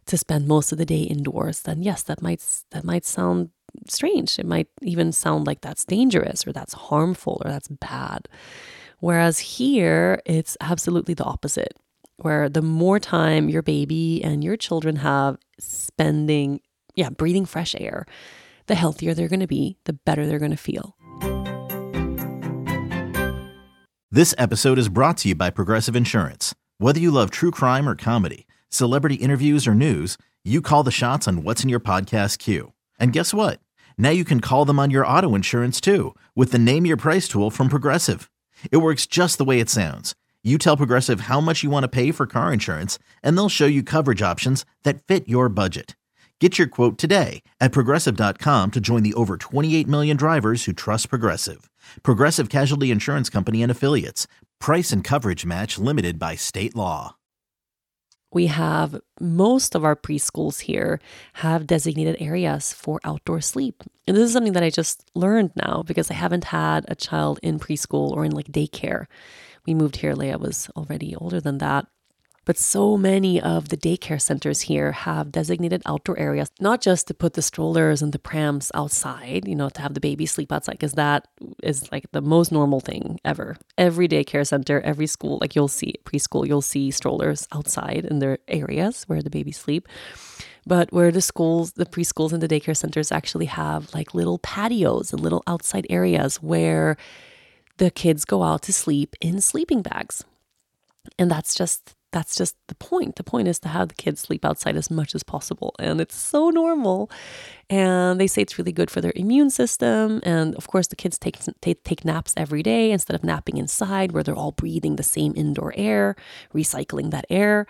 to 0.05 0.19
spend 0.19 0.47
most 0.47 0.71
of 0.71 0.77
the 0.77 0.85
day 0.85 1.01
indoors 1.01 1.63
then 1.63 1.83
yes 1.83 2.03
that 2.03 2.21
might 2.21 2.45
that 2.73 2.85
might 2.85 3.07
sound 3.07 3.51
strange. 3.87 4.39
It 4.39 4.47
might 4.47 4.69
even 4.83 5.13
sound 5.13 5.47
like 5.47 5.61
that's 5.61 5.85
dangerous 5.85 6.47
or 6.47 6.53
that's 6.53 6.75
harmful 6.75 7.41
or 7.45 7.51
that's 7.51 7.69
bad. 7.69 8.29
Whereas 9.01 9.39
here 9.39 10.21
it's 10.27 10.57
absolutely 10.61 11.15
the 11.15 11.25
opposite 11.25 11.75
where 12.19 12.49
the 12.49 12.63
more 12.63 13.01
time 13.01 13.49
your 13.49 13.63
baby 13.63 14.23
and 14.23 14.45
your 14.45 14.57
children 14.57 14.97
have 14.97 15.39
spending 15.59 16.61
yeah 16.95 17.11
breathing 17.11 17.47
fresh 17.47 17.75
air 17.79 18.07
the 18.67 18.75
healthier 18.75 19.15
they're 19.15 19.29
going 19.29 19.41
to 19.41 19.47
be 19.47 19.77
the 19.85 19.93
better 19.93 20.27
they're 20.27 20.39
going 20.39 20.51
to 20.51 20.57
feel 20.57 20.95
this 24.11 24.35
episode 24.39 24.79
is 24.79 24.89
brought 24.89 25.19
to 25.19 25.29
you 25.29 25.35
by 25.35 25.51
Progressive 25.51 25.95
Insurance. 25.95 26.55
Whether 26.79 26.99
you 26.99 27.11
love 27.11 27.31
true 27.31 27.51
crime 27.51 27.87
or 27.87 27.95
comedy, 27.95 28.47
celebrity 28.71 29.17
interviews 29.17 29.67
or 29.67 29.75
news, 29.75 30.17
you 30.43 30.63
call 30.63 30.83
the 30.83 30.91
shots 30.91 31.29
on 31.29 31.43
what's 31.43 31.63
in 31.63 31.69
your 31.69 31.79
podcast 31.79 32.39
queue. 32.39 32.73
And 32.99 33.13
guess 33.13 33.35
what? 33.35 33.61
Now 33.99 34.09
you 34.09 34.25
can 34.25 34.41
call 34.41 34.65
them 34.65 34.79
on 34.79 34.91
your 34.91 35.07
auto 35.07 35.35
insurance 35.35 35.79
too 35.79 36.15
with 36.35 36.53
the 36.53 36.59
Name 36.59 36.87
Your 36.87 36.97
Price 36.97 37.29
tool 37.29 37.51
from 37.51 37.69
Progressive. 37.69 38.31
It 38.73 38.79
works 38.79 39.05
just 39.05 39.37
the 39.37 39.45
way 39.45 39.61
it 39.61 39.69
sounds. 39.69 40.15
You 40.49 40.57
tell 40.57 40.79
Progressive 40.79 41.21
how 41.21 41.43
much 41.43 41.63
you 41.63 41.69
want 41.69 41.85
to 41.85 41.89
pay 41.89 42.11
for 42.11 42.27
car 42.27 42.55
insurance, 42.55 42.99
and 43.23 43.37
they'll 43.37 43.51
show 43.51 43.67
you 43.67 43.83
coverage 43.83 44.23
options 44.23 44.65
that 44.83 45.03
fit 45.03 45.29
your 45.29 45.51
budget. 45.51 45.95
Get 46.41 46.57
your 46.57 46.67
quote 46.67 46.97
today 46.97 47.43
at 47.61 47.71
progressive.com 47.71 48.71
to 48.71 48.81
join 48.81 49.03
the 49.03 49.13
over 49.13 49.37
28 49.37 49.87
million 49.87 50.17
drivers 50.17 50.65
who 50.65 50.73
trust 50.73 51.11
Progressive. 51.11 51.69
Progressive 52.03 52.49
Casualty 52.49 52.91
Insurance 52.91 53.29
Company 53.29 53.63
and 53.63 53.71
Affiliates. 53.71 54.27
Price 54.59 54.91
and 54.91 55.05
coverage 55.05 55.45
match 55.45 55.77
limited 55.77 56.19
by 56.19 56.35
state 56.35 56.75
law. 56.75 57.17
We 58.33 58.47
have 58.47 58.99
most 59.21 59.75
of 59.75 59.85
our 59.85 59.97
preschools 59.97 60.61
here 60.61 60.99
have 61.35 61.67
designated 61.67 62.17
areas 62.21 62.73
for 62.73 63.01
outdoor 63.05 63.43
sleep. 63.43 63.83
And 64.07 64.17
this 64.17 64.25
is 64.25 64.33
something 64.33 64.55
that 64.55 64.63
I 64.63 64.71
just 64.71 65.05
learned 65.15 65.51
now 65.57 65.83
because 65.87 66.11
I 66.11 66.15
haven't 66.15 66.45
had 66.45 66.87
a 66.89 66.95
child 66.95 67.39
in 67.43 67.59
preschool 67.59 68.13
or 68.13 68.25
in 68.25 68.33
like 68.33 68.47
daycare. 68.47 69.05
We 69.69 69.75
moved 69.75 69.97
here, 69.97 70.15
Leia 70.15 70.41
was 70.41 70.71
already 70.77 71.15
older 71.15 71.43
than 71.43 71.59
that. 71.59 71.85
But 72.47 72.57
so 72.57 72.97
many 72.97 73.39
of 73.39 73.69
the 73.69 73.77
daycare 73.77 74.19
centers 74.19 74.63
here 74.63 74.93
have 74.93 75.31
designated 75.31 75.83
outdoor 75.85 76.19
areas, 76.19 76.49
not 76.59 76.81
just 76.81 77.07
to 77.09 77.13
put 77.13 77.35
the 77.35 77.43
strollers 77.43 78.01
and 78.01 78.15
the 78.15 78.19
prams 78.19 78.73
outside, 78.73 79.47
you 79.47 79.55
know, 79.55 79.69
to 79.69 79.83
have 79.83 79.93
the 79.93 80.01
baby 80.01 80.25
sleep 80.25 80.51
outside, 80.51 80.79
because 80.79 80.95
that 80.95 81.29
is 81.63 81.93
like 81.93 82.11
the 82.13 82.23
most 82.23 82.51
normal 82.51 82.81
thing 82.81 83.21
ever. 83.27 83.59
Every 83.77 84.09
daycare 84.09 84.47
center, 84.47 84.81
every 84.81 85.07
school, 85.07 85.37
like 85.43 85.55
you'll 85.55 85.69
see 85.69 85.97
preschool, 86.07 86.49
you'll 86.49 86.63
see 86.63 86.91
strollers 86.91 87.47
outside 87.53 88.07
in 88.07 88.21
their 88.21 88.39
areas 88.49 89.05
where 89.07 89.21
the 89.21 89.29
babies 89.29 89.59
sleep. 89.59 89.87
But 90.67 90.91
where 90.95 91.13
the 91.13 91.21
schools, 91.21 91.73
the 91.73 91.85
preschools, 91.85 92.33
and 92.33 92.43
the 92.43 92.49
daycare 92.49 92.77
centers 92.77 93.13
actually 93.13 93.47
have 93.47 93.93
like 93.93 94.15
little 94.15 94.39
patios 94.39 95.13
and 95.13 95.21
little 95.21 95.43
outside 95.47 95.87
areas 95.91 96.37
where 96.37 96.97
the 97.79 97.91
kids 97.91 98.25
go 98.25 98.43
out 98.43 98.63
to 98.63 98.73
sleep 98.73 99.17
in 99.21 99.41
sleeping 99.41 99.83
bags. 99.83 100.25
And 101.19 101.31
that's 101.31 101.55
just 101.55 101.95
that's 102.11 102.35
just 102.35 102.57
the 102.69 102.75
point. 102.75 103.17
The 103.17 103.25
point 103.25 103.49
is 103.49 103.59
to 103.61 103.69
have 103.69 103.89
the 103.89 103.95
kids 103.95 104.23
sleep 104.23 104.45
outside 104.45 104.77
as 104.77 104.91
much 104.91 105.15
as 105.15 105.23
possible. 105.23 105.75
And 105.79 106.01
it's 106.01 106.17
so 106.17 106.49
normal. 106.49 107.11
And 107.69 108.19
they 108.19 108.27
say 108.27 108.41
it's 108.41 108.57
really 108.57 108.73
good 108.73 108.91
for 108.91 109.03
their 109.03 109.13
immune 109.15 109.51
system. 109.51 110.23
And 110.23 110.55
of 110.55 110.69
course, 110.69 110.87
the 110.87 110.97
kids 110.97 111.19
take, 111.19 111.37
take, 111.61 111.85
take 111.85 112.07
naps 112.07 112.33
every 112.35 112.63
day 112.63 112.93
instead 112.93 113.15
of 113.15 113.25
napping 113.25 113.59
inside 113.59 114.13
where 114.13 114.23
they're 114.23 114.35
all 114.35 114.53
breathing 114.53 114.97
the 114.97 115.03
same 115.03 115.35
indoor 115.37 115.75
air, 115.77 116.17
recycling 116.55 117.11
that 117.11 117.27
air. 117.29 117.67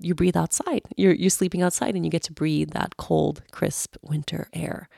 You 0.00 0.16
breathe 0.16 0.36
outside. 0.36 0.82
You're, 0.96 1.14
you're 1.14 1.30
sleeping 1.30 1.62
outside 1.62 1.94
and 1.94 2.04
you 2.04 2.10
get 2.10 2.24
to 2.24 2.32
breathe 2.32 2.72
that 2.72 2.96
cold, 2.96 3.42
crisp 3.52 3.94
winter 4.02 4.48
air. 4.52 4.88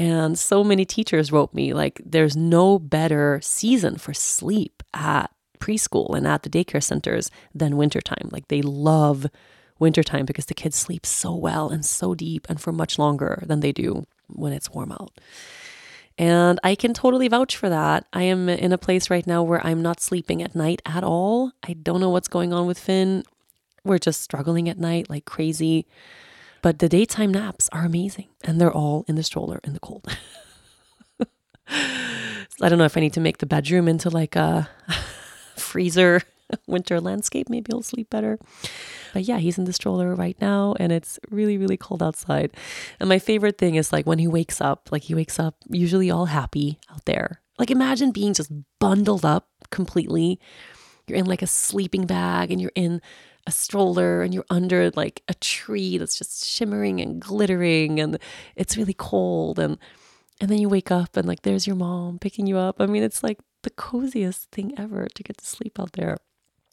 And 0.00 0.38
so 0.38 0.64
many 0.64 0.86
teachers 0.86 1.30
wrote 1.30 1.52
me 1.52 1.74
like, 1.74 2.00
there's 2.02 2.34
no 2.34 2.78
better 2.78 3.38
season 3.42 3.98
for 3.98 4.14
sleep 4.14 4.82
at 4.94 5.30
preschool 5.58 6.16
and 6.16 6.26
at 6.26 6.42
the 6.42 6.48
daycare 6.48 6.82
centers 6.82 7.30
than 7.54 7.76
wintertime. 7.76 8.30
Like 8.32 8.48
they 8.48 8.62
love 8.62 9.26
wintertime 9.78 10.24
because 10.24 10.46
the 10.46 10.54
kids 10.54 10.76
sleep 10.76 11.04
so 11.04 11.34
well 11.34 11.68
and 11.68 11.84
so 11.84 12.14
deep 12.14 12.46
and 12.48 12.58
for 12.58 12.72
much 12.72 12.98
longer 12.98 13.42
than 13.46 13.60
they 13.60 13.72
do 13.72 14.06
when 14.26 14.54
it's 14.54 14.70
warm 14.70 14.90
out. 14.90 15.12
And 16.16 16.58
I 16.64 16.76
can 16.76 16.94
totally 16.94 17.28
vouch 17.28 17.54
for 17.54 17.68
that. 17.68 18.06
I 18.14 18.22
am 18.22 18.48
in 18.48 18.72
a 18.72 18.78
place 18.78 19.10
right 19.10 19.26
now 19.26 19.42
where 19.42 19.64
I'm 19.66 19.82
not 19.82 20.00
sleeping 20.00 20.42
at 20.42 20.54
night 20.54 20.80
at 20.86 21.04
all. 21.04 21.52
I 21.62 21.74
don't 21.74 22.00
know 22.00 22.10
what's 22.10 22.26
going 22.28 22.54
on 22.54 22.66
with 22.66 22.78
Finn. 22.78 23.22
We're 23.84 23.98
just 23.98 24.22
struggling 24.22 24.66
at 24.70 24.78
night 24.78 25.10
like 25.10 25.26
crazy. 25.26 25.86
But 26.62 26.78
the 26.78 26.88
daytime 26.88 27.32
naps 27.32 27.68
are 27.72 27.84
amazing 27.84 28.28
and 28.44 28.60
they're 28.60 28.72
all 28.72 29.04
in 29.08 29.14
the 29.16 29.22
stroller 29.22 29.60
in 29.64 29.72
the 29.72 29.80
cold. 29.80 30.06
I 31.68 32.68
don't 32.68 32.78
know 32.78 32.84
if 32.84 32.96
I 32.96 33.00
need 33.00 33.14
to 33.14 33.20
make 33.20 33.38
the 33.38 33.46
bedroom 33.46 33.88
into 33.88 34.10
like 34.10 34.36
a 34.36 34.68
freezer 35.56 36.22
winter 36.66 37.00
landscape. 37.00 37.48
Maybe 37.48 37.70
he'll 37.70 37.82
sleep 37.82 38.10
better. 38.10 38.38
But 39.12 39.22
yeah, 39.22 39.38
he's 39.38 39.58
in 39.58 39.64
the 39.64 39.72
stroller 39.72 40.14
right 40.14 40.36
now 40.40 40.74
and 40.78 40.92
it's 40.92 41.18
really, 41.30 41.58
really 41.58 41.76
cold 41.76 42.02
outside. 42.02 42.52
And 42.98 43.08
my 43.08 43.18
favorite 43.18 43.58
thing 43.58 43.74
is 43.74 43.92
like 43.92 44.06
when 44.06 44.18
he 44.18 44.28
wakes 44.28 44.60
up, 44.60 44.88
like 44.92 45.04
he 45.04 45.14
wakes 45.14 45.38
up 45.38 45.56
usually 45.68 46.10
all 46.10 46.26
happy 46.26 46.78
out 46.90 47.04
there. 47.06 47.40
Like 47.58 47.70
imagine 47.70 48.10
being 48.10 48.34
just 48.34 48.52
bundled 48.78 49.24
up 49.24 49.48
completely. 49.70 50.40
You're 51.06 51.18
in 51.18 51.26
like 51.26 51.42
a 51.42 51.46
sleeping 51.46 52.06
bag 52.06 52.50
and 52.50 52.60
you're 52.60 52.72
in 52.74 53.00
a 53.50 53.52
stroller 53.52 54.22
and 54.22 54.32
you're 54.32 54.46
under 54.48 54.90
like 54.92 55.22
a 55.26 55.34
tree 55.34 55.98
that's 55.98 56.16
just 56.16 56.46
shimmering 56.46 57.00
and 57.00 57.20
glittering 57.20 57.98
and 57.98 58.16
it's 58.54 58.76
really 58.76 58.94
cold 58.94 59.58
and 59.58 59.76
and 60.40 60.48
then 60.48 60.58
you 60.58 60.68
wake 60.68 60.92
up 60.92 61.16
and 61.16 61.26
like 61.26 61.42
there's 61.42 61.66
your 61.66 61.76
mom 61.76 62.18
picking 62.18 62.46
you 62.46 62.56
up. 62.56 62.76
I 62.80 62.86
mean, 62.86 63.02
it's 63.02 63.22
like 63.22 63.38
the 63.62 63.70
coziest 63.70 64.50
thing 64.50 64.72
ever 64.78 65.06
to 65.14 65.22
get 65.22 65.36
to 65.38 65.44
sleep 65.44 65.78
out 65.78 65.92
there. 65.92 66.16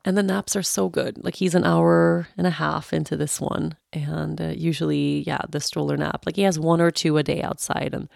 And 0.06 0.16
the 0.18 0.24
naps 0.24 0.56
are 0.56 0.64
so 0.64 0.88
good. 0.88 1.22
Like 1.22 1.36
he's 1.36 1.56
an 1.56 1.66
hour 1.66 2.30
and 2.38 2.48
a 2.48 2.52
half 2.52 2.94
into 2.94 3.18
this 3.18 3.42
one. 3.42 3.76
And 3.92 4.40
uh, 4.40 4.54
usually, 4.56 5.24
yeah, 5.28 5.42
the 5.50 5.60
stroller 5.60 5.98
nap, 5.98 6.24
like 6.26 6.38
he 6.38 6.44
has 6.44 6.58
one 6.58 6.80
or 6.80 6.92
two 6.92 7.18
a 7.18 7.24
day 7.24 7.42
outside. 7.42 7.94
And 7.94 8.08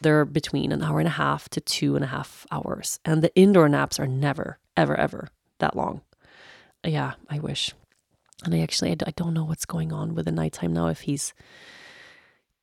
they're 0.00 0.24
between 0.24 0.72
an 0.72 0.82
hour 0.82 0.98
and 0.98 1.06
a 1.06 1.12
half 1.12 1.48
to 1.50 1.60
two 1.60 1.94
and 1.94 2.04
a 2.04 2.08
half 2.08 2.44
hours. 2.50 2.98
And 3.04 3.22
the 3.22 3.32
indoor 3.36 3.68
naps 3.68 4.00
are 4.00 4.08
never, 4.08 4.58
ever, 4.76 4.98
ever 4.98 5.28
that 5.60 5.76
long. 5.76 6.00
Yeah, 6.84 7.14
I 7.28 7.38
wish. 7.38 7.72
And 8.44 8.54
I 8.54 8.60
actually, 8.60 8.92
I 8.92 9.12
don't 9.16 9.34
know 9.34 9.44
what's 9.44 9.64
going 9.64 9.92
on 9.92 10.14
with 10.14 10.26
the 10.26 10.32
nighttime 10.32 10.72
now, 10.72 10.88
if 10.88 11.02
he's 11.02 11.32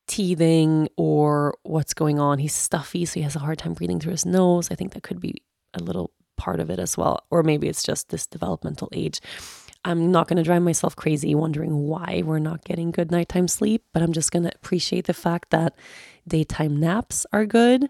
teething 0.06 0.88
or 0.96 1.56
what's 1.62 1.94
going 1.94 2.18
on. 2.18 2.38
He's 2.38 2.54
stuffy, 2.54 3.04
so 3.04 3.14
he 3.14 3.22
has 3.22 3.36
a 3.36 3.40
hard 3.40 3.58
time 3.58 3.74
breathing 3.74 4.00
through 4.00 4.12
his 4.12 4.26
nose. 4.26 4.70
I 4.70 4.74
think 4.74 4.92
that 4.92 5.02
could 5.02 5.20
be 5.20 5.42
a 5.74 5.82
little 5.82 6.10
part 6.36 6.60
of 6.60 6.70
it 6.70 6.78
as 6.78 6.96
well. 6.96 7.24
Or 7.30 7.42
maybe 7.42 7.68
it's 7.68 7.82
just 7.82 8.08
this 8.10 8.26
developmental 8.26 8.88
age. 8.92 9.20
I'm 9.84 10.12
not 10.12 10.28
going 10.28 10.36
to 10.36 10.42
drive 10.44 10.62
myself 10.62 10.94
crazy 10.94 11.34
wondering 11.34 11.88
why 11.88 12.22
we're 12.24 12.38
not 12.38 12.64
getting 12.64 12.92
good 12.92 13.10
nighttime 13.10 13.48
sleep, 13.48 13.84
but 13.92 14.02
I'm 14.02 14.12
just 14.12 14.30
going 14.30 14.44
to 14.44 14.54
appreciate 14.54 15.06
the 15.06 15.14
fact 15.14 15.50
that 15.50 15.74
daytime 16.28 16.78
naps 16.78 17.26
are 17.32 17.46
good. 17.46 17.88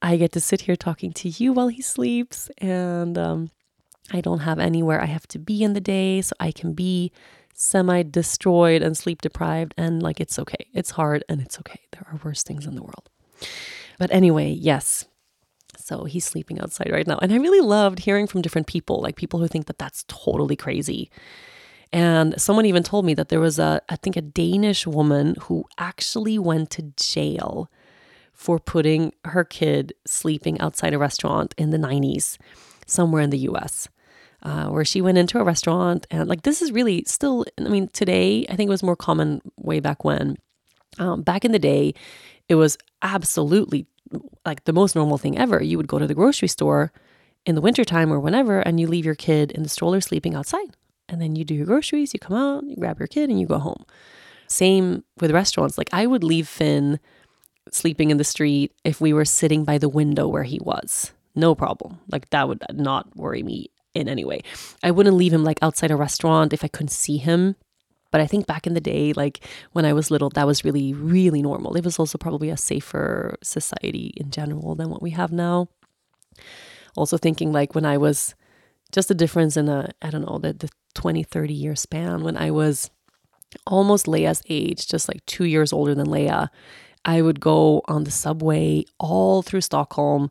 I 0.00 0.16
get 0.16 0.32
to 0.32 0.40
sit 0.40 0.62
here 0.62 0.76
talking 0.76 1.12
to 1.14 1.28
you 1.28 1.52
while 1.52 1.68
he 1.68 1.82
sleeps, 1.82 2.50
and 2.58 3.16
um, 3.18 3.50
I 4.12 4.20
don't 4.20 4.40
have 4.40 4.58
anywhere 4.58 5.00
I 5.02 5.06
have 5.06 5.26
to 5.28 5.38
be 5.38 5.62
in 5.62 5.72
the 5.72 5.80
day, 5.80 6.20
so 6.20 6.34
I 6.38 6.52
can 6.52 6.74
be 6.74 7.12
semi 7.54 8.02
destroyed 8.02 8.82
and 8.82 8.96
sleep 8.96 9.22
deprived, 9.22 9.74
and 9.76 10.02
like 10.02 10.20
it's 10.20 10.38
okay. 10.38 10.66
It's 10.74 10.92
hard 10.92 11.24
and 11.28 11.40
it's 11.40 11.58
okay. 11.60 11.80
There 11.92 12.06
are 12.10 12.20
worse 12.22 12.42
things 12.42 12.66
in 12.66 12.74
the 12.74 12.82
world. 12.82 13.08
But 13.98 14.10
anyway, 14.12 14.50
yes, 14.50 15.06
so 15.76 16.04
he's 16.04 16.24
sleeping 16.24 16.60
outside 16.60 16.90
right 16.92 17.06
now. 17.06 17.18
And 17.20 17.32
I 17.32 17.36
really 17.36 17.60
loved 17.60 18.00
hearing 18.00 18.26
from 18.26 18.42
different 18.42 18.66
people, 18.66 19.00
like 19.00 19.16
people 19.16 19.40
who 19.40 19.48
think 19.48 19.66
that 19.66 19.78
that's 19.78 20.04
totally 20.08 20.56
crazy. 20.56 21.10
And 21.92 22.40
someone 22.40 22.64
even 22.64 22.82
told 22.82 23.04
me 23.04 23.14
that 23.14 23.28
there 23.28 23.40
was 23.40 23.58
a, 23.58 23.82
I 23.88 23.96
think, 23.96 24.16
a 24.16 24.22
Danish 24.22 24.86
woman 24.86 25.36
who 25.42 25.66
actually 25.78 26.38
went 26.38 26.70
to 26.70 26.92
jail 26.96 27.70
for 28.32 28.58
putting 28.58 29.12
her 29.26 29.44
kid 29.44 29.92
sleeping 30.06 30.58
outside 30.60 30.94
a 30.94 30.98
restaurant 30.98 31.54
in 31.58 31.70
the 31.70 31.76
90s, 31.76 32.38
somewhere 32.86 33.22
in 33.22 33.30
the 33.30 33.38
US, 33.50 33.88
uh, 34.42 34.66
where 34.66 34.84
she 34.84 35.00
went 35.00 35.18
into 35.18 35.38
a 35.38 35.44
restaurant. 35.44 36.06
And 36.10 36.28
like, 36.28 36.42
this 36.42 36.62
is 36.62 36.72
really 36.72 37.04
still, 37.06 37.44
I 37.58 37.68
mean, 37.68 37.88
today, 37.88 38.46
I 38.48 38.56
think 38.56 38.68
it 38.68 38.70
was 38.70 38.82
more 38.82 38.96
common 38.96 39.40
way 39.56 39.80
back 39.80 40.04
when. 40.04 40.36
Um, 40.98 41.22
back 41.22 41.44
in 41.44 41.52
the 41.52 41.58
day, 41.58 41.94
it 42.48 42.56
was 42.56 42.76
absolutely 43.02 43.86
like 44.44 44.64
the 44.64 44.72
most 44.72 44.94
normal 44.94 45.18
thing 45.18 45.38
ever. 45.38 45.62
You 45.62 45.76
would 45.78 45.88
go 45.88 45.98
to 45.98 46.06
the 46.06 46.14
grocery 46.14 46.48
store 46.48 46.92
in 47.46 47.54
the 47.54 47.60
wintertime 47.60 48.12
or 48.12 48.20
whenever, 48.20 48.60
and 48.60 48.78
you 48.78 48.86
leave 48.86 49.04
your 49.04 49.14
kid 49.14 49.52
in 49.52 49.62
the 49.62 49.68
stroller 49.68 50.00
sleeping 50.00 50.34
outside. 50.34 50.76
And 51.08 51.20
then 51.20 51.36
you 51.36 51.44
do 51.44 51.54
your 51.54 51.66
groceries, 51.66 52.14
you 52.14 52.20
come 52.20 52.36
out, 52.36 52.64
you 52.64 52.76
grab 52.76 52.98
your 52.98 53.08
kid, 53.08 53.30
and 53.30 53.40
you 53.40 53.46
go 53.46 53.58
home. 53.58 53.84
Same 54.46 55.04
with 55.20 55.30
restaurants. 55.30 55.78
Like 55.78 55.90
I 55.92 56.06
would 56.06 56.22
leave 56.22 56.46
Finn 56.46 57.00
sleeping 57.70 58.10
in 58.10 58.18
the 58.18 58.24
street 58.24 58.72
if 58.84 59.00
we 59.00 59.12
were 59.12 59.24
sitting 59.24 59.64
by 59.64 59.78
the 59.78 59.88
window 59.88 60.28
where 60.28 60.42
he 60.42 60.58
was. 60.60 61.12
No 61.34 61.54
problem. 61.54 61.98
Like 62.10 62.30
that 62.30 62.48
would 62.48 62.62
not 62.72 63.16
worry 63.16 63.42
me 63.42 63.70
in 63.94 64.08
any 64.08 64.24
way. 64.24 64.42
I 64.82 64.90
wouldn't 64.90 65.16
leave 65.16 65.32
him 65.32 65.44
like 65.44 65.58
outside 65.62 65.90
a 65.90 65.96
restaurant 65.96 66.52
if 66.52 66.64
I 66.64 66.68
couldn't 66.68 66.88
see 66.88 67.18
him 67.18 67.56
but 68.12 68.20
I 68.20 68.26
think 68.26 68.46
back 68.46 68.66
in 68.66 68.74
the 68.74 68.80
day, 68.80 69.12
like 69.14 69.40
when 69.72 69.84
I 69.84 69.94
was 69.94 70.10
little, 70.10 70.28
that 70.30 70.46
was 70.46 70.64
really, 70.64 70.92
really 70.92 71.42
normal. 71.42 71.74
It 71.74 71.84
was 71.84 71.98
also 71.98 72.18
probably 72.18 72.50
a 72.50 72.56
safer 72.56 73.36
society 73.42 74.12
in 74.16 74.30
general 74.30 74.76
than 74.76 74.90
what 74.90 75.02
we 75.02 75.10
have 75.10 75.32
now. 75.32 75.68
Also, 76.94 77.16
thinking 77.16 77.52
like 77.52 77.74
when 77.74 77.86
I 77.86 77.96
was 77.96 78.34
just 78.92 79.10
a 79.10 79.14
difference 79.14 79.56
in 79.56 79.68
a, 79.68 79.90
I 80.02 80.10
don't 80.10 80.26
know, 80.26 80.38
the, 80.38 80.52
the 80.52 80.68
20, 80.94 81.22
30 81.22 81.54
year 81.54 81.74
span 81.74 82.22
when 82.22 82.36
I 82.36 82.50
was 82.50 82.90
almost 83.66 84.04
Leia's 84.04 84.42
age, 84.50 84.86
just 84.86 85.08
like 85.08 85.24
two 85.24 85.44
years 85.44 85.72
older 85.72 85.94
than 85.94 86.06
Leia, 86.06 86.48
I 87.06 87.22
would 87.22 87.40
go 87.40 87.80
on 87.88 88.04
the 88.04 88.10
subway 88.10 88.84
all 88.98 89.40
through 89.40 89.62
Stockholm 89.62 90.30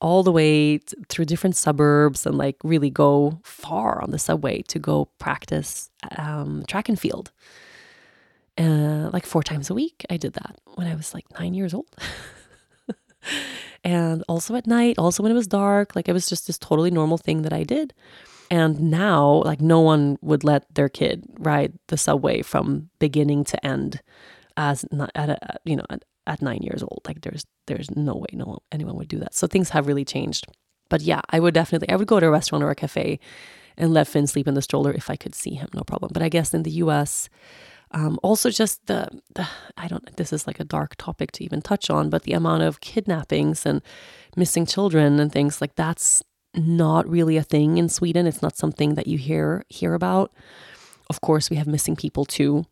all 0.00 0.22
the 0.22 0.32
way 0.32 0.78
through 1.08 1.26
different 1.26 1.56
suburbs 1.56 2.26
and 2.26 2.38
like 2.38 2.56
really 2.62 2.90
go 2.90 3.38
far 3.42 4.02
on 4.02 4.10
the 4.10 4.18
subway 4.18 4.62
to 4.62 4.78
go 4.78 5.06
practice 5.18 5.90
um, 6.16 6.64
track 6.66 6.88
and 6.88 6.98
field. 6.98 7.30
Uh, 8.58 9.08
like 9.12 9.24
four 9.24 9.42
times 9.42 9.70
a 9.70 9.74
week, 9.74 10.04
I 10.10 10.16
did 10.16 10.34
that 10.34 10.58
when 10.74 10.86
I 10.86 10.94
was 10.94 11.14
like 11.14 11.24
nine 11.38 11.54
years 11.54 11.72
old. 11.72 11.88
and 13.84 14.22
also 14.28 14.54
at 14.56 14.66
night, 14.66 14.98
also 14.98 15.22
when 15.22 15.32
it 15.32 15.36
was 15.36 15.46
dark, 15.46 15.94
like 15.96 16.08
it 16.08 16.12
was 16.12 16.28
just 16.28 16.46
this 16.46 16.58
totally 16.58 16.90
normal 16.90 17.18
thing 17.18 17.42
that 17.42 17.52
I 17.52 17.62
did. 17.62 17.94
And 18.50 18.90
now, 18.90 19.42
like, 19.44 19.60
no 19.60 19.80
one 19.80 20.18
would 20.22 20.42
let 20.42 20.74
their 20.74 20.88
kid 20.88 21.24
ride 21.38 21.72
the 21.86 21.96
subway 21.96 22.42
from 22.42 22.90
beginning 22.98 23.44
to 23.44 23.64
end 23.64 24.02
as 24.56 24.84
not 24.90 25.12
at 25.14 25.30
a, 25.30 25.60
you 25.64 25.76
know, 25.76 25.86
at 26.26 26.42
nine 26.42 26.62
years 26.62 26.82
old. 26.82 27.02
Like 27.06 27.22
there's 27.22 27.44
there's 27.66 27.90
no 27.90 28.14
way 28.14 28.28
no 28.32 28.58
anyone 28.72 28.96
would 28.96 29.08
do 29.08 29.18
that. 29.18 29.34
So 29.34 29.46
things 29.46 29.70
have 29.70 29.86
really 29.86 30.04
changed. 30.04 30.46
But 30.88 31.02
yeah, 31.02 31.20
I 31.30 31.40
would 31.40 31.54
definitely 31.54 31.88
I 31.88 31.96
would 31.96 32.08
go 32.08 32.20
to 32.20 32.26
a 32.26 32.30
restaurant 32.30 32.64
or 32.64 32.70
a 32.70 32.74
cafe 32.74 33.20
and 33.76 33.94
let 33.94 34.08
Finn 34.08 34.26
sleep 34.26 34.46
in 34.46 34.54
the 34.54 34.62
stroller 34.62 34.92
if 34.92 35.08
I 35.08 35.16
could 35.16 35.34
see 35.34 35.54
him, 35.54 35.68
no 35.74 35.82
problem. 35.82 36.10
But 36.12 36.22
I 36.22 36.28
guess 36.28 36.52
in 36.52 36.64
the 36.64 36.70
US, 36.82 37.28
um, 37.92 38.18
also 38.22 38.50
just 38.50 38.86
the, 38.86 39.08
the 39.34 39.48
I 39.76 39.88
don't 39.88 40.16
this 40.16 40.32
is 40.32 40.46
like 40.46 40.60
a 40.60 40.64
dark 40.64 40.96
topic 40.96 41.32
to 41.32 41.44
even 41.44 41.62
touch 41.62 41.90
on, 41.90 42.10
but 42.10 42.22
the 42.24 42.32
amount 42.34 42.62
of 42.62 42.80
kidnappings 42.80 43.66
and 43.66 43.82
missing 44.36 44.66
children 44.66 45.18
and 45.18 45.32
things 45.32 45.60
like 45.60 45.74
that's 45.76 46.22
not 46.54 47.08
really 47.08 47.36
a 47.36 47.42
thing 47.42 47.78
in 47.78 47.88
Sweden. 47.88 48.26
It's 48.26 48.42
not 48.42 48.56
something 48.56 48.94
that 48.94 49.06
you 49.06 49.18
hear 49.18 49.64
hear 49.68 49.94
about. 49.94 50.32
Of 51.08 51.20
course, 51.20 51.50
we 51.50 51.56
have 51.56 51.66
missing 51.66 51.96
people 51.96 52.24
too 52.24 52.66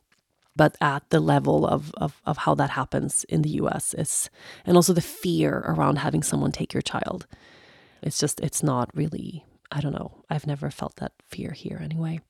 but 0.58 0.76
at 0.80 1.08
the 1.10 1.20
level 1.20 1.64
of, 1.64 1.94
of, 1.94 2.20
of 2.26 2.38
how 2.38 2.54
that 2.56 2.70
happens 2.70 3.24
in 3.28 3.42
the 3.42 3.50
US 3.62 3.94
is, 3.94 4.28
and 4.66 4.76
also 4.76 4.92
the 4.92 5.00
fear 5.00 5.64
around 5.66 5.96
having 5.96 6.22
someone 6.22 6.52
take 6.52 6.74
your 6.74 6.82
child. 6.82 7.26
It's 8.02 8.18
just, 8.18 8.40
it's 8.40 8.62
not 8.62 8.90
really, 8.92 9.44
I 9.70 9.80
don't 9.80 9.94
know. 9.94 10.24
I've 10.28 10.48
never 10.48 10.68
felt 10.70 10.96
that 10.96 11.12
fear 11.28 11.52
here 11.52 11.80
anyway. 11.82 12.20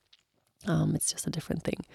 Um, 0.67 0.95
it's 0.95 1.11
just 1.11 1.27
a 1.27 1.31
different 1.31 1.63
thing. 1.63 1.87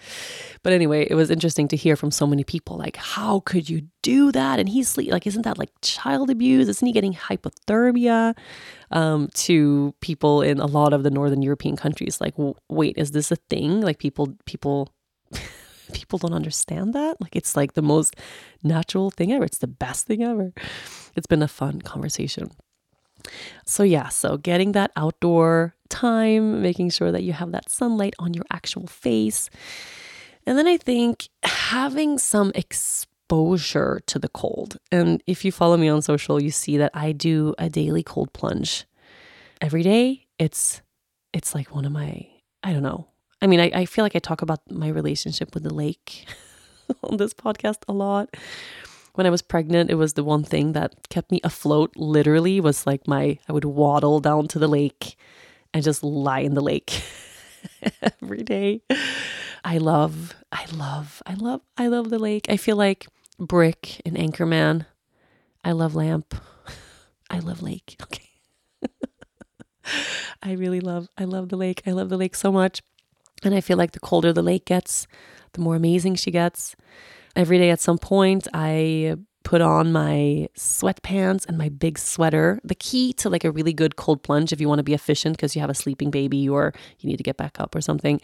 But 0.64 0.74
anyway, 0.74 1.06
it 1.08 1.14
was 1.14 1.30
interesting 1.30 1.68
to 1.68 1.76
hear 1.76 1.96
from 1.96 2.10
so 2.10 2.26
many 2.26 2.44
people 2.44 2.78
like, 2.78 2.96
how 2.96 3.42
could 3.42 3.70
you 3.70 3.84
do 4.02 4.32
that? 4.32 4.58
And 4.58 4.68
he's 4.68 4.88
sleep, 4.88 5.12
like, 5.12 5.28
isn't 5.28 5.44
that 5.44 5.60
like 5.60 5.70
child 5.82 6.32
abuse? 6.32 6.68
Isn't 6.68 6.88
he 6.88 6.94
getting 6.94 7.14
hypothermia? 7.14 8.36
Um, 8.90 9.30
to 9.34 9.94
people 10.02 10.42
in 10.42 10.60
a 10.60 10.66
lot 10.66 10.94
of 10.94 11.04
the 11.04 11.12
Northern 11.12 11.44
European 11.44 11.76
countries, 11.76 12.20
like, 12.20 12.34
wait, 12.70 12.98
is 12.98 13.12
this 13.12 13.32
a 13.32 13.36
thing? 13.36 13.82
Like 13.82 14.00
people, 14.00 14.34
people 14.46 14.90
people 15.94 16.20
don't 16.20 16.34
understand 16.34 16.94
that. 16.94 17.22
Like 17.22 17.36
it's 17.36 17.56
like 17.56 17.74
the 17.74 17.82
most 17.82 18.16
natural 18.64 19.12
thing 19.12 19.32
ever. 19.32 19.46
It's 19.46 19.60
the 19.60 19.68
best 19.68 20.08
thing 20.08 20.24
ever. 20.24 20.54
It's 21.16 21.28
been 21.28 21.44
a 21.44 21.48
fun 21.48 21.82
conversation. 21.82 22.52
So, 23.66 23.84
yeah, 23.84 24.10
so 24.10 24.38
getting 24.38 24.74
that 24.74 24.92
outdoor 24.96 25.76
time, 25.90 26.62
making 26.62 26.90
sure 26.90 27.12
that 27.12 27.24
you 27.24 27.34
have 27.34 27.52
that 27.52 27.70
sunlight 27.70 28.16
on 28.20 28.34
your 28.34 28.46
actual 28.52 28.88
face. 28.88 29.50
And 30.46 30.58
then 30.58 30.68
I 30.68 30.78
think 30.78 31.30
having 31.44 32.18
some 32.18 32.52
exposure 32.54 34.02
to 34.08 34.20
the 34.20 34.28
cold. 34.30 34.78
And 34.92 35.24
if 35.26 35.46
you 35.46 35.52
follow 35.52 35.78
me 35.78 35.88
on 35.88 36.02
social, 36.02 36.42
you 36.42 36.52
see 36.52 36.78
that 36.78 36.92
I 36.94 37.12
do 37.14 37.56
a 37.58 37.70
daily 37.70 38.04
cold 38.04 38.34
plunge 38.34 38.86
every 39.62 39.84
day. 39.84 40.28
It's 40.38 40.82
it's 41.32 41.56
like 41.56 41.74
one 41.74 41.86
of 41.86 41.92
my 41.92 42.28
I 42.64 42.74
don't 42.74 42.84
know, 42.84 43.08
I 43.44 43.48
mean, 43.48 43.60
I, 43.60 43.72
I 43.76 43.86
feel 43.86 44.06
like 44.06 44.16
I 44.16 44.20
talk 44.20 44.42
about 44.42 44.62
my 44.72 44.88
relationship 44.88 45.54
with 45.54 45.64
the 45.64 45.74
lake 45.74 46.26
on 47.04 47.18
this 47.18 47.34
podcast 47.34 47.80
a 47.90 47.92
lot. 47.92 48.36
When 49.16 49.28
I 49.28 49.30
was 49.30 49.42
pregnant, 49.42 49.92
it 49.92 49.96
was 49.96 50.14
the 50.14 50.24
one 50.24 50.46
thing 50.46 50.72
that 50.72 51.10
kept 51.10 51.30
me 51.30 51.42
afloat, 51.44 51.92
literally, 51.98 52.62
was 52.62 52.88
like 52.88 53.06
my, 53.06 53.38
I 53.50 53.52
would 53.52 53.66
waddle 53.66 54.22
down 54.22 54.48
to 54.48 54.60
the 54.60 54.70
lake 54.70 55.18
and 55.74 55.84
just 55.84 56.04
lie 56.04 56.40
in 56.40 56.54
the 56.54 56.62
lake 56.62 57.04
every 58.22 58.44
day. 58.44 58.82
I 59.66 59.78
love, 59.78 60.34
I 60.54 60.66
love, 60.74 61.22
I 61.26 61.34
love, 61.34 61.62
I 61.78 61.88
love 61.88 62.10
the 62.10 62.20
lake. 62.20 62.46
I 62.50 62.56
feel 62.56 62.78
like 62.78 63.08
Brick 63.38 64.00
in 64.06 64.14
Anchorman. 64.14 64.86
I 65.66 65.74
love 65.74 65.96
Lamp. 65.96 66.34
I 67.30 67.40
love 67.40 67.62
lake. 67.62 67.98
Okay. 68.04 68.20
I 70.42 70.54
really 70.54 70.80
love, 70.80 71.10
I 71.18 71.26
love 71.26 71.50
the 71.50 71.58
lake. 71.58 71.82
I 71.86 71.92
love 71.92 72.08
the 72.08 72.16
lake 72.18 72.36
so 72.36 72.54
much. 72.54 72.82
And 73.44 73.54
I 73.54 73.62
feel 73.62 73.78
like 73.78 73.92
the 73.92 74.00
colder 74.00 74.34
the 74.34 74.42
lake 74.42 74.66
gets, 74.66 75.08
the 75.54 75.62
more 75.62 75.76
amazing 75.76 76.16
she 76.16 76.32
gets. 76.32 76.76
Every 77.36 77.58
day 77.58 77.72
at 77.72 77.80
some 77.80 77.98
point, 77.98 78.48
I 78.54 79.16
put 79.44 79.62
on 79.62 79.92
my 79.92 80.48
sweatpants 80.58 81.46
and 81.48 81.58
my 81.58 81.70
big 81.70 82.00
sweater. 82.00 82.60
The 82.64 82.76
key 82.76 83.14
to 83.14 83.30
like 83.30 83.44
a 83.44 83.52
really 83.52 83.74
good 83.74 83.96
cold 83.96 84.24
plunge, 84.24 84.54
if 84.54 84.62
you 84.62 84.68
want 84.68 84.80
to 84.80 84.84
be 84.84 84.94
efficient 84.94 85.36
because 85.36 85.56
you 85.56 85.62
have 85.62 85.70
a 85.70 85.76
sleeping 85.76 86.12
baby 86.12 86.48
or 86.48 86.74
you 87.00 87.10
need 87.10 87.18
to 87.18 87.24
get 87.24 87.38
back 87.38 87.60
up 87.60 87.76
or 87.76 87.82
something, 87.82 88.22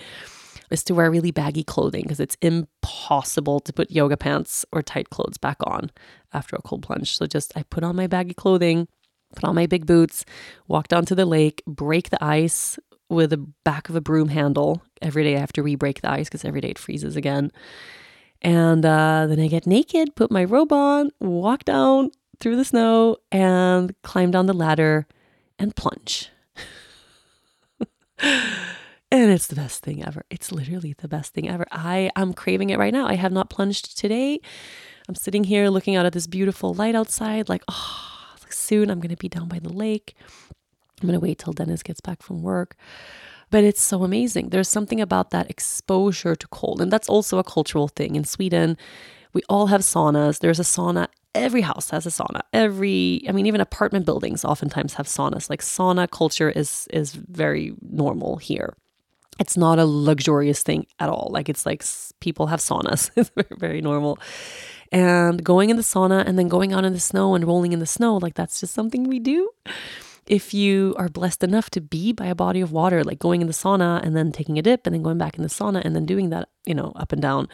is 0.72 0.84
to 0.84 0.94
wear 0.94 1.12
really 1.12 1.32
baggy 1.32 1.64
clothing 1.64 2.04
because 2.04 2.20
it's 2.20 2.38
impossible 2.42 3.60
to 3.60 3.74
put 3.74 3.92
yoga 3.92 4.16
pants 4.16 4.66
or 4.72 4.82
tight 4.82 5.10
clothes 5.10 5.38
back 5.38 5.58
on 5.62 5.92
after 6.34 6.56
a 6.56 6.62
cold 6.62 6.84
plunge. 6.84 7.18
So 7.18 7.26
just 7.26 7.52
I 7.58 7.64
put 7.64 7.84
on 7.84 7.96
my 7.96 8.08
baggy 8.08 8.34
clothing, 8.34 8.88
put 9.36 9.44
on 9.44 9.56
my 9.56 9.66
big 9.66 9.86
boots, 9.86 10.26
walk 10.68 10.88
down 10.88 11.06
to 11.06 11.16
the 11.16 11.26
lake, 11.26 11.64
break 11.68 12.10
the 12.12 12.24
ice 12.24 12.80
with 13.10 13.32
the 13.32 13.38
back 13.64 13.90
of 13.90 13.96
a 13.96 14.02
broom 14.02 14.30
handle 14.30 14.84
every 15.02 15.24
day 15.24 15.36
I 15.36 15.40
have 15.40 15.54
to 15.54 15.64
re-break 15.64 16.02
the 16.02 16.12
ice 16.12 16.28
because 16.28 16.46
every 16.46 16.62
day 16.62 16.70
it 16.70 16.80
freezes 16.80 17.16
again. 17.16 17.52
And 18.42 18.86
uh, 18.86 19.28
then 19.28 19.40
I 19.40 19.48
get 19.48 19.68
naked, 19.68 20.16
put 20.16 20.32
my 20.32 20.44
robe 20.46 20.72
on, 20.72 21.12
walk 21.20 21.66
down 21.66 22.12
through 22.40 22.56
the 22.56 22.64
snow, 22.64 23.18
and 23.32 23.94
climb 24.02 24.32
down 24.32 24.46
the 24.46 24.54
ladder 24.54 25.08
and 25.58 25.76
plunge. 25.76 26.30
and 28.20 29.32
it's 29.32 29.48
the 29.48 29.56
best 29.56 29.84
thing 29.84 30.06
ever. 30.06 30.24
It's 30.30 30.52
literally 30.52 30.96
the 30.98 31.10
best 31.10 31.34
thing 31.34 31.50
ever. 31.50 31.66
I 31.72 32.12
am 32.16 32.34
craving 32.34 32.70
it 32.70 32.80
right 32.80 32.94
now. 32.94 33.08
I 33.08 33.16
have 33.16 33.34
not 33.34 33.50
plunged 33.50 33.98
today. 33.98 34.40
I'm 35.10 35.16
sitting 35.16 35.44
here 35.44 35.70
looking 35.70 35.98
out 35.98 36.06
at 36.06 36.14
this 36.14 36.28
beautiful 36.28 36.74
light 36.74 36.96
outside, 36.96 37.50
like, 37.50 37.64
oh, 37.68 38.10
soon 38.70 38.90
I'm 38.90 39.00
going 39.00 39.10
to 39.10 39.18
be 39.18 39.30
down 39.30 39.48
by 39.48 39.60
the 39.60 39.74
lake. 39.74 40.16
I'm 41.02 41.08
going 41.08 41.20
to 41.20 41.24
wait 41.24 41.40
till 41.40 41.54
Dennis 41.54 41.84
gets 41.84 42.02
back 42.02 42.22
from 42.22 42.42
work. 42.42 42.76
But 43.52 43.64
it's 43.64 43.82
so 43.82 44.04
amazing. 44.04 44.50
There's 44.50 44.70
something 44.70 45.02
about 45.02 45.32
that 45.32 45.50
exposure 45.50 46.36
to 46.36 46.48
cold. 46.48 46.82
And 46.82 46.92
that's 46.92 47.10
also 47.10 47.40
a 47.40 47.44
cultural 47.44 47.88
thing. 47.88 48.16
In 48.16 48.24
Sweden, 48.24 48.78
we 49.34 49.42
all 49.50 49.68
have 49.68 49.82
saunas. 49.82 50.40
There's 50.40 50.60
a 50.60 50.64
sauna. 50.64 51.08
Every 51.34 51.62
house 51.62 51.90
has 51.90 52.06
a 52.06 52.10
sauna. 52.10 52.42
Every, 52.54 53.24
I 53.28 53.32
mean, 53.32 53.46
even 53.46 53.62
apartment 53.62 54.06
buildings 54.06 54.46
oftentimes 54.46 54.96
have 54.96 55.08
saunas. 55.08 55.50
Like 55.50 55.62
sauna 55.62 56.10
culture 56.10 56.50
is 56.50 56.88
is 56.92 57.14
very 57.14 57.74
normal 57.82 58.38
here. 58.38 58.76
It's 59.40 59.56
not 59.56 59.80
a 59.80 59.86
luxurious 59.86 60.64
thing 60.64 60.86
at 61.00 61.10
all. 61.10 61.30
Like 61.32 61.50
it's 61.50 61.66
like 61.66 61.84
people 62.20 62.48
have 62.48 62.60
saunas. 62.60 63.10
it's 63.16 63.30
very, 63.30 63.58
very 63.58 63.82
normal. 63.82 64.20
And 64.92 65.44
going 65.44 65.70
in 65.70 65.78
the 65.78 65.84
sauna 65.84 66.24
and 66.26 66.38
then 66.38 66.48
going 66.48 66.74
out 66.74 66.84
in 66.84 66.94
the 66.94 67.00
snow 67.00 67.36
and 67.36 67.46
rolling 67.46 67.74
in 67.74 67.80
the 67.80 67.86
snow, 67.86 68.18
like 68.18 68.34
that's 68.34 68.60
just 68.60 68.74
something 68.74 69.04
we 69.04 69.20
do 69.20 69.50
if 70.30 70.54
you 70.54 70.96
are 70.98 71.10
blessed 71.10 71.44
enough 71.44 71.72
to 71.72 71.82
be 71.82 72.14
by 72.14 72.28
a 72.28 72.36
body 72.36 72.62
of 72.62 72.72
water, 72.72 73.04
like 73.04 73.18
going 73.18 73.42
in 73.42 73.48
the 73.48 73.54
sauna 73.54 74.02
and 74.04 74.16
then 74.16 74.32
taking 74.32 74.60
a 74.60 74.62
dip 74.62 74.86
and 74.86 74.94
then 74.94 75.02
going 75.02 75.18
back 75.18 75.36
in 75.36 75.42
the 75.42 75.50
sauna 75.50 75.82
and 75.84 75.96
then 75.96 76.06
doing 76.06 76.30
that, 76.30 76.50
you 76.68 76.76
know, 76.76 76.94
up 76.96 77.12
and 77.12 77.22
down. 77.22 77.50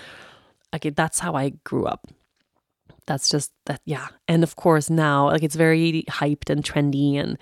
Okay, 0.76 0.90
that's 0.90 1.20
how 1.20 1.36
I 1.36 1.54
grew 1.64 1.86
up. 1.86 2.06
That's 3.08 3.30
just 3.30 3.52
that, 3.66 3.82
yeah. 3.86 4.08
And 4.28 4.44
of 4.44 4.58
course, 4.58 4.90
now, 4.90 5.28
like 5.28 5.44
it's 5.44 5.56
very 5.56 6.04
hyped 6.10 6.50
and 6.50 6.64
trendy. 6.64 7.16
And, 7.16 7.38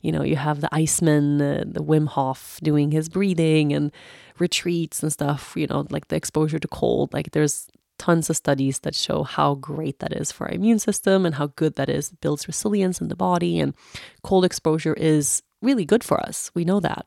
you 0.00 0.10
know, 0.10 0.22
you 0.22 0.36
have 0.36 0.62
the 0.62 0.74
Iceman, 0.74 1.42
uh, 1.42 1.64
the 1.66 1.82
Wim 1.84 2.06
Hof 2.06 2.58
doing 2.62 2.90
his 2.90 3.10
breathing 3.10 3.74
and 3.74 3.92
retreats 4.38 5.02
and 5.02 5.12
stuff, 5.12 5.52
you 5.54 5.66
know, 5.66 5.86
like 5.90 6.08
the 6.08 6.16
exposure 6.16 6.58
to 6.58 6.68
cold. 6.68 7.12
Like 7.12 7.32
there's 7.32 7.68
tons 7.98 8.30
of 8.30 8.36
studies 8.36 8.80
that 8.80 8.94
show 8.94 9.22
how 9.22 9.54
great 9.54 9.98
that 9.98 10.12
is 10.12 10.32
for 10.32 10.46
our 10.46 10.54
immune 10.54 10.78
system 10.78 11.26
and 11.26 11.34
how 11.34 11.48
good 11.56 11.74
that 11.74 11.88
is. 11.88 12.12
It 12.12 12.20
builds 12.20 12.46
resilience 12.46 13.00
in 13.00 13.08
the 13.08 13.16
body, 13.16 13.58
and 13.58 13.74
cold 14.22 14.44
exposure 14.44 14.94
is 14.94 15.42
really 15.60 15.84
good 15.84 16.04
for 16.04 16.20
us. 16.20 16.50
We 16.54 16.64
know 16.64 16.80
that. 16.80 17.06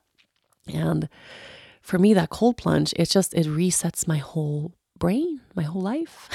And 0.68 1.10
for 1.82 1.98
me, 1.98 2.14
that 2.14 2.30
cold 2.30 2.58
plunge, 2.58 2.94
it 2.96 3.10
just 3.10 3.34
it 3.34 3.48
resets 3.48 4.08
my 4.08 4.18
whole 4.18 4.74
brain, 4.98 5.42
my 5.56 5.64
whole 5.64 5.82
life. 5.82 6.30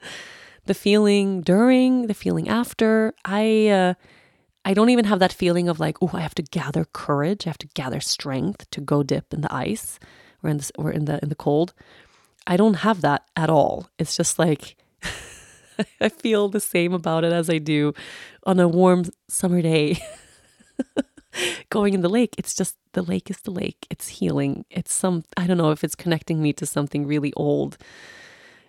the 0.66 0.74
feeling 0.74 1.40
during, 1.42 2.06
the 2.06 2.14
feeling 2.14 2.48
after. 2.48 3.14
I 3.24 3.68
uh, 3.68 3.94
I 4.64 4.74
don't 4.74 4.90
even 4.90 5.06
have 5.06 5.20
that 5.20 5.32
feeling 5.32 5.68
of 5.68 5.80
like, 5.80 5.96
oh, 6.02 6.10
I 6.12 6.20
have 6.20 6.34
to 6.34 6.42
gather 6.42 6.84
courage, 6.84 7.46
I 7.46 7.50
have 7.50 7.58
to 7.58 7.68
gather 7.68 8.00
strength 8.00 8.68
to 8.70 8.80
go 8.80 9.02
dip 9.02 9.32
in 9.32 9.40
the 9.40 9.54
ice 9.54 9.98
or 10.42 10.50
in 10.50 10.58
the 10.58 10.70
or 10.76 10.90
in 10.90 11.04
the 11.06 11.18
in 11.22 11.28
the 11.28 11.34
cold. 11.34 11.72
I 12.50 12.56
don't 12.56 12.74
have 12.74 13.00
that 13.02 13.22
at 13.36 13.48
all. 13.48 13.88
It's 13.96 14.16
just 14.16 14.36
like 14.36 14.76
I 16.00 16.08
feel 16.08 16.48
the 16.48 16.60
same 16.60 16.92
about 16.92 17.22
it 17.22 17.32
as 17.32 17.48
I 17.48 17.58
do 17.58 17.94
on 18.44 18.58
a 18.58 18.66
warm 18.66 19.04
summer 19.28 19.62
day. 19.62 20.02
Going 21.70 21.94
in 21.94 22.00
the 22.00 22.08
lake, 22.08 22.34
it's 22.36 22.56
just 22.56 22.76
the 22.92 23.02
lake 23.02 23.30
is 23.30 23.38
the 23.42 23.52
lake. 23.52 23.86
It's 23.88 24.08
healing. 24.08 24.64
It's 24.68 24.92
some, 24.92 25.22
I 25.36 25.46
don't 25.46 25.58
know 25.58 25.70
if 25.70 25.84
it's 25.84 25.94
connecting 25.94 26.42
me 26.42 26.52
to 26.54 26.66
something 26.66 27.06
really 27.06 27.32
old 27.34 27.78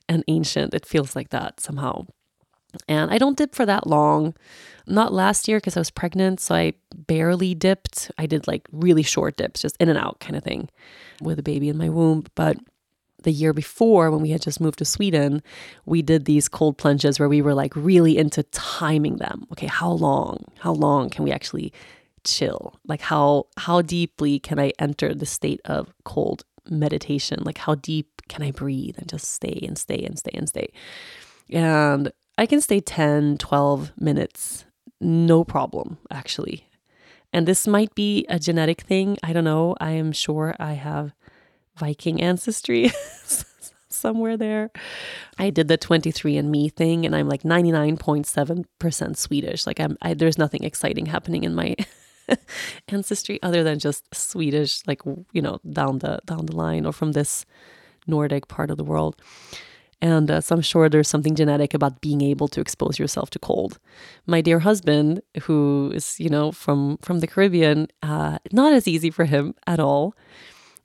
and 0.07 0.23
ancient. 0.27 0.75
It 0.75 0.85
feels 0.85 1.15
like 1.15 1.29
that 1.29 1.59
somehow. 1.59 2.05
And 2.87 3.09
I 3.09 3.17
don't 3.17 3.35
dip 3.35 3.55
for 3.55 3.65
that 3.65 3.87
long. 3.87 4.35
Not 4.85 5.11
last 5.11 5.47
year 5.47 5.57
because 5.57 5.75
I 5.75 5.79
was 5.79 5.89
pregnant, 5.89 6.39
so 6.39 6.53
I 6.53 6.73
barely 6.95 7.55
dipped. 7.55 8.11
I 8.19 8.27
did 8.27 8.47
like 8.47 8.67
really 8.71 9.03
short 9.03 9.37
dips, 9.37 9.63
just 9.63 9.75
in 9.79 9.89
and 9.89 9.97
out 9.97 10.19
kind 10.19 10.35
of 10.35 10.43
thing 10.43 10.69
with 11.19 11.39
a 11.39 11.43
baby 11.43 11.67
in 11.67 11.79
my 11.79 11.89
womb. 11.89 12.25
But 12.35 12.57
the 13.23 13.31
year 13.31 13.53
before 13.53 14.11
when 14.11 14.21
we 14.21 14.29
had 14.29 14.41
just 14.41 14.61
moved 14.61 14.79
to 14.79 14.85
Sweden, 14.85 15.41
we 15.85 16.01
did 16.01 16.25
these 16.25 16.49
cold 16.49 16.77
plunges 16.77 17.19
where 17.19 17.29
we 17.29 17.41
were 17.41 17.53
like 17.53 17.75
really 17.75 18.17
into 18.17 18.43
timing 18.43 19.17
them. 19.17 19.47
Okay, 19.51 19.67
how 19.67 19.91
long? 19.91 20.45
How 20.59 20.73
long 20.73 21.09
can 21.09 21.23
we 21.23 21.31
actually 21.31 21.73
chill? 22.23 22.79
Like 22.87 23.01
how 23.01 23.47
how 23.57 23.81
deeply 23.81 24.39
can 24.39 24.59
I 24.59 24.73
enter 24.79 25.13
the 25.13 25.25
state 25.25 25.61
of 25.65 25.93
cold 26.03 26.43
meditation? 26.69 27.39
Like 27.43 27.57
how 27.57 27.75
deep 27.75 28.21
can 28.27 28.43
I 28.43 28.51
breathe 28.51 28.97
and 28.97 29.09
just 29.09 29.31
stay 29.33 29.59
and 29.63 29.77
stay 29.77 30.03
and 30.03 30.17
stay 30.17 30.31
and 30.33 30.47
stay? 30.47 30.71
And 31.49 32.11
I 32.37 32.45
can 32.45 32.61
stay 32.61 32.79
10, 32.79 33.37
12 33.37 33.91
minutes 33.97 34.65
no 34.99 35.43
problem 35.43 35.97
actually. 36.09 36.67
And 37.33 37.47
this 37.47 37.65
might 37.65 37.95
be 37.95 38.25
a 38.29 38.37
genetic 38.39 38.81
thing. 38.81 39.17
I 39.23 39.31
don't 39.33 39.45
know. 39.45 39.75
I 39.79 39.91
am 39.91 40.11
sure 40.11 40.55
I 40.59 40.73
have 40.73 41.13
Viking 41.77 42.21
ancestry 42.21 42.91
somewhere 43.89 44.37
there. 44.37 44.71
I 45.37 45.49
did 45.49 45.67
the 45.67 45.77
23andMe 45.77 46.73
thing 46.73 47.05
and 47.05 47.15
I'm 47.15 47.27
like 47.27 47.43
99.7% 47.43 49.17
Swedish. 49.17 49.67
Like 49.67 49.79
I'm 49.79 49.97
I, 50.01 50.13
there's 50.13 50.37
nothing 50.37 50.63
exciting 50.63 51.05
happening 51.07 51.43
in 51.43 51.55
my 51.55 51.75
ancestry 52.87 53.41
other 53.43 53.63
than 53.63 53.79
just 53.79 54.13
Swedish 54.13 54.81
like 54.87 55.01
you 55.31 55.41
know 55.41 55.59
down 55.69 55.99
the 55.99 56.19
down 56.25 56.45
the 56.45 56.55
line 56.55 56.85
or 56.85 56.93
from 56.93 57.13
this 57.13 57.45
Nordic 58.07 58.47
part 58.47 58.71
of 58.71 58.77
the 58.77 58.83
world. 58.83 59.15
And 60.03 60.31
uh, 60.31 60.41
so 60.41 60.55
I'm 60.55 60.61
sure 60.61 60.89
there's 60.89 61.07
something 61.07 61.35
genetic 61.35 61.75
about 61.75 62.01
being 62.01 62.21
able 62.21 62.47
to 62.47 62.59
expose 62.59 62.97
yourself 62.97 63.29
to 63.31 63.39
cold. 63.39 63.77
My 64.25 64.41
dear 64.41 64.57
husband, 64.59 65.21
who 65.43 65.91
is, 65.93 66.19
you 66.19 66.29
know, 66.29 66.51
from 66.51 66.97
from 67.03 67.19
the 67.19 67.27
Caribbean, 67.27 67.87
uh, 68.01 68.39
not 68.51 68.73
as 68.73 68.87
easy 68.87 69.11
for 69.11 69.25
him 69.25 69.53
at 69.67 69.79
all 69.79 70.15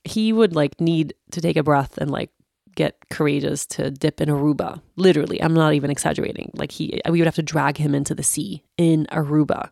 he 0.06 0.32
would 0.32 0.54
like 0.54 0.80
need 0.80 1.14
to 1.32 1.40
take 1.40 1.56
a 1.56 1.62
breath 1.62 1.98
and 1.98 2.10
like 2.10 2.30
get 2.74 2.96
courageous 3.10 3.66
to 3.66 3.90
dip 3.90 4.20
in 4.20 4.28
Aruba. 4.28 4.80
Literally, 4.96 5.42
I'm 5.42 5.54
not 5.54 5.74
even 5.74 5.90
exaggerating. 5.90 6.50
Like 6.54 6.72
he 6.72 7.00
we 7.08 7.18
would 7.18 7.26
have 7.26 7.34
to 7.36 7.42
drag 7.42 7.78
him 7.78 7.94
into 7.94 8.14
the 8.14 8.22
sea 8.22 8.62
in 8.76 9.06
Aruba. 9.10 9.70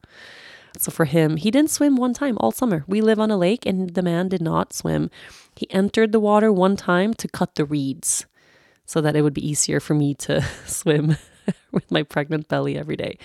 So 0.76 0.90
for 0.90 1.04
him, 1.04 1.36
he 1.36 1.50
didn't 1.52 1.70
swim 1.70 1.96
one 1.96 2.14
time 2.14 2.36
all 2.40 2.50
summer. 2.50 2.84
We 2.88 3.00
live 3.00 3.20
on 3.20 3.30
a 3.30 3.36
lake 3.36 3.64
and 3.64 3.90
the 3.90 4.02
man 4.02 4.28
did 4.28 4.42
not 4.42 4.72
swim. 4.72 5.10
He 5.54 5.70
entered 5.70 6.10
the 6.10 6.18
water 6.18 6.52
one 6.52 6.76
time 6.76 7.14
to 7.14 7.28
cut 7.28 7.54
the 7.54 7.64
reeds 7.64 8.26
so 8.84 9.00
that 9.00 9.14
it 9.14 9.22
would 9.22 9.34
be 9.34 9.48
easier 9.48 9.78
for 9.78 9.94
me 9.94 10.14
to 10.14 10.42
swim 10.66 11.16
with 11.70 11.90
my 11.92 12.02
pregnant 12.02 12.48
belly 12.48 12.76
every 12.76 12.96
day. 12.96 13.18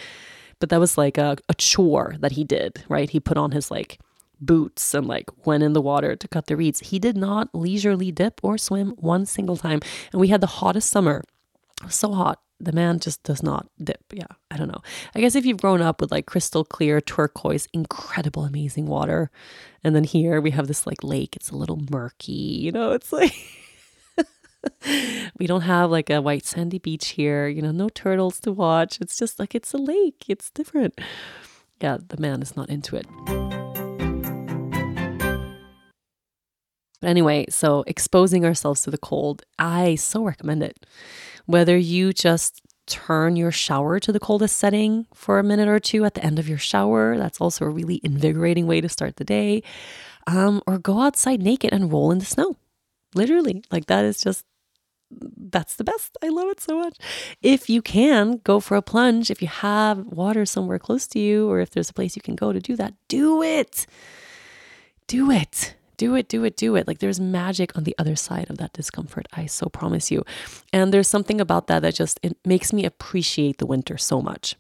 But 0.60 0.70
that 0.70 0.80
was 0.80 0.98
like 0.98 1.18
a, 1.18 1.38
a 1.48 1.54
chore 1.56 2.16
that 2.20 2.34
he 2.34 2.44
did, 2.44 2.84
right? 2.90 3.10
He 3.10 3.20
put 3.20 3.38
on 3.38 3.52
his 3.52 3.72
like 3.72 4.00
boots 4.42 4.94
and 4.94 5.08
like 5.08 5.30
went 5.46 5.64
in 5.64 5.74
the 5.74 5.82
water 5.82 6.16
to 6.16 6.28
cut 6.28 6.48
the 6.48 6.56
reeds. 6.56 6.80
He 6.80 7.00
did 7.00 7.18
not 7.18 7.50
leisurely 7.54 8.12
dip 8.12 8.40
or 8.44 8.58
swim 8.58 8.92
one 8.98 9.26
single 9.26 9.58
time. 9.58 9.80
And 10.12 10.22
we 10.22 10.30
had 10.30 10.42
the 10.42 10.48
hottest 10.48 10.90
summer. 10.90 11.24
It 11.82 11.86
was 11.86 11.96
so 11.96 12.14
hot. 12.14 12.42
The 12.62 12.74
man 12.74 13.00
just 13.00 13.24
does 13.24 13.42
not 13.42 13.68
dip. 13.82 14.04
Yeah, 14.12 14.28
I 14.52 14.58
don't 14.58 14.68
know. 14.68 14.82
I 15.16 15.22
guess 15.22 15.36
if 15.36 15.46
you've 15.46 15.62
grown 15.62 15.82
up 15.82 16.02
with 16.02 16.12
like 16.12 16.26
crystal 16.26 16.66
clear, 16.66 17.00
turquoise, 17.00 17.70
incredible, 17.74 18.44
amazing 18.44 18.86
water, 18.86 19.32
and 19.82 19.96
then 19.96 20.04
here 20.04 20.42
we 20.42 20.52
have 20.52 20.68
this 20.68 20.86
like 20.86 21.02
lake, 21.02 21.38
it's 21.38 21.52
a 21.52 21.56
little 21.56 21.82
murky, 21.90 22.34
you 22.34 22.72
know, 22.72 22.92
it's 22.92 23.14
like. 23.14 23.34
we 25.40 25.48
don't 25.48 25.62
have 25.62 25.90
like 25.90 26.10
a 26.10 26.22
white 26.22 26.46
sandy 26.46 26.80
beach 26.80 27.10
here, 27.10 27.48
you 27.48 27.62
know, 27.62 27.72
no 27.72 27.88
turtles 27.88 28.42
to 28.42 28.52
watch. 28.52 29.00
It's 29.00 29.18
just 29.18 29.40
like 29.40 29.56
it's 29.56 29.74
a 29.74 29.78
lake, 29.78 30.26
it's 30.28 30.52
different. 30.52 31.00
Yeah, 31.80 31.98
the 32.06 32.18
man 32.18 32.42
is 32.42 32.58
not 32.58 32.70
into 32.70 32.98
it. 32.98 33.59
But 37.02 37.10
anyway, 37.10 37.46
so 37.50 37.84
exposing 37.88 38.46
ourselves 38.46 38.82
to 38.82 38.92
the 38.92 38.98
cold, 38.98 39.44
I 39.58 39.96
so 39.96 40.24
recommend 40.24 40.64
it. 40.64 40.86
Whether 41.46 41.78
you 41.78 42.14
just 42.14 42.62
turn 42.88 43.36
your 43.36 43.52
shower 43.52 44.00
to 44.00 44.12
the 44.12 44.20
coldest 44.20 44.58
setting 44.58 45.06
for 45.14 45.40
a 45.40 45.44
minute 45.44 45.68
or 45.68 45.80
two 45.80 46.04
at 46.04 46.16
the 46.16 46.26
end 46.26 46.40
of 46.40 46.50
your 46.50 46.58
shower, 46.58 47.18
that's 47.18 47.40
also 47.40 47.66
a 47.66 47.70
really 47.70 48.02
invigorating 48.04 48.68
way 48.68 48.82
to 48.82 48.90
start 48.90 49.16
the 49.16 49.24
day. 49.24 49.64
Um, 50.28 50.62
or 50.68 50.78
go 50.78 51.02
outside 51.02 51.42
naked 51.42 51.72
and 51.72 51.92
roll 51.92 52.12
in 52.12 52.20
the 52.20 52.26
snow. 52.26 52.58
Literally, 53.16 53.64
like 53.72 53.86
that 53.88 54.06
is 54.06 54.20
just 54.20 54.46
that's 55.12 55.76
the 55.76 55.84
best. 55.84 56.18
I 56.24 56.30
love 56.30 56.50
it 56.50 56.60
so 56.60 56.78
much. 56.78 56.96
If 57.42 57.68
you 57.68 57.82
can, 57.82 58.42
go 58.44 58.60
for 58.60 58.78
a 58.78 58.82
plunge. 58.84 59.32
If 59.32 59.42
you 59.42 59.48
have 59.48 60.06
water 60.06 60.46
somewhere 60.46 60.78
close 60.78 61.08
to 61.08 61.20
you, 61.20 61.50
or 61.50 61.60
if 61.62 61.72
there's 61.72 61.90
a 61.90 61.94
place 61.94 62.16
you 62.16 62.22
can 62.22 62.36
go 62.36 62.54
to 62.54 62.60
do 62.60 62.76
that, 62.76 62.94
do 63.08 63.42
it. 63.42 63.88
Do 65.08 65.32
it 65.32 65.74
do 66.00 66.16
it, 66.16 66.30
do 66.30 66.46
it, 66.46 66.56
do 66.56 66.78
it. 66.78 66.88
Like 66.88 67.00
there's 67.00 67.20
magic 67.20 67.78
on 67.78 67.84
the 67.84 67.94
other 68.00 68.16
side 68.16 68.50
of 68.50 68.58
that 68.58 68.72
discomfort. 68.72 69.28
I 69.34 69.46
so 69.46 69.68
promise 69.68 70.10
you. 70.10 70.24
And 70.72 70.94
there's 70.94 71.10
something 71.10 71.42
about 71.42 71.68
that 71.68 71.82
that 71.82 71.94
just 71.94 72.20
it 72.24 72.38
makes 72.46 72.72
me 72.72 72.86
appreciate 72.86 73.58
the 73.58 73.66
winter 73.66 73.98
so 73.98 74.22
much. 74.22 74.56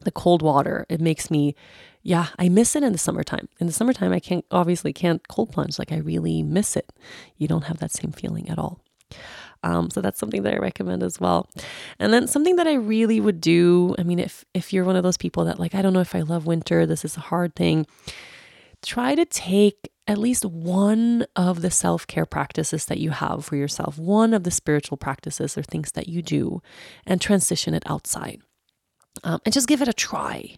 The 0.00 0.10
cold 0.10 0.40
water, 0.40 0.86
it 0.88 1.00
makes 1.00 1.30
me 1.30 1.54
yeah, 2.02 2.28
I 2.38 2.48
miss 2.48 2.74
it 2.74 2.82
in 2.82 2.92
the 2.92 2.98
summertime. 2.98 3.46
In 3.60 3.66
the 3.66 3.74
summertime, 3.74 4.10
I 4.10 4.20
can't 4.20 4.46
obviously 4.50 4.94
can't 4.94 5.28
cold 5.28 5.52
plunge. 5.52 5.78
Like 5.78 5.92
I 5.92 5.98
really 5.98 6.42
miss 6.42 6.74
it. 6.74 6.90
You 7.36 7.46
don't 7.46 7.64
have 7.64 7.76
that 7.80 7.92
same 7.92 8.12
feeling 8.12 8.48
at 8.48 8.58
all. 8.58 8.80
Um, 9.62 9.90
so 9.90 10.00
that's 10.00 10.18
something 10.18 10.42
that 10.44 10.54
I 10.54 10.56
recommend 10.56 11.02
as 11.02 11.20
well. 11.20 11.50
And 11.98 12.10
then 12.10 12.26
something 12.26 12.56
that 12.56 12.66
I 12.66 12.72
really 12.72 13.20
would 13.20 13.42
do. 13.42 13.94
I 13.98 14.02
mean, 14.02 14.18
if 14.18 14.46
if 14.54 14.72
you're 14.72 14.86
one 14.86 14.96
of 14.96 15.02
those 15.02 15.18
people 15.18 15.44
that 15.44 15.60
like, 15.60 15.74
I 15.74 15.82
don't 15.82 15.92
know 15.92 16.00
if 16.00 16.14
I 16.14 16.22
love 16.22 16.46
winter. 16.46 16.86
This 16.86 17.04
is 17.04 17.18
a 17.18 17.20
hard 17.20 17.54
thing. 17.54 17.86
Try 18.82 19.14
to 19.14 19.24
take 19.24 19.90
at 20.06 20.18
least 20.18 20.44
one 20.44 21.24
of 21.36 21.62
the 21.62 21.70
self 21.70 22.06
care 22.06 22.26
practices 22.26 22.86
that 22.86 22.98
you 22.98 23.10
have 23.10 23.44
for 23.44 23.56
yourself, 23.56 23.98
one 23.98 24.34
of 24.34 24.44
the 24.44 24.50
spiritual 24.50 24.96
practices 24.96 25.56
or 25.56 25.62
things 25.62 25.92
that 25.92 26.08
you 26.08 26.22
do, 26.22 26.62
and 27.06 27.20
transition 27.20 27.74
it 27.74 27.84
outside. 27.86 28.40
Um, 29.22 29.40
and 29.44 29.52
just 29.52 29.68
give 29.68 29.82
it 29.82 29.88
a 29.88 29.92
try. 29.92 30.56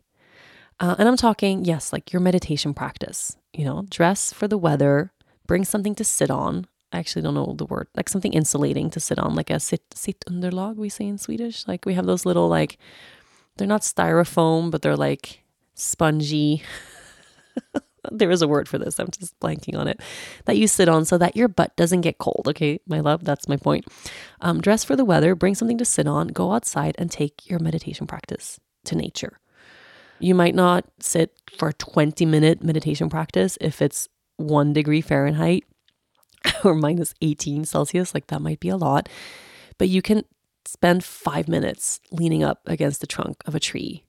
Uh, 0.81 0.97
and 0.99 1.09
I'm 1.09 1.16
talking, 1.16 1.64
yes, 1.64 1.93
like 1.93 2.12
your 2.12 2.20
meditation 2.20 2.75
practice, 2.75 3.37
you 3.53 3.64
know, 3.64 3.85
dress 3.91 4.33
for 4.33 4.49
the 4.49 4.59
weather, 4.59 5.12
bring 5.47 5.64
something 5.64 5.95
to 5.97 6.05
sit 6.05 6.31
on. 6.31 6.66
I 6.93 6.99
actually 6.99 7.23
don't 7.23 7.35
know 7.35 7.55
the 7.57 7.66
word, 7.66 7.89
like 7.97 8.09
something 8.09 8.33
insulating 8.33 8.91
to 8.91 9.01
sit 9.01 9.18
on, 9.18 9.35
like 9.35 9.51
a 9.51 9.61
sit, 9.61 9.83
sit 9.95 10.25
underlag, 10.29 10.77
we 10.77 10.89
say 10.89 11.07
in 11.07 11.18
Swedish. 11.18 11.66
Like 11.68 11.87
we 11.87 11.95
have 11.95 12.07
those 12.07 12.27
little, 12.27 12.49
like, 12.49 12.79
they're 13.57 13.66
not 13.66 13.83
styrofoam, 13.83 14.70
but 14.70 14.83
they're 14.83 14.97
like 14.97 15.43
spongy. 15.75 16.62
there 18.11 18.30
is 18.30 18.42
a 18.42 18.48
word 18.48 18.68
for 18.68 18.78
this. 18.78 18.98
I'm 18.98 19.11
just 19.11 19.38
blanking 19.40 19.78
on 19.78 19.86
it. 19.86 20.00
That 20.46 20.57
you 20.57 20.66
sit 20.66 20.88
on 20.88 21.05
so 21.05 21.18
that 21.18 21.36
your 21.36 21.48
butt 21.48 21.76
doesn't 21.76 22.00
get 22.00 22.18
cold. 22.18 22.46
Okay, 22.48 22.80
my 22.86 23.00
love, 23.00 23.24
that's 23.24 23.48
my 23.48 23.57
point. 23.57 23.86
Um, 24.40 24.61
dress 24.61 24.84
for 24.84 24.96
the 24.96 25.05
weather, 25.05 25.34
bring 25.34 25.55
something 25.55 25.78
to 25.78 25.84
sit 25.84 26.07
on, 26.07 26.28
go 26.28 26.53
outside 26.53 26.94
and 26.98 27.11
take 27.11 27.48
your 27.48 27.59
meditation 27.61 28.07
practice 28.07 28.59
to 28.84 28.96
nature. 28.96 29.38
You 30.18 30.34
might 30.34 30.55
not 30.55 30.84
sit 31.00 31.32
for 31.57 31.68
a 31.68 31.72
20 31.74 32.26
minute 32.26 32.62
meditation 32.62 33.09
practice 33.09 33.59
if 33.61 33.82
it's 33.82 34.09
one 34.36 34.72
degree 34.72 35.00
Fahrenheit 35.00 35.64
or 36.64 36.74
minus 36.74 37.14
18 37.22 37.64
Celsius. 37.64 38.14
Like 38.14 38.28
that 38.28 38.42
might 38.42 38.61
be 38.61 38.68
a 38.68 38.76
lot, 38.76 39.09
but 39.78 39.88
you 39.88 40.03
can 40.03 40.24
spend 40.64 41.05
five 41.05 41.48
minutes 41.48 42.00
leaning 42.11 42.44
up 42.44 42.61
against 42.66 43.00
the 43.00 43.07
trunk 43.07 43.42
of 43.46 43.55
a 43.55 43.61
tree, 43.61 44.05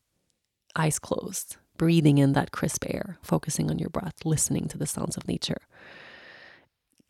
eyes 0.76 1.00
closed 1.00 1.58
breathing 1.78 2.18
in 2.18 2.34
that 2.34 2.52
crisp 2.52 2.86
air, 2.88 3.18
focusing 3.22 3.70
on 3.70 3.80
your 3.80 3.90
breath, 3.90 4.26
listening 4.26 4.68
to 4.70 4.78
the 4.78 4.86
sounds 4.86 5.18
of 5.18 5.28
nature. 5.28 5.62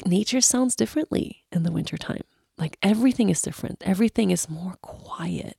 Nature 0.05 0.41
sounds 0.41 0.75
differently 0.75 1.43
in 1.51 1.63
the 1.63 1.71
wintertime. 1.71 2.23
Like 2.57 2.77
everything 2.81 3.29
is 3.29 3.41
different. 3.41 3.81
Everything 3.85 4.31
is 4.31 4.49
more 4.49 4.75
quiet. 4.81 5.57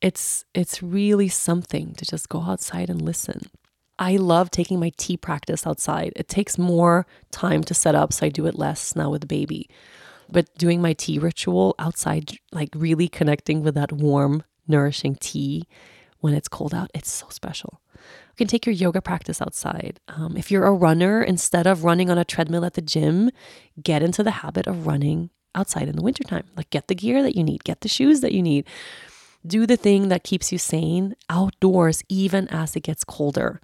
It's 0.00 0.44
it's 0.54 0.82
really 0.82 1.28
something 1.28 1.94
to 1.94 2.04
just 2.04 2.28
go 2.28 2.42
outside 2.42 2.90
and 2.90 3.00
listen. 3.00 3.50
I 3.98 4.16
love 4.16 4.50
taking 4.50 4.80
my 4.80 4.92
tea 4.96 5.16
practice 5.16 5.66
outside. 5.66 6.12
It 6.16 6.28
takes 6.28 6.58
more 6.58 7.06
time 7.30 7.62
to 7.64 7.74
set 7.74 7.94
up, 7.94 8.12
so 8.12 8.26
I 8.26 8.28
do 8.28 8.46
it 8.46 8.58
less 8.58 8.96
now 8.96 9.10
with 9.10 9.20
the 9.20 9.26
baby. 9.26 9.70
But 10.28 10.52
doing 10.56 10.82
my 10.82 10.94
tea 10.94 11.18
ritual 11.18 11.74
outside, 11.78 12.38
like 12.50 12.70
really 12.74 13.08
connecting 13.08 13.62
with 13.62 13.74
that 13.76 13.92
warm, 13.92 14.42
nourishing 14.66 15.16
tea 15.16 15.66
when 16.24 16.32
it's 16.32 16.48
cold 16.48 16.72
out. 16.72 16.90
It's 16.94 17.12
so 17.12 17.26
special. 17.28 17.82
You 17.92 18.36
can 18.38 18.46
take 18.46 18.64
your 18.64 18.72
yoga 18.72 19.02
practice 19.02 19.42
outside. 19.42 20.00
Um, 20.08 20.38
if 20.38 20.50
you're 20.50 20.64
a 20.64 20.72
runner, 20.72 21.22
instead 21.22 21.66
of 21.66 21.84
running 21.84 22.08
on 22.08 22.16
a 22.16 22.24
treadmill 22.24 22.64
at 22.64 22.72
the 22.72 22.80
gym, 22.80 23.30
get 23.82 24.02
into 24.02 24.22
the 24.22 24.30
habit 24.30 24.66
of 24.66 24.86
running 24.86 25.28
outside 25.54 25.86
in 25.86 25.96
the 25.96 26.02
wintertime. 26.02 26.44
Like, 26.56 26.70
get 26.70 26.88
the 26.88 26.94
gear 26.94 27.22
that 27.22 27.36
you 27.36 27.44
need, 27.44 27.62
get 27.62 27.82
the 27.82 27.90
shoes 27.90 28.22
that 28.22 28.32
you 28.32 28.42
need. 28.42 28.66
Do 29.46 29.66
the 29.66 29.76
thing 29.76 30.08
that 30.08 30.24
keeps 30.24 30.50
you 30.50 30.56
sane 30.56 31.14
outdoors, 31.28 32.02
even 32.08 32.48
as 32.48 32.74
it 32.74 32.84
gets 32.84 33.04
colder. 33.04 33.60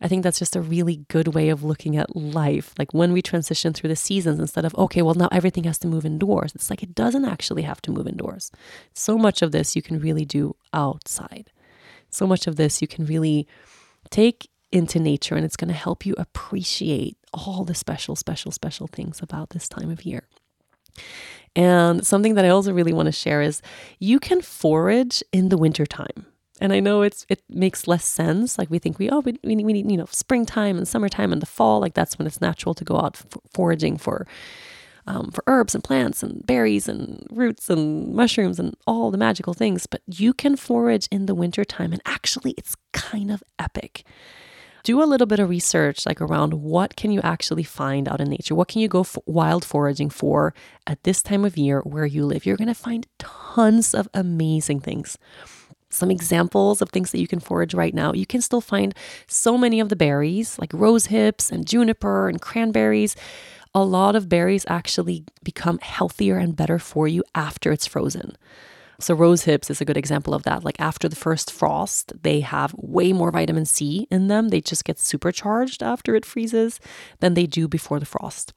I 0.00 0.06
think 0.06 0.22
that's 0.22 0.38
just 0.38 0.54
a 0.54 0.60
really 0.60 1.04
good 1.08 1.34
way 1.34 1.48
of 1.48 1.64
looking 1.64 1.96
at 1.96 2.14
life. 2.14 2.74
Like 2.78 2.94
when 2.94 3.12
we 3.12 3.22
transition 3.22 3.72
through 3.72 3.88
the 3.88 3.96
seasons, 3.96 4.38
instead 4.38 4.64
of, 4.64 4.72
okay, 4.76 5.02
well, 5.02 5.16
now 5.16 5.28
everything 5.32 5.64
has 5.64 5.78
to 5.78 5.88
move 5.88 6.06
indoors, 6.06 6.54
it's 6.54 6.70
like 6.70 6.84
it 6.84 6.94
doesn't 6.94 7.24
actually 7.24 7.62
have 7.62 7.82
to 7.82 7.90
move 7.90 8.06
indoors. 8.06 8.52
So 8.92 9.18
much 9.18 9.42
of 9.42 9.50
this 9.50 9.74
you 9.74 9.82
can 9.82 9.98
really 9.98 10.24
do 10.24 10.54
outside 10.72 11.50
so 12.14 12.26
much 12.26 12.46
of 12.46 12.56
this 12.56 12.80
you 12.80 12.88
can 12.88 13.06
really 13.06 13.46
take 14.10 14.48
into 14.72 14.98
nature 14.98 15.36
and 15.36 15.44
it's 15.44 15.56
going 15.56 15.68
to 15.68 15.74
help 15.74 16.04
you 16.04 16.14
appreciate 16.18 17.16
all 17.32 17.64
the 17.64 17.74
special, 17.74 18.16
special, 18.16 18.50
special 18.50 18.86
things 18.86 19.20
about 19.22 19.50
this 19.50 19.68
time 19.68 19.90
of 19.90 20.04
year. 20.04 20.24
And 21.56 22.04
something 22.04 22.34
that 22.34 22.44
I 22.44 22.48
also 22.48 22.72
really 22.72 22.92
want 22.92 23.06
to 23.06 23.12
share 23.12 23.40
is 23.40 23.62
you 23.98 24.18
can 24.18 24.40
forage 24.40 25.22
in 25.32 25.48
the 25.48 25.56
wintertime. 25.56 26.26
And 26.60 26.72
I 26.72 26.80
know 26.80 27.02
it's 27.02 27.26
it 27.28 27.42
makes 27.48 27.88
less 27.88 28.04
sense. 28.04 28.58
Like 28.58 28.70
we 28.70 28.78
think 28.78 28.98
we 28.98 29.10
oh 29.10 29.20
we, 29.20 29.38
we 29.42 29.54
need, 29.54 29.66
we 29.66 29.72
need 29.72 29.90
you 29.90 29.96
know 29.96 30.06
springtime 30.10 30.76
and 30.76 30.86
summertime 30.86 31.32
and 31.32 31.42
the 31.42 31.46
fall 31.46 31.80
like 31.80 31.94
that's 31.94 32.18
when 32.18 32.26
it's 32.26 32.40
natural 32.40 32.74
to 32.74 32.84
go 32.84 32.96
out 32.96 33.20
foraging 33.52 33.96
for 33.96 34.26
um, 35.06 35.30
for 35.30 35.44
herbs 35.46 35.74
and 35.74 35.84
plants 35.84 36.22
and 36.22 36.44
berries 36.46 36.88
and 36.88 37.26
roots 37.30 37.68
and 37.70 38.14
mushrooms 38.14 38.58
and 38.58 38.76
all 38.86 39.10
the 39.10 39.18
magical 39.18 39.54
things. 39.54 39.86
But 39.86 40.02
you 40.06 40.32
can 40.32 40.56
forage 40.56 41.08
in 41.10 41.26
the 41.26 41.34
wintertime, 41.34 41.92
and 41.92 42.02
actually, 42.06 42.52
it's 42.52 42.76
kind 42.92 43.30
of 43.30 43.42
epic. 43.58 44.04
Do 44.82 45.02
a 45.02 45.04
little 45.04 45.26
bit 45.26 45.38
of 45.38 45.48
research, 45.48 46.04
like 46.04 46.20
around 46.20 46.52
what 46.54 46.94
can 46.94 47.10
you 47.10 47.22
actually 47.22 47.62
find 47.62 48.06
out 48.06 48.20
in 48.20 48.28
nature? 48.28 48.54
What 48.54 48.68
can 48.68 48.82
you 48.82 48.88
go 48.88 49.00
f- 49.00 49.16
wild 49.24 49.64
foraging 49.64 50.10
for 50.10 50.52
at 50.86 51.02
this 51.04 51.22
time 51.22 51.44
of 51.46 51.56
year 51.56 51.80
where 51.80 52.04
you 52.04 52.26
live? 52.26 52.44
You're 52.44 52.58
going 52.58 52.68
to 52.68 52.74
find 52.74 53.06
tons 53.18 53.94
of 53.94 54.08
amazing 54.12 54.80
things 54.80 55.16
some 55.90 56.10
examples 56.10 56.82
of 56.82 56.90
things 56.90 57.12
that 57.12 57.20
you 57.20 57.28
can 57.28 57.38
forage 57.38 57.72
right 57.72 57.94
now. 57.94 58.12
You 58.12 58.26
can 58.26 58.40
still 58.40 58.60
find 58.60 58.94
so 59.28 59.56
many 59.56 59.78
of 59.78 59.88
the 59.88 59.96
berries, 59.96 60.58
like 60.58 60.72
rose 60.72 61.06
hips 61.06 61.50
and 61.50 61.66
juniper 61.66 62.28
and 62.28 62.40
cranberries 62.40 63.14
a 63.74 63.84
lot 63.84 64.14
of 64.14 64.28
berries 64.28 64.64
actually 64.68 65.24
become 65.42 65.78
healthier 65.78 66.38
and 66.38 66.56
better 66.56 66.78
for 66.78 67.08
you 67.08 67.24
after 67.34 67.72
it's 67.72 67.86
frozen. 67.86 68.36
So, 69.00 69.14
rose 69.14 69.42
hips 69.42 69.70
is 69.70 69.80
a 69.80 69.84
good 69.84 69.96
example 69.96 70.34
of 70.34 70.44
that. 70.44 70.62
Like, 70.62 70.80
after 70.80 71.08
the 71.08 71.16
first 71.16 71.50
frost, 71.50 72.12
they 72.22 72.40
have 72.40 72.74
way 72.78 73.12
more 73.12 73.32
vitamin 73.32 73.64
C 73.66 74.06
in 74.10 74.28
them. 74.28 74.48
They 74.50 74.60
just 74.60 74.84
get 74.84 75.00
supercharged 75.00 75.82
after 75.82 76.14
it 76.14 76.24
freezes 76.24 76.78
than 77.18 77.34
they 77.34 77.46
do 77.46 77.66
before 77.66 77.98
the 77.98 78.06
frost. 78.06 78.54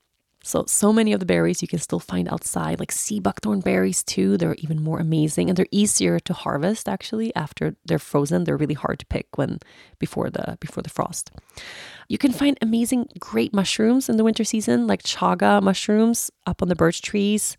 So, 0.48 0.64
so 0.66 0.94
many 0.94 1.12
of 1.12 1.20
the 1.20 1.26
berries 1.26 1.62
you 1.62 1.68
can 1.68 1.80
still 1.80 2.00
find 2.00 2.30
outside, 2.30 2.80
like 2.80 2.94
sea 2.94 3.20
buckthorn 3.20 3.60
berries 3.60 4.02
too. 4.02 4.38
They're 4.38 4.56
even 4.60 4.82
more 4.82 4.98
amazing 4.98 5.50
and 5.50 5.58
they're 5.58 5.68
easier 5.72 6.22
to 6.22 6.32
harvest 6.32 6.88
actually 6.88 7.36
after 7.36 7.76
they're 7.84 8.00
frozen. 8.00 8.46
They're 8.46 8.56
really 8.56 8.74
hard 8.74 9.00
to 9.00 9.06
pick 9.08 9.38
when 9.38 9.60
before 10.00 10.30
the 10.30 10.58
before 10.62 10.84
the 10.84 10.90
frost. 10.90 11.32
You 12.08 12.18
can 12.18 12.32
find 12.32 12.58
amazing 12.62 13.10
great 13.20 13.54
mushrooms 13.54 14.08
in 14.08 14.16
the 14.16 14.24
winter 14.24 14.46
season, 14.46 14.88
like 14.88 15.04
chaga 15.04 15.62
mushrooms 15.62 16.32
up 16.46 16.62
on 16.62 16.70
the 16.70 16.76
birch 16.76 17.02
trees. 17.02 17.58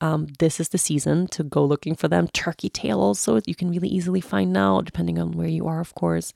Um, 0.00 0.28
this 0.38 0.60
is 0.60 0.70
the 0.70 0.78
season 0.78 1.26
to 1.28 1.42
go 1.42 1.64
looking 1.64 1.94
for 1.94 2.08
them. 2.08 2.28
Turkey 2.28 2.68
tail 2.68 3.00
also 3.00 3.40
you 3.46 3.54
can 3.54 3.70
really 3.70 3.88
easily 3.88 4.20
find 4.20 4.52
now, 4.52 4.80
depending 4.80 5.18
on 5.18 5.32
where 5.32 5.48
you 5.48 5.66
are, 5.66 5.80
of 5.80 5.94
course. 5.94 6.32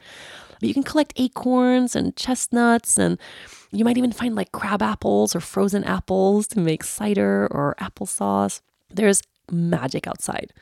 But 0.61 0.69
you 0.69 0.75
can 0.75 0.83
collect 0.83 1.13
acorns 1.17 1.97
and 1.97 2.15
chestnuts 2.17 2.99
and 2.99 3.19
you 3.73 3.85
might 3.85 3.99
even 3.99 4.13
find 4.13 4.35
like 4.35 4.53
crab 4.53 4.83
apples 4.83 5.35
or 5.35 5.41
frozen 5.41 5.85
apples 5.85 6.47
to 6.49 6.61
make 6.61 6.85
cider 6.85 7.49
or 7.51 7.75
applesauce. 7.81 8.61
There's 8.91 9.23
magic 9.51 10.07
outside. 10.07 10.53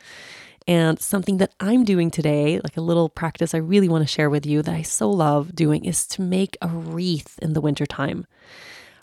And 0.67 0.99
something 0.99 1.37
that 1.37 1.53
I'm 1.59 1.83
doing 1.83 2.09
today, 2.09 2.59
like 2.63 2.77
a 2.77 2.81
little 2.81 3.09
practice 3.09 3.53
I 3.53 3.57
really 3.57 3.89
want 3.89 4.03
to 4.03 4.07
share 4.07 4.29
with 4.29 4.45
you 4.45 4.61
that 4.61 4.73
I 4.73 4.81
so 4.81 5.09
love 5.09 5.53
doing, 5.53 5.83
is 5.83 6.07
to 6.07 6.21
make 6.21 6.57
a 6.61 6.69
wreath 6.69 7.37
in 7.41 7.53
the 7.53 7.61
wintertime. 7.61 8.25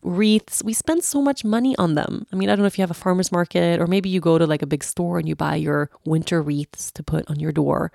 Wreaths, 0.02 0.62
we 0.64 0.72
spend 0.72 1.04
so 1.04 1.20
much 1.20 1.44
money 1.44 1.76
on 1.76 1.94
them. 1.94 2.26
I 2.32 2.36
mean, 2.36 2.48
I 2.48 2.56
don't 2.56 2.62
know 2.62 2.66
if 2.66 2.78
you 2.78 2.82
have 2.82 2.90
a 2.90 2.94
farmer's 2.94 3.30
market 3.30 3.80
or 3.80 3.86
maybe 3.86 4.08
you 4.08 4.20
go 4.20 4.38
to 4.38 4.46
like 4.46 4.62
a 4.62 4.66
big 4.66 4.82
store 4.82 5.18
and 5.18 5.28
you 5.28 5.36
buy 5.36 5.56
your 5.56 5.90
winter 6.06 6.40
wreaths 6.40 6.90
to 6.92 7.02
put 7.02 7.28
on 7.28 7.38
your 7.38 7.52
door, 7.52 7.92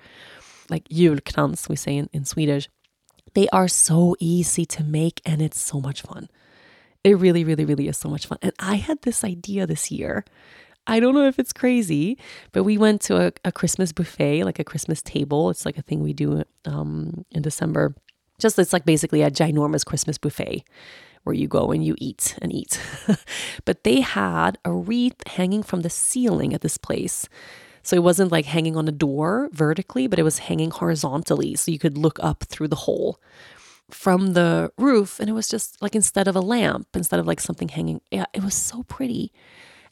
like 0.70 0.88
julkrans, 0.88 1.68
we 1.68 1.74
say 1.74 1.96
in, 1.96 2.08
in 2.12 2.24
Swedish. 2.24 2.68
They 3.34 3.48
are 3.48 3.66
so 3.66 4.14
easy 4.20 4.64
to 4.66 4.84
make 4.84 5.20
and 5.26 5.42
it's 5.42 5.60
so 5.60 5.80
much 5.80 6.02
fun. 6.02 6.28
It 7.02 7.18
really, 7.18 7.42
really, 7.42 7.64
really 7.64 7.88
is 7.88 7.96
so 7.96 8.08
much 8.08 8.26
fun. 8.26 8.38
And 8.40 8.52
I 8.60 8.76
had 8.76 9.02
this 9.02 9.24
idea 9.24 9.66
this 9.66 9.90
year. 9.90 10.24
I 10.86 11.00
don't 11.00 11.14
know 11.14 11.26
if 11.26 11.40
it's 11.40 11.52
crazy, 11.52 12.18
but 12.52 12.62
we 12.62 12.78
went 12.78 13.00
to 13.02 13.26
a, 13.26 13.32
a 13.44 13.50
Christmas 13.50 13.92
buffet, 13.92 14.44
like 14.44 14.60
a 14.60 14.64
Christmas 14.64 15.02
table. 15.02 15.50
It's 15.50 15.66
like 15.66 15.76
a 15.76 15.82
thing 15.82 16.04
we 16.04 16.12
do 16.12 16.44
um, 16.64 17.24
in 17.32 17.42
December. 17.42 17.96
Just 18.38 18.58
it's 18.60 18.72
like 18.72 18.84
basically 18.84 19.22
a 19.22 19.30
ginormous 19.30 19.84
Christmas 19.84 20.18
buffet 20.18 20.64
where 21.26 21.34
you 21.34 21.48
go 21.48 21.72
and 21.72 21.84
you 21.84 21.94
eat 21.98 22.38
and 22.40 22.52
eat. 22.52 22.80
but 23.64 23.84
they 23.84 24.00
had 24.00 24.58
a 24.64 24.72
wreath 24.72 25.26
hanging 25.26 25.62
from 25.62 25.82
the 25.82 25.90
ceiling 25.90 26.54
at 26.54 26.60
this 26.60 26.78
place 26.78 27.28
so 27.86 27.94
it 27.94 28.02
wasn't 28.02 28.32
like 28.32 28.46
hanging 28.46 28.76
on 28.76 28.88
a 28.88 28.92
door 28.92 29.48
vertically, 29.52 30.08
but 30.08 30.18
it 30.18 30.24
was 30.24 30.40
hanging 30.40 30.72
horizontally. 30.72 31.54
So 31.54 31.70
you 31.70 31.78
could 31.78 31.96
look 31.96 32.18
up 32.20 32.42
through 32.42 32.66
the 32.66 32.82
hole 32.84 33.20
from 33.88 34.32
the 34.32 34.72
roof. 34.76 35.20
And 35.20 35.30
it 35.30 35.34
was 35.34 35.46
just 35.46 35.80
like 35.80 35.94
instead 35.94 36.26
of 36.26 36.34
a 36.34 36.40
lamp, 36.40 36.88
instead 36.94 37.20
of 37.20 37.28
like 37.28 37.40
something 37.40 37.68
hanging, 37.68 38.00
yeah, 38.10 38.24
it 38.32 38.42
was 38.42 38.54
so 38.54 38.82
pretty. 38.82 39.32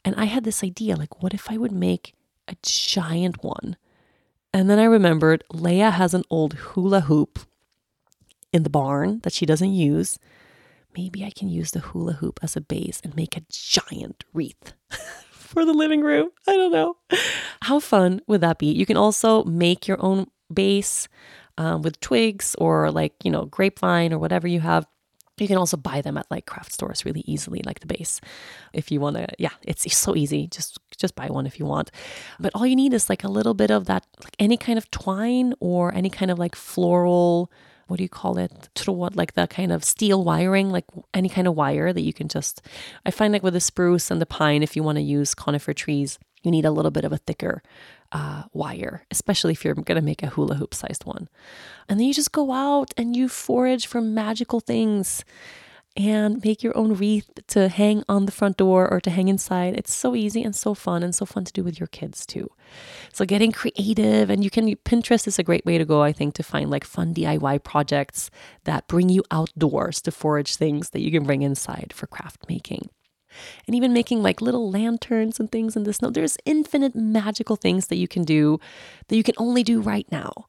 And 0.03 0.13
I 0.17 0.25
had 0.25 0.43
this 0.43 0.61
idea 0.61 0.97
like, 0.97 1.23
what 1.23 1.33
if 1.33 1.49
I 1.49 1.55
would 1.55 1.71
make 1.71 2.13
a 2.49 2.57
giant 2.61 3.45
one? 3.45 3.77
And 4.53 4.69
then 4.69 4.77
I 4.77 4.83
remembered 4.83 5.45
Leia 5.53 5.93
has 5.93 6.13
an 6.13 6.23
old 6.29 6.53
hula 6.53 7.01
hoop 7.01 7.39
in 8.51 8.63
the 8.63 8.69
barn 8.69 9.21
that 9.23 9.31
she 9.31 9.45
doesn't 9.45 9.71
use. 9.71 10.19
Maybe 10.95 11.23
I 11.23 11.31
can 11.31 11.49
use 11.49 11.71
the 11.71 11.79
hula 11.79 12.13
hoop 12.13 12.39
as 12.41 12.55
a 12.55 12.61
base 12.61 13.01
and 13.03 13.15
make 13.15 13.35
a 13.35 13.43
giant 13.49 14.23
wreath. 14.33 14.73
for 15.45 15.63
the 15.63 15.73
living 15.73 16.01
room. 16.01 16.29
I 16.47 16.55
don't 16.55 16.71
know. 16.71 16.97
How 17.61 17.79
fun 17.79 18.21
would 18.27 18.41
that 18.41 18.59
be? 18.59 18.71
You 18.71 18.85
can 18.85 18.97
also 18.97 19.43
make 19.45 19.87
your 19.87 19.97
own 20.03 20.27
base 20.53 21.07
um, 21.57 21.81
with 21.81 21.99
twigs 22.01 22.55
or 22.55 22.91
like, 22.91 23.13
you 23.23 23.31
know, 23.31 23.45
grapevine 23.45 24.11
or 24.11 24.19
whatever 24.19 24.47
you 24.47 24.59
have. 24.59 24.85
You 25.37 25.47
can 25.47 25.57
also 25.57 25.75
buy 25.75 26.01
them 26.01 26.17
at 26.17 26.29
like 26.31 26.45
craft 26.45 26.71
stores 26.71 27.03
really 27.05 27.23
easily, 27.25 27.61
like 27.65 27.81
the 27.81 27.87
base. 27.87 28.21
If 28.73 28.89
you 28.91 29.01
want 29.01 29.17
to, 29.17 29.27
yeah, 29.37 29.51
it's 29.63 29.95
so 29.95 30.15
easy. 30.15 30.47
Just 30.47 30.79
just 30.97 31.15
buy 31.15 31.27
one 31.27 31.45
if 31.45 31.59
you 31.59 31.65
want. 31.65 31.91
But 32.39 32.53
all 32.55 32.65
you 32.65 32.75
need 32.75 32.93
is 32.93 33.09
like 33.09 33.25
a 33.25 33.27
little 33.27 33.53
bit 33.53 33.69
of 33.69 33.85
that, 33.85 34.05
like 34.23 34.35
any 34.39 34.55
kind 34.55 34.77
of 34.77 34.89
twine 34.91 35.53
or 35.59 35.93
any 35.93 36.09
kind 36.09 36.31
of 36.31 36.39
like 36.39 36.55
floral 36.55 37.51
what 37.87 37.97
do 37.97 38.03
you 38.03 38.09
call 38.09 38.37
it? 38.37 38.69
Tråd, 38.75 39.15
like 39.15 39.33
the 39.33 39.47
kind 39.47 39.71
of 39.71 39.83
steel 39.83 40.23
wiring, 40.23 40.69
like 40.71 40.85
any 41.13 41.29
kind 41.29 41.47
of 41.47 41.55
wire 41.55 41.93
that 41.93 42.01
you 42.01 42.13
can 42.13 42.27
just. 42.27 42.61
I 43.05 43.11
find 43.11 43.31
like 43.31 43.43
with 43.43 43.53
the 43.53 43.59
spruce 43.59 44.09
and 44.09 44.21
the 44.21 44.25
pine, 44.25 44.63
if 44.63 44.75
you 44.75 44.83
want 44.83 44.97
to 44.97 45.03
use 45.03 45.35
conifer 45.35 45.73
trees, 45.73 46.17
you 46.43 46.51
need 46.51 46.65
a 46.65 46.71
little 46.71 46.91
bit 46.91 47.05
of 47.05 47.11
a 47.11 47.17
thicker 47.17 47.61
uh, 48.11 48.43
wire, 48.53 49.03
especially 49.11 49.51
if 49.51 49.65
you're 49.65 49.73
going 49.73 49.95
to 49.97 50.01
make 50.01 50.23
a 50.23 50.27
hula 50.27 50.55
hoop 50.55 50.73
sized 50.73 51.05
one. 51.05 51.27
And 51.89 51.99
then 51.99 52.07
you 52.07 52.13
just 52.13 52.31
go 52.31 52.51
out 52.51 52.93
and 52.97 53.15
you 53.15 53.27
forage 53.27 53.87
for 53.87 54.01
magical 54.01 54.59
things 54.59 55.25
and 55.95 56.43
make 56.43 56.61
your 56.61 56.75
own 56.77 56.93
wreath 56.93 57.29
to 57.47 57.69
hang 57.69 58.03
on 58.09 58.25
the 58.25 58.31
front 58.31 58.57
door 58.57 58.87
or 58.91 58.99
to 58.99 59.09
hang 59.09 59.29
inside. 59.29 59.75
It's 59.77 59.93
so 59.93 60.15
easy 60.15 60.43
and 60.43 60.55
so 60.55 60.73
fun 60.73 61.03
and 61.03 61.15
so 61.15 61.25
fun 61.25 61.45
to 61.45 61.53
do 61.53 61.63
with 61.63 61.79
your 61.79 61.87
kids 61.87 62.25
too. 62.25 62.49
So 63.13 63.25
getting 63.25 63.51
creative 63.51 64.29
and 64.29 64.43
you 64.43 64.49
can 64.49 64.75
Pinterest 64.77 65.27
is 65.27 65.39
a 65.39 65.43
great 65.43 65.65
way 65.65 65.77
to 65.77 65.85
go 65.85 66.01
I 66.01 66.11
think 66.11 66.33
to 66.35 66.43
find 66.43 66.69
like 66.69 66.83
fun 66.83 67.13
DIY 67.13 67.63
projects 67.63 68.29
that 68.65 68.87
bring 68.87 69.09
you 69.09 69.23
outdoors 69.31 70.01
to 70.01 70.11
forage 70.11 70.55
things 70.55 70.89
that 70.89 71.01
you 71.01 71.11
can 71.11 71.23
bring 71.23 71.43
inside 71.43 71.93
for 71.95 72.07
craft 72.07 72.49
making. 72.49 72.89
And 73.67 73.75
even 73.75 73.93
making 73.93 74.21
like 74.21 74.41
little 74.41 74.69
lanterns 74.69 75.39
and 75.39 75.51
things 75.51 75.75
in 75.75 75.83
the 75.83 75.93
snow. 75.93 76.09
There's 76.09 76.37
infinite 76.45 76.95
magical 76.95 77.55
things 77.55 77.87
that 77.87 77.97
you 77.97 78.07
can 78.07 78.23
do 78.23 78.59
that 79.07 79.15
you 79.15 79.23
can 79.23 79.35
only 79.37 79.63
do 79.63 79.81
right 79.81 80.09
now. 80.11 80.45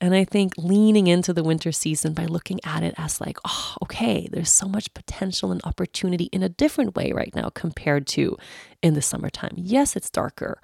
And 0.00 0.14
I 0.14 0.24
think 0.24 0.52
leaning 0.56 1.06
into 1.06 1.32
the 1.32 1.44
winter 1.44 1.72
season 1.72 2.12
by 2.14 2.26
looking 2.26 2.60
at 2.64 2.82
it 2.82 2.94
as 2.98 3.20
like, 3.20 3.38
oh, 3.44 3.76
okay, 3.82 4.28
there's 4.30 4.50
so 4.50 4.66
much 4.66 4.92
potential 4.94 5.52
and 5.52 5.60
opportunity 5.64 6.24
in 6.24 6.42
a 6.42 6.48
different 6.48 6.96
way 6.96 7.12
right 7.12 7.34
now 7.34 7.48
compared 7.50 8.06
to 8.08 8.36
in 8.82 8.94
the 8.94 9.02
summertime. 9.02 9.54
Yes, 9.56 9.96
it's 9.96 10.10
darker. 10.10 10.60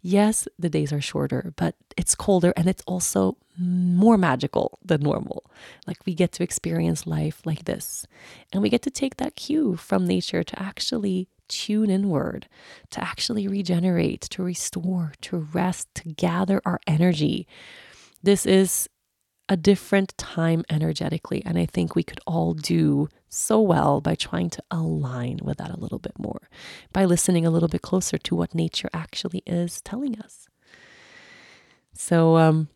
Yes, 0.00 0.46
the 0.58 0.70
days 0.70 0.92
are 0.92 1.00
shorter, 1.00 1.52
but 1.56 1.74
it's 1.96 2.14
colder 2.14 2.52
and 2.56 2.68
it's 2.68 2.82
also 2.86 3.36
more 3.58 4.16
magical 4.16 4.78
than 4.84 5.02
normal. 5.02 5.50
Like 5.86 5.98
we 6.06 6.14
get 6.14 6.32
to 6.32 6.42
experience 6.42 7.06
life 7.06 7.42
like 7.44 7.64
this. 7.64 8.06
And 8.52 8.62
we 8.62 8.70
get 8.70 8.82
to 8.82 8.90
take 8.90 9.16
that 9.16 9.36
cue 9.36 9.76
from 9.76 10.06
nature 10.06 10.44
to 10.44 10.58
actually 10.58 11.28
tune 11.48 11.90
inward, 11.90 12.46
to 12.90 13.02
actually 13.02 13.48
regenerate, 13.48 14.20
to 14.20 14.42
restore, 14.42 15.12
to 15.22 15.38
rest, 15.38 15.88
to 15.96 16.08
gather 16.10 16.60
our 16.64 16.78
energy 16.86 17.46
this 18.22 18.46
is 18.46 18.88
a 19.48 19.56
different 19.56 20.16
time 20.18 20.64
energetically. 20.68 21.42
And 21.44 21.58
I 21.58 21.66
think 21.66 21.94
we 21.94 22.02
could 22.02 22.20
all 22.26 22.54
do 22.54 23.08
so 23.28 23.60
well 23.60 24.00
by 24.00 24.14
trying 24.14 24.50
to 24.50 24.62
align 24.70 25.38
with 25.42 25.58
that 25.58 25.70
a 25.70 25.80
little 25.80 25.98
bit 25.98 26.18
more, 26.18 26.48
by 26.92 27.04
listening 27.04 27.46
a 27.46 27.50
little 27.50 27.68
bit 27.68 27.82
closer 27.82 28.18
to 28.18 28.34
what 28.34 28.54
nature 28.54 28.88
actually 28.92 29.42
is 29.46 29.80
telling 29.80 30.18
us. 30.20 30.48
So, 31.94 32.36
um, 32.36 32.68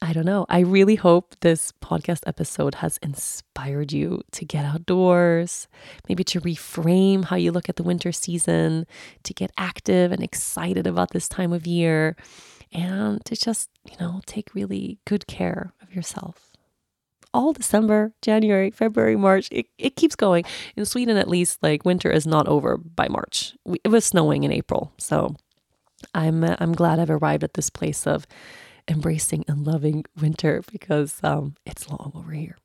I 0.00 0.12
don't 0.12 0.26
know. 0.26 0.46
I 0.48 0.60
really 0.60 0.94
hope 0.94 1.34
this 1.40 1.72
podcast 1.82 2.20
episode 2.24 2.76
has 2.76 2.98
inspired 2.98 3.92
you 3.92 4.22
to 4.30 4.44
get 4.44 4.64
outdoors, 4.64 5.66
maybe 6.08 6.22
to 6.24 6.40
reframe 6.40 7.24
how 7.24 7.34
you 7.34 7.50
look 7.50 7.68
at 7.68 7.74
the 7.74 7.82
winter 7.82 8.12
season, 8.12 8.86
to 9.24 9.34
get 9.34 9.50
active 9.58 10.12
and 10.12 10.22
excited 10.22 10.86
about 10.86 11.10
this 11.10 11.28
time 11.28 11.52
of 11.52 11.66
year 11.66 12.14
and 12.72 13.24
to 13.24 13.36
just, 13.36 13.70
you 13.84 13.96
know, 14.00 14.20
take 14.26 14.54
really 14.54 14.98
good 15.04 15.26
care 15.26 15.72
of 15.82 15.94
yourself. 15.94 16.50
All 17.34 17.52
December, 17.52 18.12
January, 18.20 18.70
February, 18.70 19.16
March, 19.16 19.48
it, 19.50 19.66
it 19.78 19.96
keeps 19.96 20.14
going. 20.14 20.44
In 20.76 20.84
Sweden, 20.84 21.16
at 21.16 21.28
least, 21.28 21.62
like 21.62 21.84
winter 21.84 22.10
is 22.10 22.26
not 22.26 22.46
over 22.46 22.76
by 22.76 23.08
March. 23.08 23.54
We, 23.64 23.78
it 23.84 23.88
was 23.88 24.04
snowing 24.04 24.44
in 24.44 24.52
April. 24.52 24.92
So 24.98 25.36
I'm, 26.14 26.44
uh, 26.44 26.56
I'm 26.58 26.72
glad 26.72 26.98
I've 26.98 27.10
arrived 27.10 27.44
at 27.44 27.54
this 27.54 27.70
place 27.70 28.06
of 28.06 28.26
embracing 28.88 29.44
and 29.48 29.66
loving 29.66 30.04
winter 30.20 30.62
because 30.70 31.18
um, 31.22 31.56
it's 31.64 31.88
long 31.88 32.12
over 32.14 32.32
here. 32.32 32.58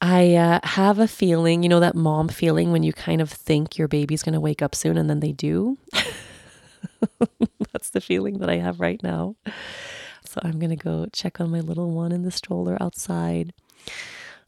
I 0.00 0.34
uh, 0.34 0.60
have 0.64 0.98
a 0.98 1.06
feeling, 1.06 1.62
you 1.62 1.68
know, 1.68 1.80
that 1.80 1.94
mom 1.94 2.28
feeling 2.28 2.72
when 2.72 2.82
you 2.82 2.92
kind 2.92 3.20
of 3.20 3.30
think 3.30 3.76
your 3.76 3.86
baby's 3.86 4.22
going 4.22 4.32
to 4.32 4.40
wake 4.40 4.62
up 4.62 4.74
soon 4.74 4.96
and 4.96 5.10
then 5.10 5.20
they 5.20 5.32
do. 5.32 5.78
That's 7.80 7.90
the 7.90 8.02
feeling 8.02 8.40
that 8.40 8.50
I 8.50 8.56
have 8.56 8.78
right 8.78 9.02
now. 9.02 9.36
So 10.26 10.38
I'm 10.44 10.58
going 10.58 10.68
to 10.68 10.76
go 10.76 11.06
check 11.14 11.40
on 11.40 11.50
my 11.50 11.60
little 11.60 11.90
one 11.90 12.12
in 12.12 12.24
the 12.24 12.30
stroller 12.30 12.76
outside. 12.78 13.54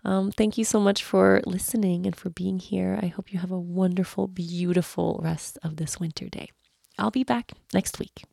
Um, 0.05 0.31
thank 0.33 0.59
you 0.59 0.67
so 0.67 0.79
much 0.79 1.03
for 1.03 1.41
listening 1.47 2.05
and 2.05 2.15
for 2.15 2.29
being 2.29 2.59
here. 2.59 3.01
I 3.03 3.07
hope 3.07 3.33
you 3.33 3.39
have 3.39 3.51
a 3.51 3.59
wonderful, 3.59 4.29
beautiful 4.29 5.19
rest 5.25 5.59
of 5.63 5.77
this 5.77 5.99
winter 5.99 6.29
day. 6.29 6.51
I'll 6.99 7.11
be 7.11 7.25
back 7.25 7.53
next 7.73 7.99
week. 7.99 8.25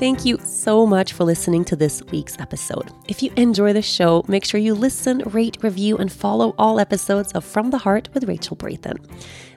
Thank 0.00 0.24
you 0.24 0.38
so 0.44 0.84
much 0.84 1.12
for 1.12 1.22
listening 1.22 1.64
to 1.66 1.76
this 1.76 2.02
week's 2.10 2.36
episode. 2.40 2.90
If 3.06 3.22
you 3.22 3.30
enjoy 3.36 3.72
the 3.74 3.80
show, 3.80 4.24
make 4.26 4.44
sure 4.44 4.58
you 4.58 4.74
listen, 4.74 5.18
rate, 5.26 5.58
review, 5.62 5.98
and 5.98 6.10
follow 6.10 6.52
all 6.58 6.80
episodes 6.80 7.30
of 7.32 7.44
From 7.44 7.70
the 7.70 7.78
Heart 7.78 8.08
with 8.12 8.24
Rachel 8.24 8.56
Brathen. 8.56 8.98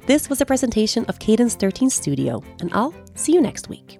This 0.07 0.29
was 0.29 0.39
a 0.39 0.45
presentation 0.45 1.03
of 1.07 1.19
Cadence 1.19 1.55
13 1.55 1.89
Studio, 1.89 2.41
and 2.61 2.73
I'll 2.73 2.93
see 3.15 3.33
you 3.33 3.41
next 3.41 3.67
week. 3.67 3.99